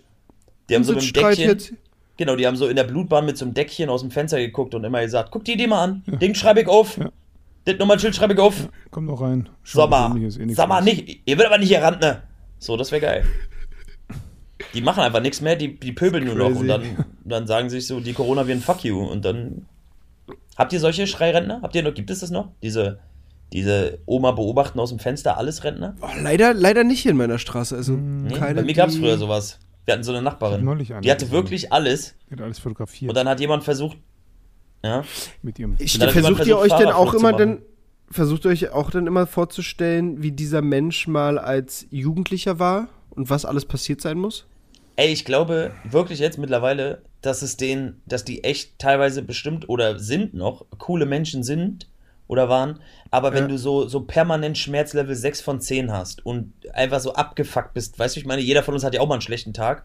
Die 0.68 0.74
haben 0.74 0.84
so 0.84 0.92
mit 0.92 1.02
dem 1.02 1.12
Deckchen, 1.14 1.48
jetzt. 1.48 1.72
genau, 2.18 2.36
die 2.36 2.46
haben 2.46 2.56
so 2.56 2.68
in 2.68 2.76
der 2.76 2.84
Blutbahn 2.84 3.24
mit 3.24 3.38
so 3.38 3.46
einem 3.46 3.54
Deckchen 3.54 3.88
aus 3.88 4.02
dem 4.02 4.10
Fenster 4.10 4.38
geguckt 4.38 4.74
und 4.74 4.84
immer 4.84 5.00
gesagt, 5.00 5.30
guck 5.30 5.44
die 5.46 5.54
Idee 5.54 5.66
mal 5.66 5.82
an, 5.82 6.02
Ding 6.06 6.34
schreibe 6.34 6.60
ich 6.60 6.68
auf. 6.68 6.98
Ja. 6.98 7.10
Das 7.64 7.78
Nummernschild 7.78 8.14
schreibe 8.16 8.34
ich 8.34 8.38
auf. 8.40 8.68
Komm 8.90 9.06
doch 9.06 9.20
rein. 9.20 9.48
Schau, 9.62 9.82
Sommer. 9.82 10.14
ist 10.20 10.38
eh 10.38 10.46
nicht, 10.46 11.20
ihr 11.26 11.36
wird 11.36 11.46
aber 11.46 11.58
nicht 11.58 11.68
hier 11.68 11.82
ran, 11.82 11.98
ne? 11.98 12.22
So, 12.58 12.76
das 12.76 12.90
wäre 12.92 13.02
geil. 13.02 13.24
Die 14.74 14.80
machen 14.82 15.02
einfach 15.02 15.20
nichts 15.20 15.40
mehr, 15.40 15.56
die, 15.56 15.78
die 15.78 15.92
pöbeln 15.92 16.24
nur 16.24 16.34
noch 16.34 16.54
und 16.58 16.66
dann, 16.66 16.82
dann 17.24 17.46
sagen 17.46 17.70
sich 17.70 17.86
so, 17.86 18.00
die 18.00 18.12
Coronaviren, 18.12 18.60
fuck 18.60 18.84
you. 18.84 19.00
Und 19.00 19.24
dann. 19.24 19.66
Habt 20.56 20.72
ihr 20.72 20.80
solche 20.80 21.06
Schreirentner? 21.06 21.60
Habt 21.62 21.74
ihr 21.76 21.82
noch, 21.84 21.94
gibt 21.94 22.10
es 22.10 22.20
das 22.20 22.30
noch? 22.30 22.50
Diese, 22.62 22.98
diese 23.52 23.98
Oma 24.06 24.32
beobachten 24.32 24.80
aus 24.80 24.88
dem 24.90 24.98
Fenster, 24.98 25.38
alles 25.38 25.62
Rentner? 25.62 25.94
Oh, 26.00 26.08
leider, 26.20 26.52
leider 26.52 26.82
nicht 26.82 27.00
hier 27.00 27.12
in 27.12 27.16
meiner 27.16 27.38
Straße. 27.38 27.76
Also 27.76 27.92
Nee, 27.92 28.34
keine. 28.34 28.56
bei 28.56 28.62
mir 28.62 28.74
gab 28.74 28.88
es 28.88 28.96
früher 28.96 29.16
sowas. 29.16 29.60
Wir 29.84 29.94
hatten 29.94 30.02
so 30.04 30.12
eine 30.12 30.20
Nachbarin. 30.20 30.66
Die 31.02 31.10
hatte 31.10 31.30
wirklich 31.30 31.72
alles. 31.72 32.14
Die 32.28 32.34
hat 32.34 32.42
alles 32.42 32.58
fotografiert 32.58 33.08
Und 33.08 33.16
dann 33.16 33.28
hat 33.28 33.40
jemand 33.40 33.64
versucht. 33.64 33.96
Ja, 34.84 35.04
mit 35.42 35.58
ihrem. 35.58 35.76
Ich, 35.78 35.94
jemand 35.94 36.12
versucht 36.12 36.38
ihr 36.46 36.56
versucht, 36.56 36.72
euch 36.72 36.78
denn 36.78 36.88
auch 36.88 37.14
immer 37.14 37.32
denn, 37.32 37.62
versucht 38.10 38.44
ihr 38.44 38.50
euch 38.50 38.70
auch 38.70 38.90
dann 38.90 39.06
immer 39.06 39.26
vorzustellen, 39.26 40.22
wie 40.22 40.32
dieser 40.32 40.62
Mensch 40.62 41.08
mal 41.08 41.38
als 41.38 41.86
Jugendlicher 41.90 42.58
war 42.58 42.88
und 43.10 43.28
was 43.30 43.44
alles 43.44 43.64
passiert 43.64 44.00
sein 44.00 44.18
muss? 44.18 44.46
Ey, 44.96 45.12
ich 45.12 45.24
glaube 45.24 45.72
wirklich 45.84 46.18
jetzt 46.18 46.38
mittlerweile, 46.38 47.02
dass 47.22 47.42
es 47.42 47.56
denen, 47.56 48.00
dass 48.06 48.24
die 48.24 48.44
echt 48.44 48.78
teilweise 48.78 49.22
bestimmt 49.22 49.68
oder 49.68 49.98
sind 49.98 50.34
noch 50.34 50.64
coole 50.78 51.06
Menschen 51.06 51.42
sind 51.42 51.88
oder 52.28 52.48
waren, 52.48 52.80
aber 53.10 53.32
wenn 53.32 53.44
Ja. 53.44 53.48
du 53.48 53.58
so, 53.58 53.88
so 53.88 54.00
permanent 54.02 54.58
Schmerzlevel 54.58 55.14
6 55.14 55.40
von 55.40 55.60
10 55.60 55.92
hast 55.92 56.24
und 56.26 56.52
einfach 56.74 57.00
so 57.00 57.14
abgefuckt 57.14 57.74
bist, 57.74 57.98
weißt 57.98 58.16
du, 58.16 58.20
ich 58.20 58.26
meine, 58.26 58.42
jeder 58.42 58.62
von 58.62 58.74
uns 58.74 58.84
hat 58.84 58.94
ja 58.94 59.00
auch 59.00 59.08
mal 59.08 59.14
einen 59.14 59.22
schlechten 59.22 59.52
Tag. 59.54 59.84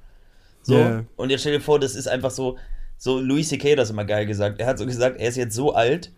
So, 0.62 0.76
Ja. 0.78 1.04
und 1.16 1.30
jetzt 1.30 1.42
stell 1.42 1.54
dir 1.54 1.62
vor, 1.62 1.80
das 1.80 1.96
ist 1.96 2.08
einfach 2.08 2.32
so, 2.32 2.58
so 2.98 3.20
Louis 3.20 3.50
C.K. 3.50 3.72
hat 3.72 3.80
das 3.80 3.90
immer 3.90 4.06
geil 4.06 4.26
gesagt. 4.26 4.60
Er 4.60 4.68
hat 4.68 4.78
so 4.78 4.86
gesagt, 4.86 5.20
er 5.20 5.30
ist 5.30 5.36
jetzt 5.36 5.56
so 5.56 5.74
alt, 5.74 6.12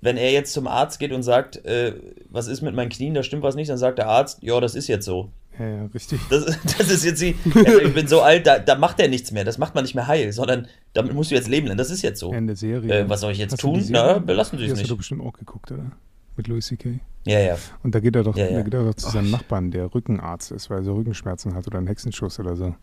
wenn 0.00 0.16
er 0.16 0.32
jetzt 0.32 0.52
zum 0.52 0.66
Arzt 0.66 0.98
geht 0.98 1.12
und 1.12 1.22
sagt, 1.22 1.64
äh, 1.64 1.94
was 2.28 2.48
ist 2.48 2.60
mit 2.60 2.74
meinen 2.74 2.88
Knien, 2.88 3.14
da 3.14 3.22
stimmt 3.22 3.42
was 3.42 3.54
nicht, 3.54 3.70
dann 3.70 3.78
sagt 3.78 3.98
der 3.98 4.08
Arzt, 4.08 4.42
ja, 4.42 4.60
das 4.60 4.74
ist 4.74 4.88
jetzt 4.88 5.04
so. 5.04 5.30
Ja, 5.58 5.68
ja, 5.68 5.84
richtig. 5.94 6.20
Das, 6.30 6.44
das 6.78 6.90
ist 6.90 7.04
jetzt 7.04 7.20
die. 7.20 7.36
Also 7.54 7.80
ich 7.80 7.94
bin 7.94 8.08
so 8.08 8.22
alt, 8.22 8.46
da, 8.46 8.58
da 8.58 8.74
macht 8.74 8.98
er 8.98 9.08
nichts 9.08 9.32
mehr. 9.32 9.44
Das 9.44 9.58
macht 9.58 9.74
man 9.74 9.84
nicht 9.84 9.94
mehr 9.94 10.06
heil, 10.06 10.32
sondern 10.32 10.66
damit 10.92 11.14
musst 11.14 11.30
du 11.30 11.34
jetzt 11.34 11.48
leben 11.48 11.66
lernen. 11.66 11.78
Das 11.78 11.90
ist 11.90 12.02
jetzt 12.02 12.20
so. 12.20 12.32
Der 12.32 12.56
Serie. 12.56 13.00
Äh, 13.00 13.08
was 13.08 13.20
soll 13.20 13.32
ich 13.32 13.38
jetzt 13.38 13.52
Hast 13.52 13.62
du 13.62 13.74
tun? 13.74 13.86
Na, 13.90 14.18
belassen 14.18 14.58
Sie 14.58 14.64
es 14.64 14.72
hast 14.72 14.78
du 14.80 14.84
doch 14.84 14.90
nicht. 14.90 14.98
bestimmt 14.98 15.22
auch 15.22 15.34
geguckt, 15.34 15.70
oder? 15.70 15.92
Mit 16.36 16.48
Louis 16.48 16.66
C.K. 16.66 16.98
Ja, 17.26 17.38
ja. 17.38 17.58
Und 17.82 17.94
da 17.94 18.00
geht 18.00 18.16
er 18.16 18.24
doch, 18.24 18.34
Ja, 18.36 18.46
ja. 18.46 18.56
Da 18.56 18.62
geht 18.62 18.74
er 18.74 18.84
doch 18.84 18.94
zu 18.94 19.10
seinem 19.10 19.30
Nachbarn, 19.30 19.70
der 19.70 19.94
Rückenarzt 19.94 20.50
ist, 20.52 20.70
weil 20.70 20.78
er 20.78 20.84
so 20.84 20.94
Rückenschmerzen 20.94 21.54
hat 21.54 21.66
oder 21.66 21.78
einen 21.78 21.86
Hexenschuss 21.86 22.40
oder 22.40 22.56
so. 22.56 22.74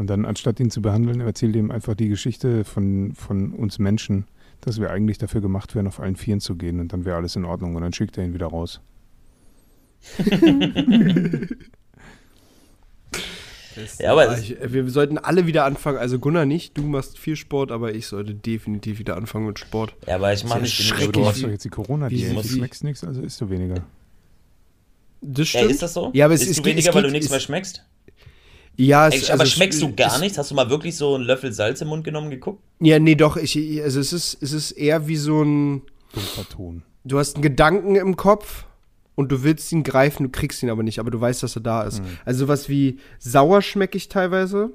Und 0.00 0.06
dann, 0.08 0.24
anstatt 0.24 0.58
ihn 0.60 0.70
zu 0.70 0.80
behandeln, 0.80 1.20
erzählt 1.20 1.54
ihm 1.56 1.70
einfach 1.70 1.94
die 1.94 2.08
Geschichte 2.08 2.64
von, 2.64 3.12
von 3.14 3.52
uns 3.52 3.78
Menschen, 3.78 4.24
dass 4.62 4.80
wir 4.80 4.90
eigentlich 4.90 5.18
dafür 5.18 5.42
gemacht 5.42 5.74
wären, 5.74 5.86
auf 5.86 6.00
allen 6.00 6.16
Vieren 6.16 6.40
zu 6.40 6.56
gehen 6.56 6.80
und 6.80 6.94
dann 6.94 7.04
wäre 7.04 7.16
alles 7.16 7.36
in 7.36 7.44
Ordnung 7.44 7.74
und 7.76 7.82
dann 7.82 7.92
schickt 7.92 8.16
er 8.16 8.24
ihn 8.24 8.32
wieder 8.32 8.46
raus. 8.46 8.80
Ja, 14.00 14.12
aber 14.12 14.36
ich, 14.38 14.56
wir 14.60 14.90
sollten 14.90 15.16
alle 15.16 15.46
wieder 15.46 15.64
anfangen. 15.64 15.96
Also 15.98 16.18
Gunnar 16.18 16.44
nicht, 16.44 16.76
du 16.76 16.82
machst 16.82 17.18
viel 17.18 17.36
Sport, 17.36 17.70
aber 17.70 17.94
ich 17.94 18.06
sollte 18.08 18.34
definitiv 18.34 18.98
wieder 18.98 19.16
anfangen 19.16 19.46
mit 19.46 19.58
Sport. 19.60 19.94
Ja, 20.06 20.16
aber 20.16 20.32
ich 20.32 20.44
mache 20.44 20.62
nicht 20.62 20.76
genug 20.76 20.90
Aber 20.92 21.00
du 21.00 21.04
schrecklich. 21.20 21.26
hast 21.28 21.42
doch 21.44 21.48
jetzt 21.50 21.64
die 21.64 21.68
Corona-Diät, 21.70 22.36
du 22.36 22.42
schmeckst 22.42 22.82
nichts, 22.84 23.04
also 23.04 23.22
isst 23.22 23.40
du 23.40 23.48
weniger. 23.48 23.76
Das 25.22 25.52
Ja, 25.52 25.60
stimmt. 25.60 25.70
ist 25.72 25.82
das 25.82 25.94
so? 25.94 26.10
Ja, 26.14 26.24
aber 26.26 26.34
es, 26.34 26.40
du 26.44 26.46
geht- 26.56 26.64
weniger, 26.64 26.88
es 26.90 26.94
weil 26.94 27.02
geht- 27.02 27.10
du 27.10 27.12
nichts 27.12 27.30
mehr 27.30 27.40
schmeckst? 27.40 27.84
Ja, 28.80 29.08
es, 29.08 29.14
Ey, 29.14 29.20
also 29.20 29.32
aber 29.34 29.42
es- 29.42 29.52
schmeckst 29.52 29.82
du 29.82 29.94
gar 29.94 30.14
es, 30.14 30.20
nichts? 30.20 30.38
Hast 30.38 30.50
du 30.50 30.54
mal 30.54 30.70
wirklich 30.70 30.96
so 30.96 31.14
einen 31.14 31.24
Löffel 31.24 31.52
Salz 31.52 31.82
im 31.82 31.88
Mund 31.88 32.02
genommen 32.02 32.30
geguckt? 32.30 32.62
Ja, 32.80 32.98
nee, 32.98 33.14
doch. 33.14 33.36
Ich, 33.36 33.56
also 33.82 34.00
es 34.00 34.12
ist, 34.14 34.38
es 34.42 34.52
ist 34.52 34.70
eher 34.72 35.06
wie 35.06 35.16
so 35.16 35.42
ein. 35.42 35.82
Dumpfer 36.14 36.48
Ton. 36.48 36.82
Du 37.04 37.18
hast 37.18 37.34
einen 37.36 37.42
Gedanken 37.42 37.96
im 37.96 38.16
Kopf 38.16 38.64
und 39.16 39.30
du 39.30 39.42
willst 39.42 39.70
ihn 39.72 39.82
greifen, 39.82 40.22
du 40.24 40.28
kriegst 40.30 40.62
ihn 40.62 40.70
aber 40.70 40.82
nicht, 40.82 40.98
aber 40.98 41.10
du 41.10 41.20
weißt, 41.20 41.42
dass 41.42 41.56
er 41.56 41.62
da 41.62 41.82
ist. 41.82 42.00
Also 42.24 42.46
sowas 42.46 42.68
wie 42.70 42.98
sauer 43.18 43.60
schmecke 43.60 43.98
ich 43.98 44.08
teilweise. 44.08 44.70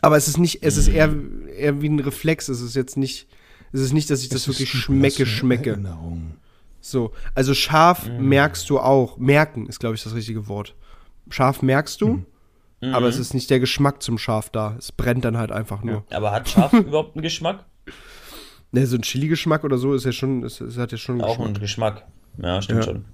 Aber 0.00 0.16
es 0.16 0.26
ist 0.28 0.38
nicht, 0.38 0.62
es 0.62 0.76
ist 0.78 0.88
eher, 0.88 1.14
eher 1.56 1.82
wie 1.82 1.88
ein 1.88 2.00
Reflex. 2.00 2.48
Es 2.48 2.60
ist 2.62 2.76
jetzt 2.76 2.96
nicht, 2.96 3.28
es 3.72 3.80
ist 3.80 3.92
nicht, 3.92 4.08
dass 4.10 4.22
ich 4.22 4.30
das 4.30 4.42
Es 4.42 4.48
wirklich 4.48 4.70
schmecke, 4.70 5.26
schmecke. 5.26 5.70
Erinnerung. 5.70 6.34
So. 6.80 7.12
Also 7.34 7.52
scharf 7.52 8.08
merkst 8.18 8.70
du 8.70 8.78
auch. 8.78 9.18
Merken 9.18 9.66
ist, 9.66 9.80
glaube 9.80 9.96
ich, 9.96 10.02
das 10.02 10.14
richtige 10.14 10.48
Wort. 10.48 10.74
Scharf 11.28 11.60
merkst 11.62 12.00
du, 12.00 12.24
aber 12.80 13.08
es 13.08 13.18
ist 13.18 13.34
nicht 13.34 13.50
der 13.50 13.60
Geschmack 13.60 14.02
zum 14.02 14.18
Scharf 14.18 14.50
da. 14.50 14.74
Es 14.78 14.92
brennt 14.92 15.24
dann 15.24 15.36
halt 15.36 15.50
einfach 15.52 15.82
nur. 15.82 16.04
Aber 16.10 16.30
hat 16.32 16.48
Schaf 16.48 16.72
überhaupt 16.74 17.16
einen 17.16 17.22
Geschmack? 17.22 17.64
Ne, 18.70 18.86
so 18.86 18.96
ein 18.96 19.02
Chili-Geschmack 19.02 19.64
oder 19.64 19.78
so 19.78 19.94
ist 19.94 20.04
ja 20.04 20.12
schon, 20.12 20.42
es, 20.44 20.60
es 20.60 20.76
hat 20.76 20.92
ja 20.92 20.98
schon 20.98 21.16
einen 21.16 21.22
Auch 21.24 21.38
Geschmack. 21.38 21.46
einen 21.46 21.60
Geschmack. 21.60 22.06
Ja, 22.42 22.62
stimmt 22.62 22.84
Ja. 22.86 22.92
schon. 22.92 23.04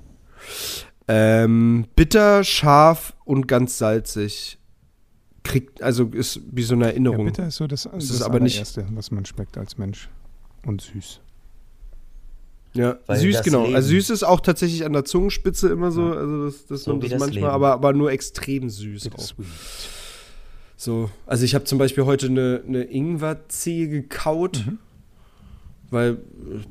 Ähm, 1.07 1.87
bitter, 1.97 2.45
scharf 2.45 3.15
und 3.25 3.47
ganz 3.47 3.79
salzig. 3.79 4.59
Kriegt, 5.43 5.83
also 5.83 6.05
ist 6.07 6.41
wie 6.51 6.62
so 6.62 6.75
eine 6.75 6.85
Ja, 6.87 6.91
Erinnerung. 6.93 7.27
bitter 7.27 7.47
ist 7.47 7.57
so 7.57 7.67
das, 7.67 7.83
das 7.93 8.05
ist 8.11 8.23
aber 8.23 8.41
nicht- 8.41 8.55
allererste, 8.57 8.87
was 8.93 9.11
man 9.11 9.25
schmeckt 9.27 9.59
als 9.59 9.77
Mensch. 9.77 10.09
Und 10.67 10.81
süß. 10.81 11.21
Ja, 12.75 12.99
Weil 13.07 13.18
süß, 13.20 13.43
genau. 13.43 13.62
Leben- 13.64 13.77
Also 13.77 13.89
süß 13.91 14.11
ist 14.11 14.22
auch 14.25 14.41
tatsächlich 14.41 14.85
an 14.85 14.93
der 14.93 15.05
Zungenspitze 15.05 15.68
immer 15.68 15.91
so. 15.93 16.03
Also 16.12 16.47
das, 16.47 16.66
das, 16.66 16.83
So 16.85 16.97
das 16.97 17.11
das 17.11 17.20
manchmal, 17.20 17.51
aber, 17.51 17.72
aber 17.72 17.93
nur 17.93 18.11
extrem 18.11 18.68
süß. 18.68 19.07
Auch. 19.07 19.11
Bittersweet. 19.11 19.47
So, 20.77 21.09
also 21.27 21.45
ich 21.45 21.55
habe 21.55 21.64
zum 21.64 21.79
Beispiel 21.79 22.05
heute 22.05 22.27
eine, 22.27 22.62
eine 22.66 22.83
Ingwerzehe 22.83 23.89
gekaut, 23.89 24.64
Mhm. 24.66 24.79
weil 25.91 26.18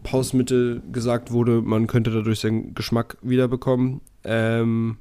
Pausmittel 0.03 0.81
gesagt 0.91 1.31
wurde, 1.31 1.61
man 1.61 1.87
könnte 1.87 2.11
dadurch 2.11 2.39
seinen 2.41 2.73
Geschmack 2.75 3.17
wiederbekommen. 3.21 4.01
Ähm, 4.25 4.97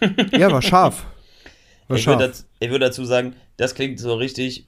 ja, 0.32 0.50
war 0.50 0.62
scharf. 0.62 1.06
War 1.88 1.96
Ich 1.98 2.02
scharf. 2.04 2.18
würde, 2.18 2.28
dazu, 2.28 2.44
ich 2.60 2.70
würde 2.70 2.86
dazu 2.86 3.04
sagen, 3.04 3.34
das 3.58 3.74
klingt 3.74 4.00
so 4.00 4.14
richtig. 4.14 4.64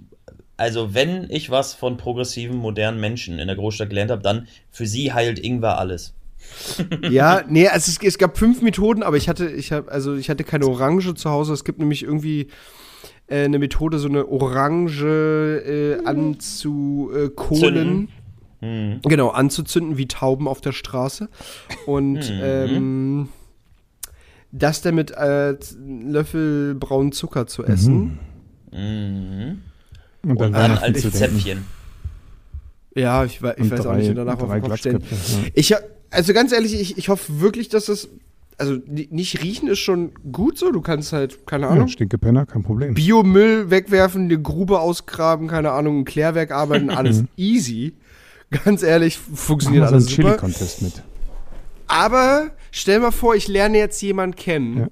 Also, 0.58 0.92
wenn 0.92 1.30
ich 1.30 1.50
was 1.50 1.72
von 1.72 1.96
progressiven, 1.96 2.56
modernen 2.56 3.00
Menschen 3.00 3.38
in 3.38 3.46
der 3.46 3.56
Großstadt 3.56 3.88
gelernt 3.88 4.10
habe, 4.10 4.22
dann 4.22 4.46
für 4.70 4.86
sie 4.86 5.12
heilt 5.12 5.38
Ingwer 5.38 5.78
alles. 5.78 6.12
Ja, 7.10 7.42
nee, 7.48 7.66
also 7.68 7.90
es, 7.90 7.98
es 8.02 8.18
gab 8.18 8.38
fünf 8.38 8.60
Methoden, 8.62 9.02
aber 9.02 9.16
ich 9.16 9.28
hatte, 9.28 9.48
ich 9.50 9.72
habe, 9.72 9.90
also 9.90 10.14
ich 10.14 10.30
hatte 10.30 10.44
keine 10.44 10.66
Orange 10.66 11.14
zu 11.14 11.30
Hause. 11.30 11.52
Es 11.52 11.64
gibt 11.64 11.78
nämlich 11.78 12.02
irgendwie 12.04 12.48
äh, 13.26 13.44
eine 13.44 13.58
Methode, 13.58 13.98
so 13.98 14.08
eine 14.08 14.26
Orange 14.28 15.04
äh, 15.04 16.04
anzukohlen. 16.04 17.58
Zünden. 17.58 18.08
Hm. 18.60 19.00
Genau, 19.02 19.28
anzuzünden 19.28 19.98
wie 19.98 20.08
Tauben 20.08 20.48
auf 20.48 20.60
der 20.60 20.72
Straße. 20.72 21.28
Und 21.86 22.14
Mhm. 22.14 22.40
ähm, 22.42 23.28
das 24.50 24.80
dann 24.82 24.94
mit 24.94 25.10
äh, 25.12 25.54
Löffel 25.86 26.74
braunen 26.74 27.12
Zucker 27.12 27.46
zu 27.46 27.64
essen. 27.64 28.18
Mhm. 28.72 29.62
Und 30.22 30.36
Und 30.36 30.52
dann 30.52 30.72
als 30.78 31.00
zu 31.02 31.10
denken. 31.10 31.16
Zäpfchen. 31.38 31.64
Ja, 32.94 33.24
ich, 33.24 33.42
wei- 33.42 33.54
ich 33.58 33.70
weiß 33.70 33.80
auch 33.80 33.84
drei- 33.92 33.98
nicht. 33.98 34.10
Und 34.10 34.16
danach 34.16 34.38
auf 34.40 34.50
den 34.50 34.62
Kopf 34.62 34.76
stellen. 34.76 35.00
Ja. 35.00 35.48
Ich, 35.54 35.74
also 36.10 36.32
ganz 36.32 36.52
ehrlich, 36.52 36.80
ich, 36.80 36.98
ich 36.98 37.08
hoffe 37.08 37.40
wirklich, 37.40 37.68
dass 37.68 37.86
das. 37.86 38.08
Also 38.60 38.76
ni- 38.86 39.06
nicht 39.12 39.40
riechen 39.44 39.68
ist 39.68 39.78
schon 39.78 40.10
gut 40.32 40.58
so. 40.58 40.72
Du 40.72 40.80
kannst 40.80 41.12
halt, 41.12 41.46
keine 41.46 41.66
Ja, 41.66 41.70
Ahnung, 41.70 41.86
Stinkepenner, 41.86 42.44
kein 42.44 42.64
Problem. 42.64 42.94
Biomüll 42.94 43.70
wegwerfen, 43.70 44.22
eine 44.24 44.40
Grube 44.42 44.80
ausgraben, 44.80 45.46
keine 45.46 45.70
Ahnung, 45.70 46.00
ein 46.00 46.04
Klärwerk 46.04 46.50
arbeiten, 46.50 46.90
alles 46.90 47.22
easy. 47.36 47.92
Ganz 48.64 48.82
ehrlich, 48.82 49.16
funktioniert 49.18 49.82
mal 49.82 49.88
so 49.90 49.94
einen 49.94 50.02
alles 50.02 50.10
super. 50.10 50.28
Chili-Contest 50.30 50.82
mit. 50.82 51.02
Aber 51.86 52.50
stell 52.72 52.98
mal 53.00 53.12
vor, 53.12 53.34
ich 53.36 53.46
lerne 53.46 53.78
jetzt 53.78 54.00
jemanden 54.02 54.34
kennen. 54.36 54.78
Ja. 54.78 54.86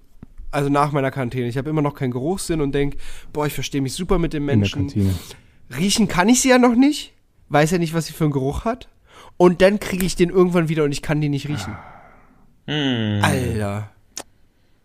Also 0.56 0.70
nach 0.70 0.90
meiner 0.90 1.10
Quarantäne. 1.10 1.48
Ich 1.48 1.58
habe 1.58 1.68
immer 1.68 1.82
noch 1.82 1.94
keinen 1.94 2.12
Geruchssinn 2.12 2.62
und 2.62 2.72
denke, 2.72 2.96
boah, 3.30 3.46
ich 3.46 3.52
verstehe 3.52 3.82
mich 3.82 3.92
super 3.92 4.18
mit 4.18 4.32
der 4.32 4.40
Menschen. 4.40 4.86
Kantine. 4.86 5.14
Riechen 5.76 6.08
kann 6.08 6.30
ich 6.30 6.40
sie 6.40 6.48
ja 6.48 6.56
noch 6.56 6.74
nicht. 6.74 7.12
Weiß 7.50 7.72
ja 7.72 7.76
nicht, 7.76 7.92
was 7.92 8.06
sie 8.06 8.14
für 8.14 8.24
einen 8.24 8.32
Geruch 8.32 8.64
hat. 8.64 8.88
Und 9.36 9.60
dann 9.60 9.80
kriege 9.80 10.06
ich 10.06 10.16
den 10.16 10.30
irgendwann 10.30 10.70
wieder 10.70 10.84
und 10.84 10.92
ich 10.92 11.02
kann 11.02 11.20
den 11.20 11.32
nicht 11.32 11.46
riechen. 11.46 11.76
Hm. 12.68 13.20
Alter. 13.22 13.90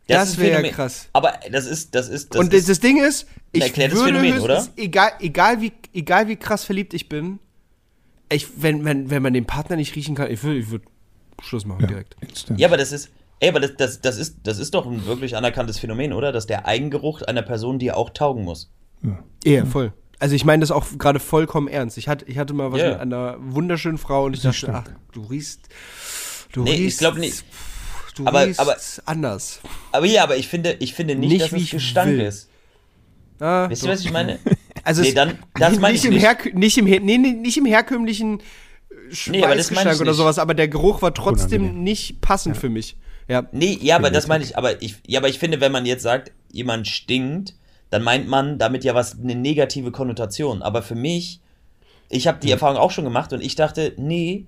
Das 0.10 0.38
ein 0.38 0.44
wäre 0.44 0.62
ja 0.62 0.72
krass. 0.74 1.08
Aber 1.14 1.40
das 1.50 1.66
ist, 1.66 1.96
das 1.96 2.10
ist, 2.10 2.36
das 2.36 2.42
und 2.42 2.54
ist, 2.54 2.68
das 2.68 2.82
Ding 2.82 3.02
ist, 3.02 3.28
ich 3.54 3.78
würde 3.78 3.96
Phänomen, 3.96 4.40
oder? 4.40 4.68
Egal, 4.76 5.12
egal, 5.22 5.62
wie, 5.62 5.72
egal 5.94 6.28
wie 6.28 6.36
krass 6.36 6.66
verliebt 6.66 6.94
ich 6.94 7.08
bin, 7.08 7.40
ich, 8.30 8.62
wenn, 8.62 8.84
wenn, 8.84 9.10
wenn 9.10 9.24
man 9.24 9.32
den 9.32 9.46
Partner 9.46 9.78
nicht 9.78 9.96
riechen 9.96 10.16
kann, 10.16 10.30
ich 10.30 10.44
würde 10.44 10.60
ich 10.60 10.70
würd 10.70 10.84
Schluss 11.42 11.66
machen 11.66 11.84
Ja, 11.84 11.88
direkt. 11.88 12.18
instant. 12.20 12.60
ja, 12.60 12.68
aber 12.68 12.76
das 12.76 12.92
ist, 12.92 13.10
Ey, 13.42 13.50
aber 13.50 13.60
das, 13.60 13.76
das, 13.76 14.00
das, 14.02 14.18
ist, 14.18 14.38
das 14.44 14.60
ist 14.60 14.74
doch 14.76 14.86
ein 14.86 15.06
wirklich 15.06 15.36
anerkanntes 15.36 15.80
Phänomen, 15.80 16.14
oder? 16.14 16.32
Dass 16.32 16.46
der 16.48 16.68
Eigengeruch 16.68 17.22
einer 17.24 17.42
Person 17.42 17.80
dir 17.80 17.98
auch 17.98 18.12
taugen 18.12 18.44
muss. 18.46 18.72
Ja, 19.44 19.66
voll. 19.66 19.92
Also 20.20 20.36
ich 20.36 20.46
meine 20.46 20.62
das 20.62 20.70
auch 20.72 20.86
gerade 21.00 21.20
vollkommen 21.20 21.68
ernst. 21.68 21.98
Ich 21.98 22.08
hatte, 22.08 22.26
ich 22.26 22.38
hatte 22.38 22.54
mal 22.54 22.72
was 22.72 22.80
Ja. 22.80 22.90
mit 22.92 23.00
einer 23.00 23.38
wunderschönen 23.40 23.98
Frau 23.98 24.26
und 24.26 24.36
ich 24.36 24.44
Das 24.44 24.62
dachte, 24.62 24.74
ach, 24.76 24.82
stimmt. 24.86 25.00
du 25.14 25.22
riechst, 25.24 25.62
du 26.54 26.62
Nee, 26.64 26.74
ich 26.76 26.80
riechst, 26.82 27.00
glaub 27.00 27.18
nicht. 27.18 27.44
Du 28.16 28.28
Aber- 28.28 28.46
riechst 28.46 28.60
aber- 28.60 28.78
anders. 29.06 29.60
Aber 29.92 30.06
ja, 30.06 30.22
aber 30.24 30.38
ich 30.38 30.48
finde, 30.48 30.74
ich 30.80 30.94
finde 30.94 31.16
nicht, 31.16 31.30
Nicht, 31.32 31.42
dass 31.46 31.52
wie 31.54 31.58
es 31.58 31.64
ich 31.64 31.72
Gestank 31.72 32.12
will. 32.12 32.20
ist. 32.22 32.48
Ah, 33.40 33.68
Wisst 33.70 33.84
ihr, 33.84 33.90
was 33.90 34.02
ich 34.02 34.12
meine? 34.12 34.38
Also 34.84 35.02
Nee, 35.04 35.14
dann- 35.14 35.38
das 35.60 35.80
meine 35.80 35.94
nicht, 35.94 36.04
ich 36.04 36.08
im 36.10 36.14
nicht. 36.16 36.26
Herkü- 36.26 36.54
nicht 36.56 36.78
im 36.78 36.86
nee, 36.86 37.00
nee, 37.00 37.18
nicht 37.18 37.56
im 37.58 37.66
herkömmlichen 37.66 38.42
Nee, 39.28 39.44
aber 39.44 39.56
das 39.56 39.70
meine 39.70 39.82
Schweißgestank 39.82 39.96
ich 39.96 40.02
oder 40.02 40.12
nicht. 40.12 40.18
sowas, 40.18 40.40
aber 40.40 40.54
der 40.56 40.68
Geruch 40.68 41.02
war 41.04 41.14
trotzdem 41.14 41.62
Unangenehm. 41.62 41.84
nicht 41.84 42.22
passend 42.22 42.58
für 42.58 42.70
mich. 42.70 42.98
Ja. 43.32 43.48
Nee, 43.54 43.80
ja, 43.82 43.96
aber 43.96 44.10
das 44.12 44.28
meine 44.28 44.44
ich, 44.44 44.58
aber 44.58 44.82
ich, 44.82 44.98
ja, 45.08 45.22
aber 45.22 45.30
ich 45.30 45.40
finde, 45.40 45.62
wenn 45.62 45.72
man 45.72 45.86
jetzt 45.86 46.04
sagt, 46.04 46.34
jemand 46.52 46.86
stinkt, 46.86 47.56
dann 47.90 48.04
meint 48.04 48.28
man 48.28 48.58
damit 48.58 48.84
ja 48.84 48.94
was, 48.94 49.18
eine 49.18 49.36
negative 49.36 49.92
Konnotation. 49.92 50.62
Aber 50.62 50.82
für 50.82 50.96
mich, 50.96 51.40
ich 52.10 52.28
habe 52.28 52.40
die 52.40 52.52
Erfahrung 52.52 52.76
auch 52.76 52.92
schon 52.92 53.06
gemacht 53.06 53.32
und 53.32 53.40
ich 53.42 53.56
dachte, 53.56 53.94
nee, 53.96 54.48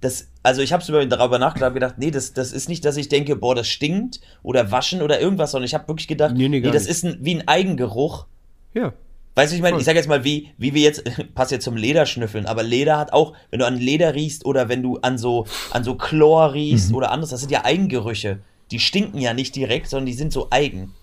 das, 0.00 0.30
also 0.42 0.62
ich 0.62 0.72
habe 0.72 0.84
über 0.88 1.06
darüber 1.06 1.38
nachgedacht, 1.38 1.68
hab 1.68 1.74
gedacht, 1.74 1.94
nee, 1.98 2.10
das, 2.10 2.32
das 2.32 2.50
ist 2.50 2.68
nicht, 2.68 2.84
dass 2.84 2.96
ich 2.96 3.08
denke, 3.08 3.36
boah, 3.36 3.54
das 3.54 3.68
stinkt 3.68 4.20
oder 4.42 4.72
waschen 4.72 5.00
oder 5.00 5.20
irgendwas, 5.20 5.52
sondern 5.52 5.66
ich 5.66 5.74
habe 5.74 5.86
wirklich 5.86 6.08
gedacht, 6.08 6.34
Nee, 6.34 6.48
nee, 6.48 6.58
nee, 6.58 6.70
das 6.72 6.82
nicht. 6.82 6.90
ist 6.90 7.04
ein, 7.04 7.18
wie 7.20 7.36
ein 7.36 7.46
Eigengeruch. 7.46 8.26
Ja. 8.74 8.94
Weißt 9.36 9.52
du, 9.52 9.56
ich 9.56 9.62
meine, 9.62 9.78
ich 9.78 9.84
sage 9.84 9.98
jetzt 9.98 10.08
mal, 10.08 10.22
wie, 10.22 10.50
wie 10.58 10.74
wir 10.74 10.82
jetzt, 10.82 11.02
passt 11.34 11.50
jetzt 11.50 11.64
zum 11.64 11.76
Lederschnüffeln, 11.76 12.46
aber 12.46 12.62
Leder 12.62 12.98
hat 12.98 13.12
auch, 13.12 13.32
wenn 13.50 13.58
du 13.58 13.66
an 13.66 13.76
Leder 13.76 14.14
riechst 14.14 14.44
oder 14.44 14.68
wenn 14.68 14.82
du 14.82 14.98
an 14.98 15.18
so, 15.18 15.46
an 15.72 15.82
so 15.82 15.96
Chlor 15.96 16.52
riechst 16.52 16.90
Mhm. 16.90 16.94
oder 16.96 17.10
anderes, 17.10 17.30
das 17.30 17.40
sind 17.40 17.50
ja 17.50 17.64
Eigengerüche. 17.64 18.38
Die 18.70 18.78
stinken 18.78 19.18
ja 19.20 19.34
nicht 19.34 19.56
direkt, 19.56 19.88
sondern 19.88 20.06
die 20.06 20.12
sind 20.14 20.32
so 20.32 20.48
eigen. 20.50 20.94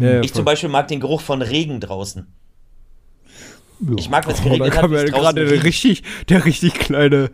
ja, 0.00 0.14
ja 0.14 0.20
Ich 0.22 0.32
zum. 0.32 0.44
Beispiel 0.44 0.68
mag 0.70 0.88
den 0.88 1.00
Geruch 1.00 1.20
von 1.20 1.42
Regen 1.42 1.78
draußen. 1.80 2.26
Ja. 3.80 3.94
Ich 3.96 4.10
mag, 4.10 4.26
wenn 4.26 4.34
es 4.34 4.40
Oh, 4.40 4.44
da 4.44 4.48
geregnet 4.48 4.74
hat, 4.74 4.80
kam 4.80 4.90
wie 4.90 4.96
ja 4.96 5.04
gerade 5.04 5.46
der 5.46 5.62
richtig, 5.62 6.02
der 6.28 6.44
richtig 6.44 6.74
kleine. 6.74 7.30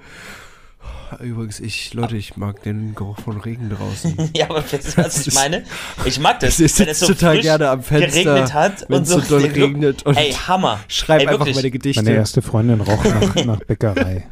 Übrigens, 1.20 1.61
ich, 1.61 1.94
Leute, 1.94 2.16
ich 2.16 2.36
mag 2.36 2.62
den 2.62 2.94
Geruch 2.94 3.18
von 3.20 3.40
Regen 3.40 3.70
draußen. 3.70 4.30
Ja, 4.36 4.50
aber 4.50 4.62
weißt 4.62 4.96
du, 4.96 5.05
was 5.05 5.26
ich 5.26 5.34
meine? 5.34 5.64
Ich 6.05 6.18
mag 6.18 6.40
das, 6.40 6.59
Ich 6.61 6.78
wenn 6.78 6.88
es 6.88 6.98
sitze 7.00 7.07
so 7.07 7.12
total 7.14 7.40
gerne 7.40 7.70
am 7.70 7.82
Fenster, 7.82 8.22
geregnet 8.22 8.55
hat 8.55 8.90
und 8.90 9.07
so, 9.07 9.20
so 9.20 9.38
doll 9.38 9.44
regnet 9.55 10.05
und 10.05 10.16
Ey, 10.16 10.32
Hammer. 10.32 10.80
Schreib 10.88 11.20
Ey, 11.22 11.28
einfach 11.28 11.46
meine 11.46 11.70
Gedichte. 11.70 12.02
Meine 12.02 12.16
erste 12.16 12.42
Freundin 12.42 12.80
roch 12.80 13.05
nach, 13.05 13.44
nach 13.44 13.61
Bäckerei. 13.61 14.26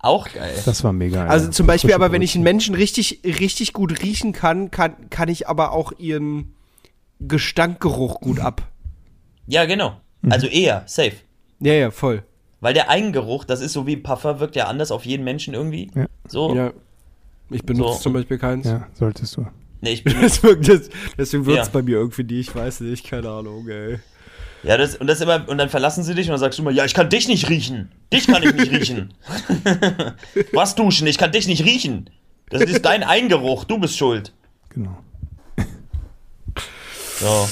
Auch 0.00 0.30
geil. 0.32 0.54
Das 0.64 0.84
war 0.84 0.92
mega. 0.92 1.26
Also 1.26 1.46
Alter. 1.46 1.52
zum 1.52 1.66
Beispiel, 1.66 1.92
aber 1.92 2.12
wenn 2.12 2.22
ich 2.22 2.34
einen. 2.34 2.44
Menschen 2.44 2.74
richtig, 2.74 3.20
richtig 3.24 3.72
gut 3.72 4.02
riechen 4.02 4.32
kann, 4.32 4.70
kann, 4.70 5.10
kann 5.10 5.28
ich 5.28 5.48
aber 5.48 5.72
auch 5.72 5.92
ihren 5.98 6.54
Gestankgeruch 7.20 8.20
gut 8.20 8.38
ab. 8.40 8.62
Ja, 9.46 9.64
genau. 9.64 10.00
Mhm. 10.22 10.32
Also 10.32 10.46
eher, 10.46 10.82
safe. 10.86 11.14
Ja, 11.60 11.72
ja, 11.72 11.90
voll. 11.90 12.22
Weil 12.60 12.74
der 12.74 12.90
Eigengeruch, 12.90 13.44
das 13.44 13.60
ist 13.60 13.72
so 13.72 13.86
wie 13.86 13.96
Parfum, 13.96 14.40
wirkt 14.40 14.56
ja 14.56 14.66
anders 14.66 14.90
auf 14.90 15.06
jeden 15.06 15.24
Menschen 15.24 15.54
irgendwie. 15.54 15.90
Ja. 15.94 16.06
So. 16.26 16.54
Ja. 16.54 16.72
Ich 17.50 17.62
benutze 17.64 17.94
So. 17.94 17.98
zum 18.00 18.12
Beispiel 18.14 18.38
keins. 18.38 18.66
Ja, 18.66 18.86
solltest 18.94 19.36
du. 19.36 19.46
Nee, 19.80 19.92
ich 19.92 20.04
das, 20.04 20.40
deswegen 21.16 21.46
wirkt 21.46 21.60
es 21.60 21.66
Ja. 21.68 21.72
bei 21.72 21.82
mir 21.82 21.98
irgendwie 21.98 22.24
nie. 22.24 22.40
Ich 22.40 22.54
weiß 22.54 22.80
nicht, 22.80 23.06
keine 23.08 23.28
Ahnung, 23.30 23.68
ey. 23.68 23.98
Ja, 24.64 24.76
das, 24.76 24.96
und 24.96 25.06
das 25.06 25.20
immer, 25.20 25.48
und 25.48 25.56
dann 25.58 25.68
verlassen 25.68 26.02
sie 26.02 26.16
dich 26.16 26.26
und 26.26 26.32
dann 26.32 26.40
sagst 26.40 26.58
du 26.58 26.62
immer, 26.62 26.72
ja, 26.72 26.84
ich 26.84 26.94
kann 26.94 27.08
dich 27.08 27.28
nicht 27.28 27.48
riechen. 27.48 27.92
Dich 28.12 28.26
kann 28.26 28.42
ich 28.42 28.52
nicht 28.54 28.72
riechen. 28.72 29.14
Was 30.52 30.74
duschen? 30.74 31.06
Ich 31.06 31.16
kann 31.16 31.30
dich 31.30 31.46
nicht 31.46 31.64
riechen. 31.64 32.10
Das 32.50 32.62
ist 32.62 32.84
dein 32.84 33.04
Eingeruch, 33.04 33.64
du 33.64 33.78
bist 33.78 33.96
schuld. 33.96 34.32
Genau. 34.70 34.98
So. 37.20 37.48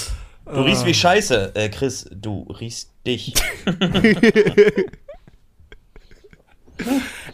Du 0.46 0.60
riechst 0.62 0.84
Ah. 0.84 0.86
wie 0.86 0.94
Scheiße, 0.94 1.52
äh, 1.56 1.68
Chris, 1.68 2.08
du 2.12 2.42
riechst 2.60 2.92
dich. 3.06 3.34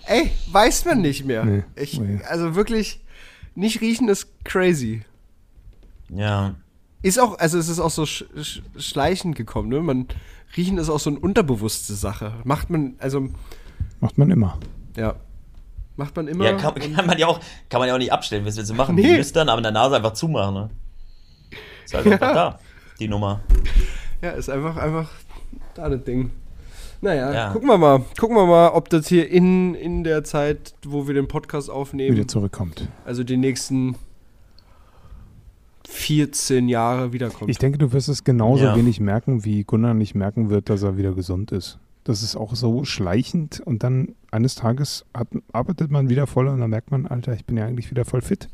Ey, 0.07 0.31
weiß 0.51 0.85
man 0.87 1.01
nicht 1.01 1.25
mehr. 1.25 1.45
Nee, 1.45 1.65
ich, 1.77 1.99
nee. 2.01 2.21
Also 2.29 2.55
wirklich, 2.55 3.01
nicht 3.55 3.81
riechen 3.81 4.09
ist 4.09 4.29
crazy. 4.45 5.03
Ja. 6.09 6.55
Ist 7.03 7.19
auch, 7.21 7.39
also 7.39 7.59
es 7.59 7.69
ist 7.69 7.81
auch 7.81 7.91
so 7.91 8.07
sch 8.07 8.25
sch 8.41 8.63
schleichend 8.79 9.35
gekommen, 9.37 9.69
ne? 9.69 9.81
Man, 9.81 10.07
riechen 10.57 10.79
ist 10.79 10.89
auch 10.89 11.01
so 11.01 11.11
eine 11.11 11.19
unterbewusste 11.19 11.95
Sache. 11.95 12.33
Macht 12.45 12.71
man, 12.71 12.95
also, 12.99 13.29
Macht 14.01 14.19
man 14.19 14.31
immer. 14.31 14.59
ja. 14.97 15.17
Macht 15.97 16.17
man 16.17 16.27
immer. 16.27 16.45
Ja, 16.47 16.57
kann, 16.57 16.75
kann 16.95 17.07
man 17.07 17.19
ja 17.19 17.27
auch, 17.27 17.39
kann 17.69 17.79
man 17.79 17.87
ja 17.87 17.95
auch 17.95 17.99
nicht 17.99 18.13
abstellen, 18.13 18.47
was 18.47 18.57
willst 18.57 18.71
du 18.71 18.75
machen? 18.75 18.95
Nee. 18.95 19.03
Die 19.03 19.13
Nüstern, 19.13 19.51
aber 19.51 19.59
in 19.59 19.65
der 19.65 19.73
Nase 19.73 19.97
einfach 19.97 20.15
zumachen, 20.15 20.55
ne? 20.55 20.71
Ist 21.85 21.93
halt 21.93 22.07
einfach 22.07 22.33
da, 22.33 22.59
die 23.03 23.09
Nummer. 23.09 23.41
Ja, 24.23 24.31
ist 24.31 24.49
einfach, 24.49 24.77
einfach 24.77 25.11
da 25.75 25.89
das 25.89 26.05
Ding. 26.05 26.31
Naja, 27.01 27.33
Ja. 27.33 27.51
gucken 27.53 27.69
wir 27.69 27.79
mal. 27.79 28.05
Gucken 28.19 28.37
wir 28.37 28.47
mal, 28.47 28.69
ob 28.69 28.89
das 28.89 29.09
hier 29.09 29.29
in, 29.29 29.75
in 29.75 30.05
der 30.05 30.23
Zeit, 30.23 30.75
wo 30.87 31.07
wir 31.09 31.15
den 31.15 31.27
Podcast 31.27 31.69
aufnehmen, 31.71 32.17
Wieder 32.17 32.29
zurückkommt. 32.29 32.89
also 33.05 33.25
die 33.25 33.37
nächsten 33.37 33.97
14 35.89 36.69
Jahre 36.69 37.13
wiederkommt. 37.13 37.51
Ich 37.51 37.59
denke, 37.59 37.79
du 37.79 37.93
wirst 37.93 38.09
es 38.09 38.25
genauso 38.25 38.65
Ja. 38.65 38.77
wenig 38.77 39.01
merken, 39.01 39.45
wie 39.45 39.65
Gunnar 39.65 39.95
nicht 39.95 40.15
merken 40.15 40.49
wird, 40.49 40.71
dass 40.71 40.83
er 40.83 40.97
wieder 40.97 41.13
gesund 41.13 41.53
ist. 41.53 41.79
Das 42.05 42.23
ist 42.23 42.35
auch 42.37 42.55
so 42.55 42.85
schleichend 42.85 43.61
und 43.65 43.83
dann 43.83 44.15
eines 44.31 44.55
Tages 44.55 45.05
hat, 45.15 45.29
arbeitet 45.53 45.91
man 45.91 46.09
wieder 46.09 46.27
voll 46.27 46.49
und 46.49 46.61
dann 46.61 46.71
merkt 46.71 46.91
man, 46.91 47.07
Alter, 47.07 47.33
ich 47.35 47.45
bin 47.45 47.57
ja 47.57 47.67
eigentlich 47.67 47.91
wieder 47.91 48.05
voll 48.05 48.23
fit. 48.23 48.49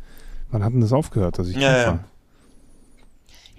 Wann 0.51 0.65
hat 0.65 0.73
denn 0.73 0.81
das 0.81 0.93
aufgehört, 0.93 1.39
dass 1.39 1.49
ich 1.49 1.57
Ja, 1.57 1.77
ja. 1.79 1.87
war? 1.87 2.05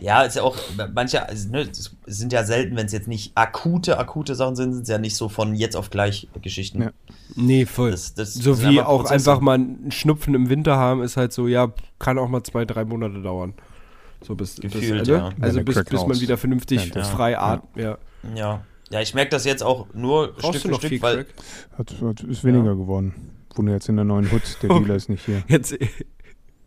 Ja, 0.02 0.24
ist 0.24 0.36
ja 0.38 0.44
auch, 0.44 0.56
manche, 0.94 1.28
also, 1.28 1.50
ne, 1.50 1.62
es 1.70 1.92
sind 2.06 2.32
ja 2.32 2.44
selten, 2.46 2.76
wenn 2.78 2.86
es 2.86 2.92
jetzt 2.94 3.08
nicht 3.08 3.32
akute, 3.36 3.98
akute 3.98 4.34
Sachen 4.36 4.56
sind, 4.56 4.74
sind 4.74 4.84
es 4.84 4.90
ja 4.90 4.98
nicht 4.98 5.16
so 5.16 5.28
von 5.30 5.54
jetzt 5.56 5.76
auf 5.76 5.90
gleich 5.90 6.28
Geschichten. 6.42 6.82
Ja. 6.84 6.92
nee, 7.36 7.66
voll. 7.66 7.92
Das- 7.92 8.14
das 8.14 8.34
so 8.34 8.62
wie 8.62 8.68
einfach 8.80 8.86
auch 8.86 9.02
Prozesse. 9.02 9.14
einfach 9.32 9.42
mal 9.42 9.56
einen 9.56 9.92
Schnupfen 9.92 10.36
im 10.36 10.50
Winter 10.50 10.78
haben, 10.78 11.04
ist 11.04 11.18
halt 11.18 11.34
so, 11.34 11.48
ja, 11.48 11.72
kann 12.00 12.18
auch 12.18 12.30
mal 12.30 12.44
zwei, 12.44 12.64
drei 12.66 12.86
Monate 12.86 13.22
dauern. 13.22 13.54
So 14.26 14.36
bis, 14.36 14.56
Gefühlt, 14.58 15.00
bis, 15.00 15.08
ja. 15.10 15.32
Also 15.42 15.60
Ja, 15.60 15.64
der 15.66 15.74
bis, 15.74 15.84
bis 15.86 16.06
man 16.06 16.20
wieder 16.20 16.38
vernünftig 16.38 16.92
Ja, 16.94 17.04
frei 17.04 17.32
ja. 17.32 17.40
atmet. 17.42 17.84
Ja. 17.84 17.98
Ja. 18.36 18.62
Ja, 18.92 19.02
ich 19.02 19.14
merke 19.14 19.30
das 19.32 19.46
jetzt 19.46 19.62
auch 19.64 19.88
nur 19.94 20.34
Brauchst 20.34 20.48
Stück 20.50 20.62
für 20.64 20.68
noch 20.70 20.80
Stück, 20.80 20.90
viel 20.90 21.02
weil. 21.02 21.16
Crack? 21.26 21.28
Hat, 21.78 21.96
hat, 22.02 22.22
ist 22.22 22.44
weniger 22.44 22.76
geworden. 22.76 23.14
Wohne 23.56 23.72
jetzt 23.74 23.88
in 23.88 23.96
der 23.98 24.06
neuen 24.06 24.32
Hut, 24.32 24.42
der. 24.64 24.70
Dealer 24.80 24.96
ist 24.96 25.10
nicht 25.10 25.26
hier. 25.26 25.44
Jetzt, 25.48 25.76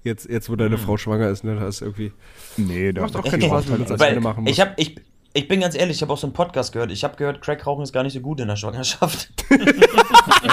jetzt, 0.04 0.28
jetzt, 0.28 0.48
wo 0.48 0.52
Hm. 0.52 0.58
deine 0.58 0.78
Frau 0.78 0.96
schwanger 0.96 1.28
ist, 1.28 1.44
ne, 1.44 1.56
da 1.56 1.66
ist 1.68 1.80
irgendwie. 1.82 2.12
Nee, 2.56 2.92
da 2.92 3.02
Macht 3.02 3.16
auch 3.16 3.24
keinen 3.24 3.42
Spaß, 3.42 3.64
wenn 3.66 3.72
man 3.80 3.88
das 3.88 4.00
alleine 4.00 4.20
machen 4.20 4.44
muss. 4.44 4.52
ich 4.52 4.60
habe 4.60 4.72
ich, 4.76 4.96
ich 5.34 5.48
bin 5.48 5.60
ganz 5.60 5.74
ehrlich, 5.74 5.96
ich 5.96 6.02
habe 6.02 6.12
auch 6.12 6.18
so 6.18 6.26
einen 6.26 6.34
Podcast 6.34 6.72
gehört. 6.72 6.90
Ich 6.92 7.04
habe 7.04 7.16
gehört, 7.16 7.40
Crack-Rauchen 7.40 7.82
ist 7.82 7.92
gar 7.92 8.02
nicht 8.02 8.12
so 8.12 8.20
gut 8.20 8.40
in 8.40 8.48
der 8.48 8.56
Schwangerschaft. 8.56 9.28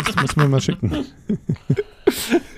Das 0.05 0.15
muss 0.21 0.35
man 0.35 0.49
mal 0.49 0.61
schicken. 0.61 1.05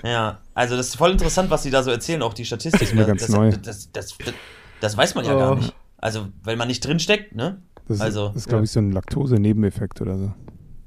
ja, 0.02 0.40
also 0.54 0.76
das 0.76 0.88
ist 0.88 0.96
voll 0.96 1.10
interessant, 1.12 1.50
was 1.50 1.62
sie 1.62 1.70
da 1.70 1.82
so 1.82 1.90
erzählen, 1.90 2.22
auch 2.22 2.34
die 2.34 2.44
Statistiken. 2.44 2.84
ist 2.84 2.94
mir 2.94 3.04
ganz 3.04 3.22
das, 3.22 3.30
neu. 3.30 3.50
Das, 3.50 3.90
das, 3.92 4.16
das, 4.18 4.34
das 4.80 4.96
weiß 4.96 5.14
man 5.14 5.24
ja 5.24 5.34
Oh. 5.34 5.38
gar 5.38 5.54
nicht. 5.56 5.74
Also, 5.98 6.28
weil 6.42 6.56
man 6.56 6.68
nicht 6.68 6.84
drin 6.86 6.98
steckt, 6.98 7.34
ne? 7.34 7.62
Das, 7.88 8.00
Also, 8.00 8.26
ist, 8.28 8.34
das 8.34 8.42
ist, 8.42 8.48
glaube 8.48 8.64
ich, 8.64 8.70
so 8.70 8.80
ein 8.80 8.92
Laktose-Nebeneffekt 8.92 10.00
oder 10.00 10.18
so. 10.18 10.32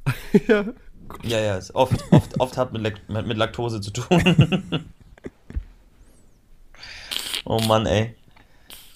ja. 0.48 0.66
Ja, 1.24 1.40
ja, 1.40 1.56
ist 1.56 1.74
oft, 1.76 2.04
oft, 2.12 2.40
oft 2.40 2.58
hat 2.58 2.74
mit, 2.74 2.82
mit 3.10 3.38
Laktose 3.38 3.80
zu 3.82 3.92
tun. 3.92 4.64
oh 7.46 7.60
Mann, 7.62 7.86
ey. 7.86 8.16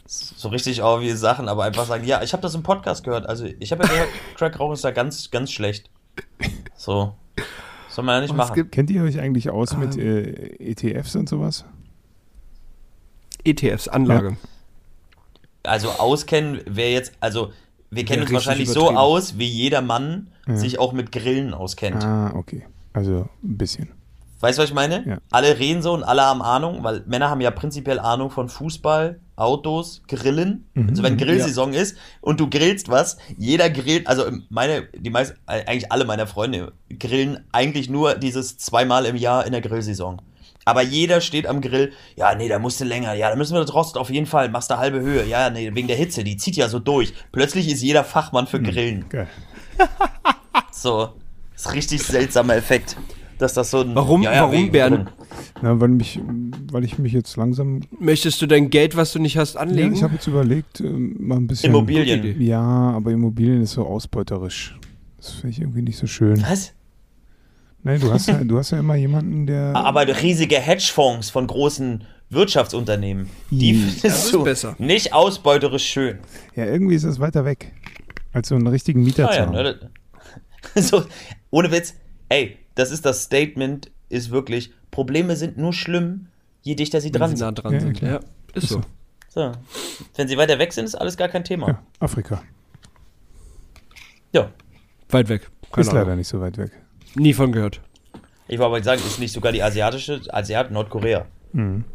So 0.06 0.50
richtig 0.50 0.82
auch 0.82 1.02
wie 1.02 1.12
Sachen, 1.12 1.48
aber 1.48 1.64
einfach 1.66 1.86
sagen, 1.86 2.04
ja, 2.04 2.24
ich 2.24 2.34
habe 2.34 2.42
das 2.42 2.56
im 2.56 2.64
Podcast 2.64 3.04
gehört. 3.04 3.28
Also 3.28 3.46
ich 3.60 3.72
habe 3.72 3.84
ja 3.84 3.90
gehört, 3.90 4.10
Crack 4.36 4.60
Rauchen 4.60 4.74
ist 4.74 4.84
da 4.84 4.92
ganz, 4.92 5.30
ganz 5.30 5.52
schlecht. 5.52 5.90
So. 6.76 7.14
Soll 7.90 8.06
man 8.06 8.16
ja 8.16 8.22
nicht 8.22 8.32
Und 8.32 8.40
es 8.40 8.46
machen. 8.48 8.56
gibt 8.56 8.72
Kennt 8.72 8.90
ihr 8.90 9.04
euch 9.04 9.20
eigentlich 9.20 9.50
aus 9.50 9.76
mit 9.78 9.96
Ähm. 9.98 10.02
äh, 10.60 10.72
ETFs 10.72 11.16
und 11.16 11.30
sowas? 11.30 11.66
ETFs, 13.44 13.88
Anlage. 13.88 14.38
Also 15.64 15.90
auskennen 15.92 16.62
wäre 16.66 16.92
jetzt, 16.92 17.14
also 17.20 17.52
wir 17.92 18.06
kennen 18.06 18.24
uns 18.24 18.32
wahrscheinlich 18.34 18.70
so 18.70 18.90
aus, 18.92 19.38
wie 19.38 19.48
jeder 19.48 19.82
Mann 19.82 20.28
Ja. 20.48 20.56
sich 20.58 20.80
auch 20.80 20.94
mit 20.94 21.12
Grillen 21.12 21.54
auskennt. 21.54 22.04
Ah, 22.04 22.32
okay. 22.36 22.66
Also 22.94 23.30
ein 23.44 23.58
bisschen. 23.58 23.90
Weißt 24.42 24.58
du, 24.58 24.64
was 24.64 24.70
ich 24.70 24.76
meine? 24.76 25.06
Ja. 25.06 25.18
Alle 25.32 25.60
reden 25.60 25.82
so 25.82 25.94
und 25.94 26.04
alle 26.04 26.24
haben 26.24 26.42
Ahnung, 26.42 26.84
weil 26.84 27.04
Männer 27.08 27.30
haben 27.30 27.42
ja 27.42 27.52
prinzipiell 27.52 28.00
Ahnung 28.00 28.30
von 28.30 28.48
Fußball, 28.48 29.20
Autos, 29.36 30.02
Grillen. 30.08 30.70
Mhm. 30.74 30.90
Also 30.90 31.04
wenn 31.04 31.18
Grillsaison 31.18 31.74
ist 31.74 31.98
und 32.22 32.40
du 32.40 32.50
grillst 32.50 32.90
was, 32.90 33.18
jeder 33.38 33.70
grillt, 33.70 34.08
also 34.08 34.26
meine, 34.50 34.88
die 34.96 35.10
meisten, 35.10 35.38
eigentlich 35.46 35.92
alle 35.92 36.06
meiner 36.06 36.28
Freunde 36.28 36.72
grillen 37.00 37.46
eigentlich 37.52 37.90
nur 37.90 38.16
dieses 38.16 38.58
zweimal 38.58 39.06
im 39.06 39.18
Jahr 39.18 39.46
in 39.46 39.52
der 39.52 39.62
Grillsaison. 39.62 40.22
Aber 40.66 40.84
jeder 40.84 41.20
steht 41.20 41.48
am 41.48 41.62
Grill, 41.62 41.94
ja, 42.16 42.36
nee, 42.36 42.48
da 42.48 42.60
musst 42.60 42.80
du 42.80 42.86
länger, 42.86 43.14
ja, 43.14 43.30
da 43.30 43.36
müssen 43.36 43.56
wir 43.56 43.62
das 43.62 43.74
Rost 43.74 43.98
auf 43.98 44.10
jeden 44.10 44.28
Fall, 44.28 44.50
machst 44.50 44.70
du 44.70 44.78
halbe 44.78 45.00
Höhe, 45.00 45.26
ja, 45.26 45.50
nee, 45.50 45.74
wegen 45.74 45.88
der 45.88 45.98
Hitze, 45.98 46.24
die 46.24 46.38
zieht 46.38 46.56
ja 46.56 46.70
so 46.70 46.80
durch. 46.80 47.14
Plötzlich 47.32 47.68
ist 47.72 47.82
jeder 47.82 48.04
Fachmann 48.04 48.46
für 48.46 48.62
Grillen. 48.62 49.10
Geil. 49.10 49.28
So, 50.72 51.14
ist 51.56 51.74
richtig 51.74 52.04
seltsamer 52.04 52.56
Effekt. 52.56 52.98
Dass 53.40 53.54
das 53.56 53.72
so 53.72 53.80
ein. 53.82 53.96
Warum- 53.96 54.24
warum 54.24 54.52
wegen- 54.52 54.72
Bären? 54.72 55.10
Na, 55.62 55.80
weil, 55.82 55.90
mich, 55.90 56.20
weil 56.72 56.84
ich 56.84 57.00
mich 57.00 57.14
jetzt 57.14 57.36
langsam. 57.38 57.82
Möchtest 58.00 58.42
du 58.42 58.46
dein 58.46 58.70
Geld, 58.70 58.96
was 58.96 59.12
du 59.14 59.20
nicht 59.20 59.38
hast, 59.38 59.56
Ja, 59.56 59.62
anlegen? 59.62 59.94
ich 59.94 60.04
habe 60.04 60.14
jetzt 60.14 60.28
überlegt, 60.28 60.80
ähm, 60.82 61.16
mal 61.20 61.38
ein 61.38 61.48
bisschen. 61.48 61.72
Immobilien. 61.72 62.40
Ja, 62.42 62.62
aber 62.62 63.12
Immobilien 63.12 63.62
ist 63.64 63.72
so 63.72 63.86
ausbeuterisch. 63.86 64.78
Das 65.18 65.32
finde 65.32 65.50
ich 65.50 65.60
irgendwie 65.62 65.82
nicht 65.82 65.98
so 65.98 66.08
schön. 66.08 66.42
Was? 66.48 66.74
Nein, 67.84 68.00
du 68.02 68.12
hast 68.12 68.28
ja, 68.28 68.44
du 68.44 68.58
hast 68.58 68.72
ja 68.72 68.80
immer 68.80 68.96
jemanden, 68.96 69.46
der. 69.48 69.74
Aber 69.76 70.06
riesige 70.08 70.58
Hedgefonds 70.60 71.30
von 71.30 71.48
großen 71.48 72.04
Wirtschaftsunternehmen, 72.30 73.30
die 73.50 73.74
findest 73.74 74.34
du 74.34 74.44
besser. 74.44 74.76
nicht 74.80 75.14
ausbeuterisch 75.14 75.86
schön. 75.86 76.20
Ja, 76.56 76.66
irgendwie 76.66 76.96
ist 76.96 77.06
das 77.06 77.20
weiter 77.20 77.46
weg. 77.46 77.74
Als 78.34 78.50
so 78.50 78.56
einen 78.56 78.68
richtigen 78.68 79.04
Mieter 79.04 79.30
Ah, 79.30 79.32
zu 79.32 79.38
ja, 79.40 79.46
haben. 79.46 79.54
ne, 79.54 79.80
so, 80.82 81.04
ohne 81.52 81.72
Witz, 81.72 81.96
ey, 82.28 82.58
das 82.76 82.92
ist 82.92 83.06
das 83.06 83.24
Statement, 83.24 83.92
ist 84.10 84.32
wirklich, 84.32 84.72
Probleme 84.92 85.36
sind 85.36 85.58
nur 85.58 85.74
schlimm, 85.74 86.28
je 86.62 86.76
dichter 86.76 87.02
sie 87.02 87.14
Wenn 87.14 87.20
dran 87.20 87.36
sie 87.36 87.42
nah 87.44 87.48
sind. 87.48 87.64
dran 87.64 87.74
Ja, 87.74 87.80
sind. 87.80 88.02
Ja, 88.02 88.20
ist 88.54 88.70
so. 88.70 88.82
So. 89.30 89.52
Wenn 90.16 90.28
sie 90.28 90.38
weiter 90.38 90.58
weg 90.58 90.74
sind, 90.74 90.86
ist 90.86 90.96
alles 90.96 91.16
gar 91.16 91.28
kein 91.30 91.44
Thema. 91.44 91.68
Ja, 91.68 91.84
Afrika. 92.00 92.42
Ja. 94.34 94.52
Weit 95.10 95.30
weg. 95.30 95.50
Keine 95.72 95.82
ist 95.86 95.92
leider 95.94 96.06
Ahnung. 96.08 96.18
nicht 96.18 96.28
so 96.28 96.42
weit 96.42 96.58
weg. 96.58 96.72
Nie 97.16 97.34
von 97.34 97.52
gehört. 97.52 97.82
Ich 98.48 98.58
wollte 98.58 98.66
aber 98.76 98.84
sagen, 98.84 99.02
ist 99.06 99.20
nicht 99.20 99.32
sogar 99.32 99.52
die 99.52 99.62
asiatische, 99.62 100.22
Asiat 100.30 100.72
Nordkorea. 100.72 101.26
Mhm. 101.54 101.86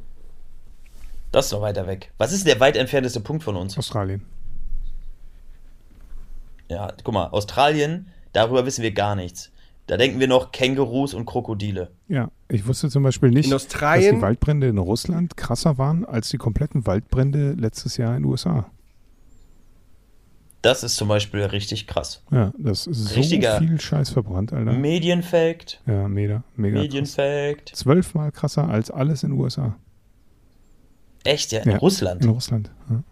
Das 1.33 1.47
ist 1.47 1.53
doch 1.53 1.61
weiter 1.63 1.89
weg. 1.89 2.13
Was 2.19 2.33
ist 2.33 2.47
der 2.47 2.61
weit 2.61 2.77
entfernteste 2.77 3.19
Punkt 3.21 3.43
von 3.43 3.57
uns? 3.57 3.77
Australien. 3.77 4.23
Ja, 6.69 6.93
guck 7.03 7.13
mal, 7.15 7.27
Australien, 7.27 8.07
darüber 8.33 8.65
wissen 8.67 8.83
wir 8.83 8.93
gar 8.93 9.17
nichts. 9.17 9.51
Da 9.87 9.99
denken 9.99 10.19
wir 10.19 10.29
noch 10.29 10.51
Kängurus 10.51 11.13
und 11.13 11.27
Krokodile. 11.27 11.91
Ja, 12.09 12.31
ich 12.49 12.67
wusste 12.67 12.89
zum 12.89 13.03
Beispiel 13.03 13.31
nicht, 13.31 13.53
dass 13.53 13.69
die 13.69 13.77
Waldbrände 13.77 14.69
in 14.69 14.79
Russland 14.79 15.37
krasser 15.37 15.77
waren 15.77 16.07
als 16.07 16.31
die 16.31 16.39
kompletten 16.39 16.87
Waldbrände 16.87 17.53
letztes 17.53 17.99
Jahr 17.99 18.17
in 18.17 18.23
den 18.23 18.31
USA. 18.31 18.67
Das 20.63 20.83
ist 20.83 20.97
zum 20.97 21.09
Beispiel 21.09 21.43
richtig 21.43 21.87
krass. 21.87 22.23
Ja, 22.31 22.51
das 22.57 22.87
ist 22.87 23.09
so 23.09 23.15
Richtiger 23.17 23.59
viel 23.59 23.79
Scheiß 23.79 24.09
verbrannt, 24.09 24.55
Alter. 24.55 24.73
Medienfact, 24.73 25.83
ja, 25.87 26.09
mega, 26.09 26.43
mega. 26.57 26.81
Medienfact. 26.81 27.73
Zwölfmal 27.75 28.33
krasser 28.33 28.67
als 28.71 28.91
alles 28.91 29.25
in 29.25 29.33
den 29.33 29.41
USA. 29.41 29.77
Echt, 31.23 31.53
ja, 31.53 31.61
in 31.61 31.73
Ja, 31.73 31.77
Russland. 31.77 32.25
In 32.25 32.31
Russland. 32.31 32.71
Ja. 32.89 33.03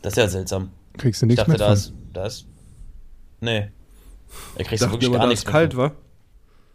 Das 0.00 0.14
ist 0.14 0.16
ja 0.16 0.28
seltsam. 0.28 0.70
Kriegst 0.96 1.20
du 1.20 1.26
Ich 1.26 1.28
nichts 1.28 1.40
dachte, 1.40 1.50
mit 1.52 1.60
da 1.60 1.72
ist, 1.74 1.92
da 2.14 2.26
ist, 2.26 2.46
nee. 3.42 3.68
Da 4.56 4.64
kriegst 4.64 4.84
du 4.84 4.90
wirklich 4.90 5.08
immer, 5.08 5.18
gar 5.18 5.26
nichts 5.26 5.44
ist 5.44 5.50
kalt, 5.50 5.72
mit 5.72 5.78
wa? 5.78 5.88
von. 5.88 5.96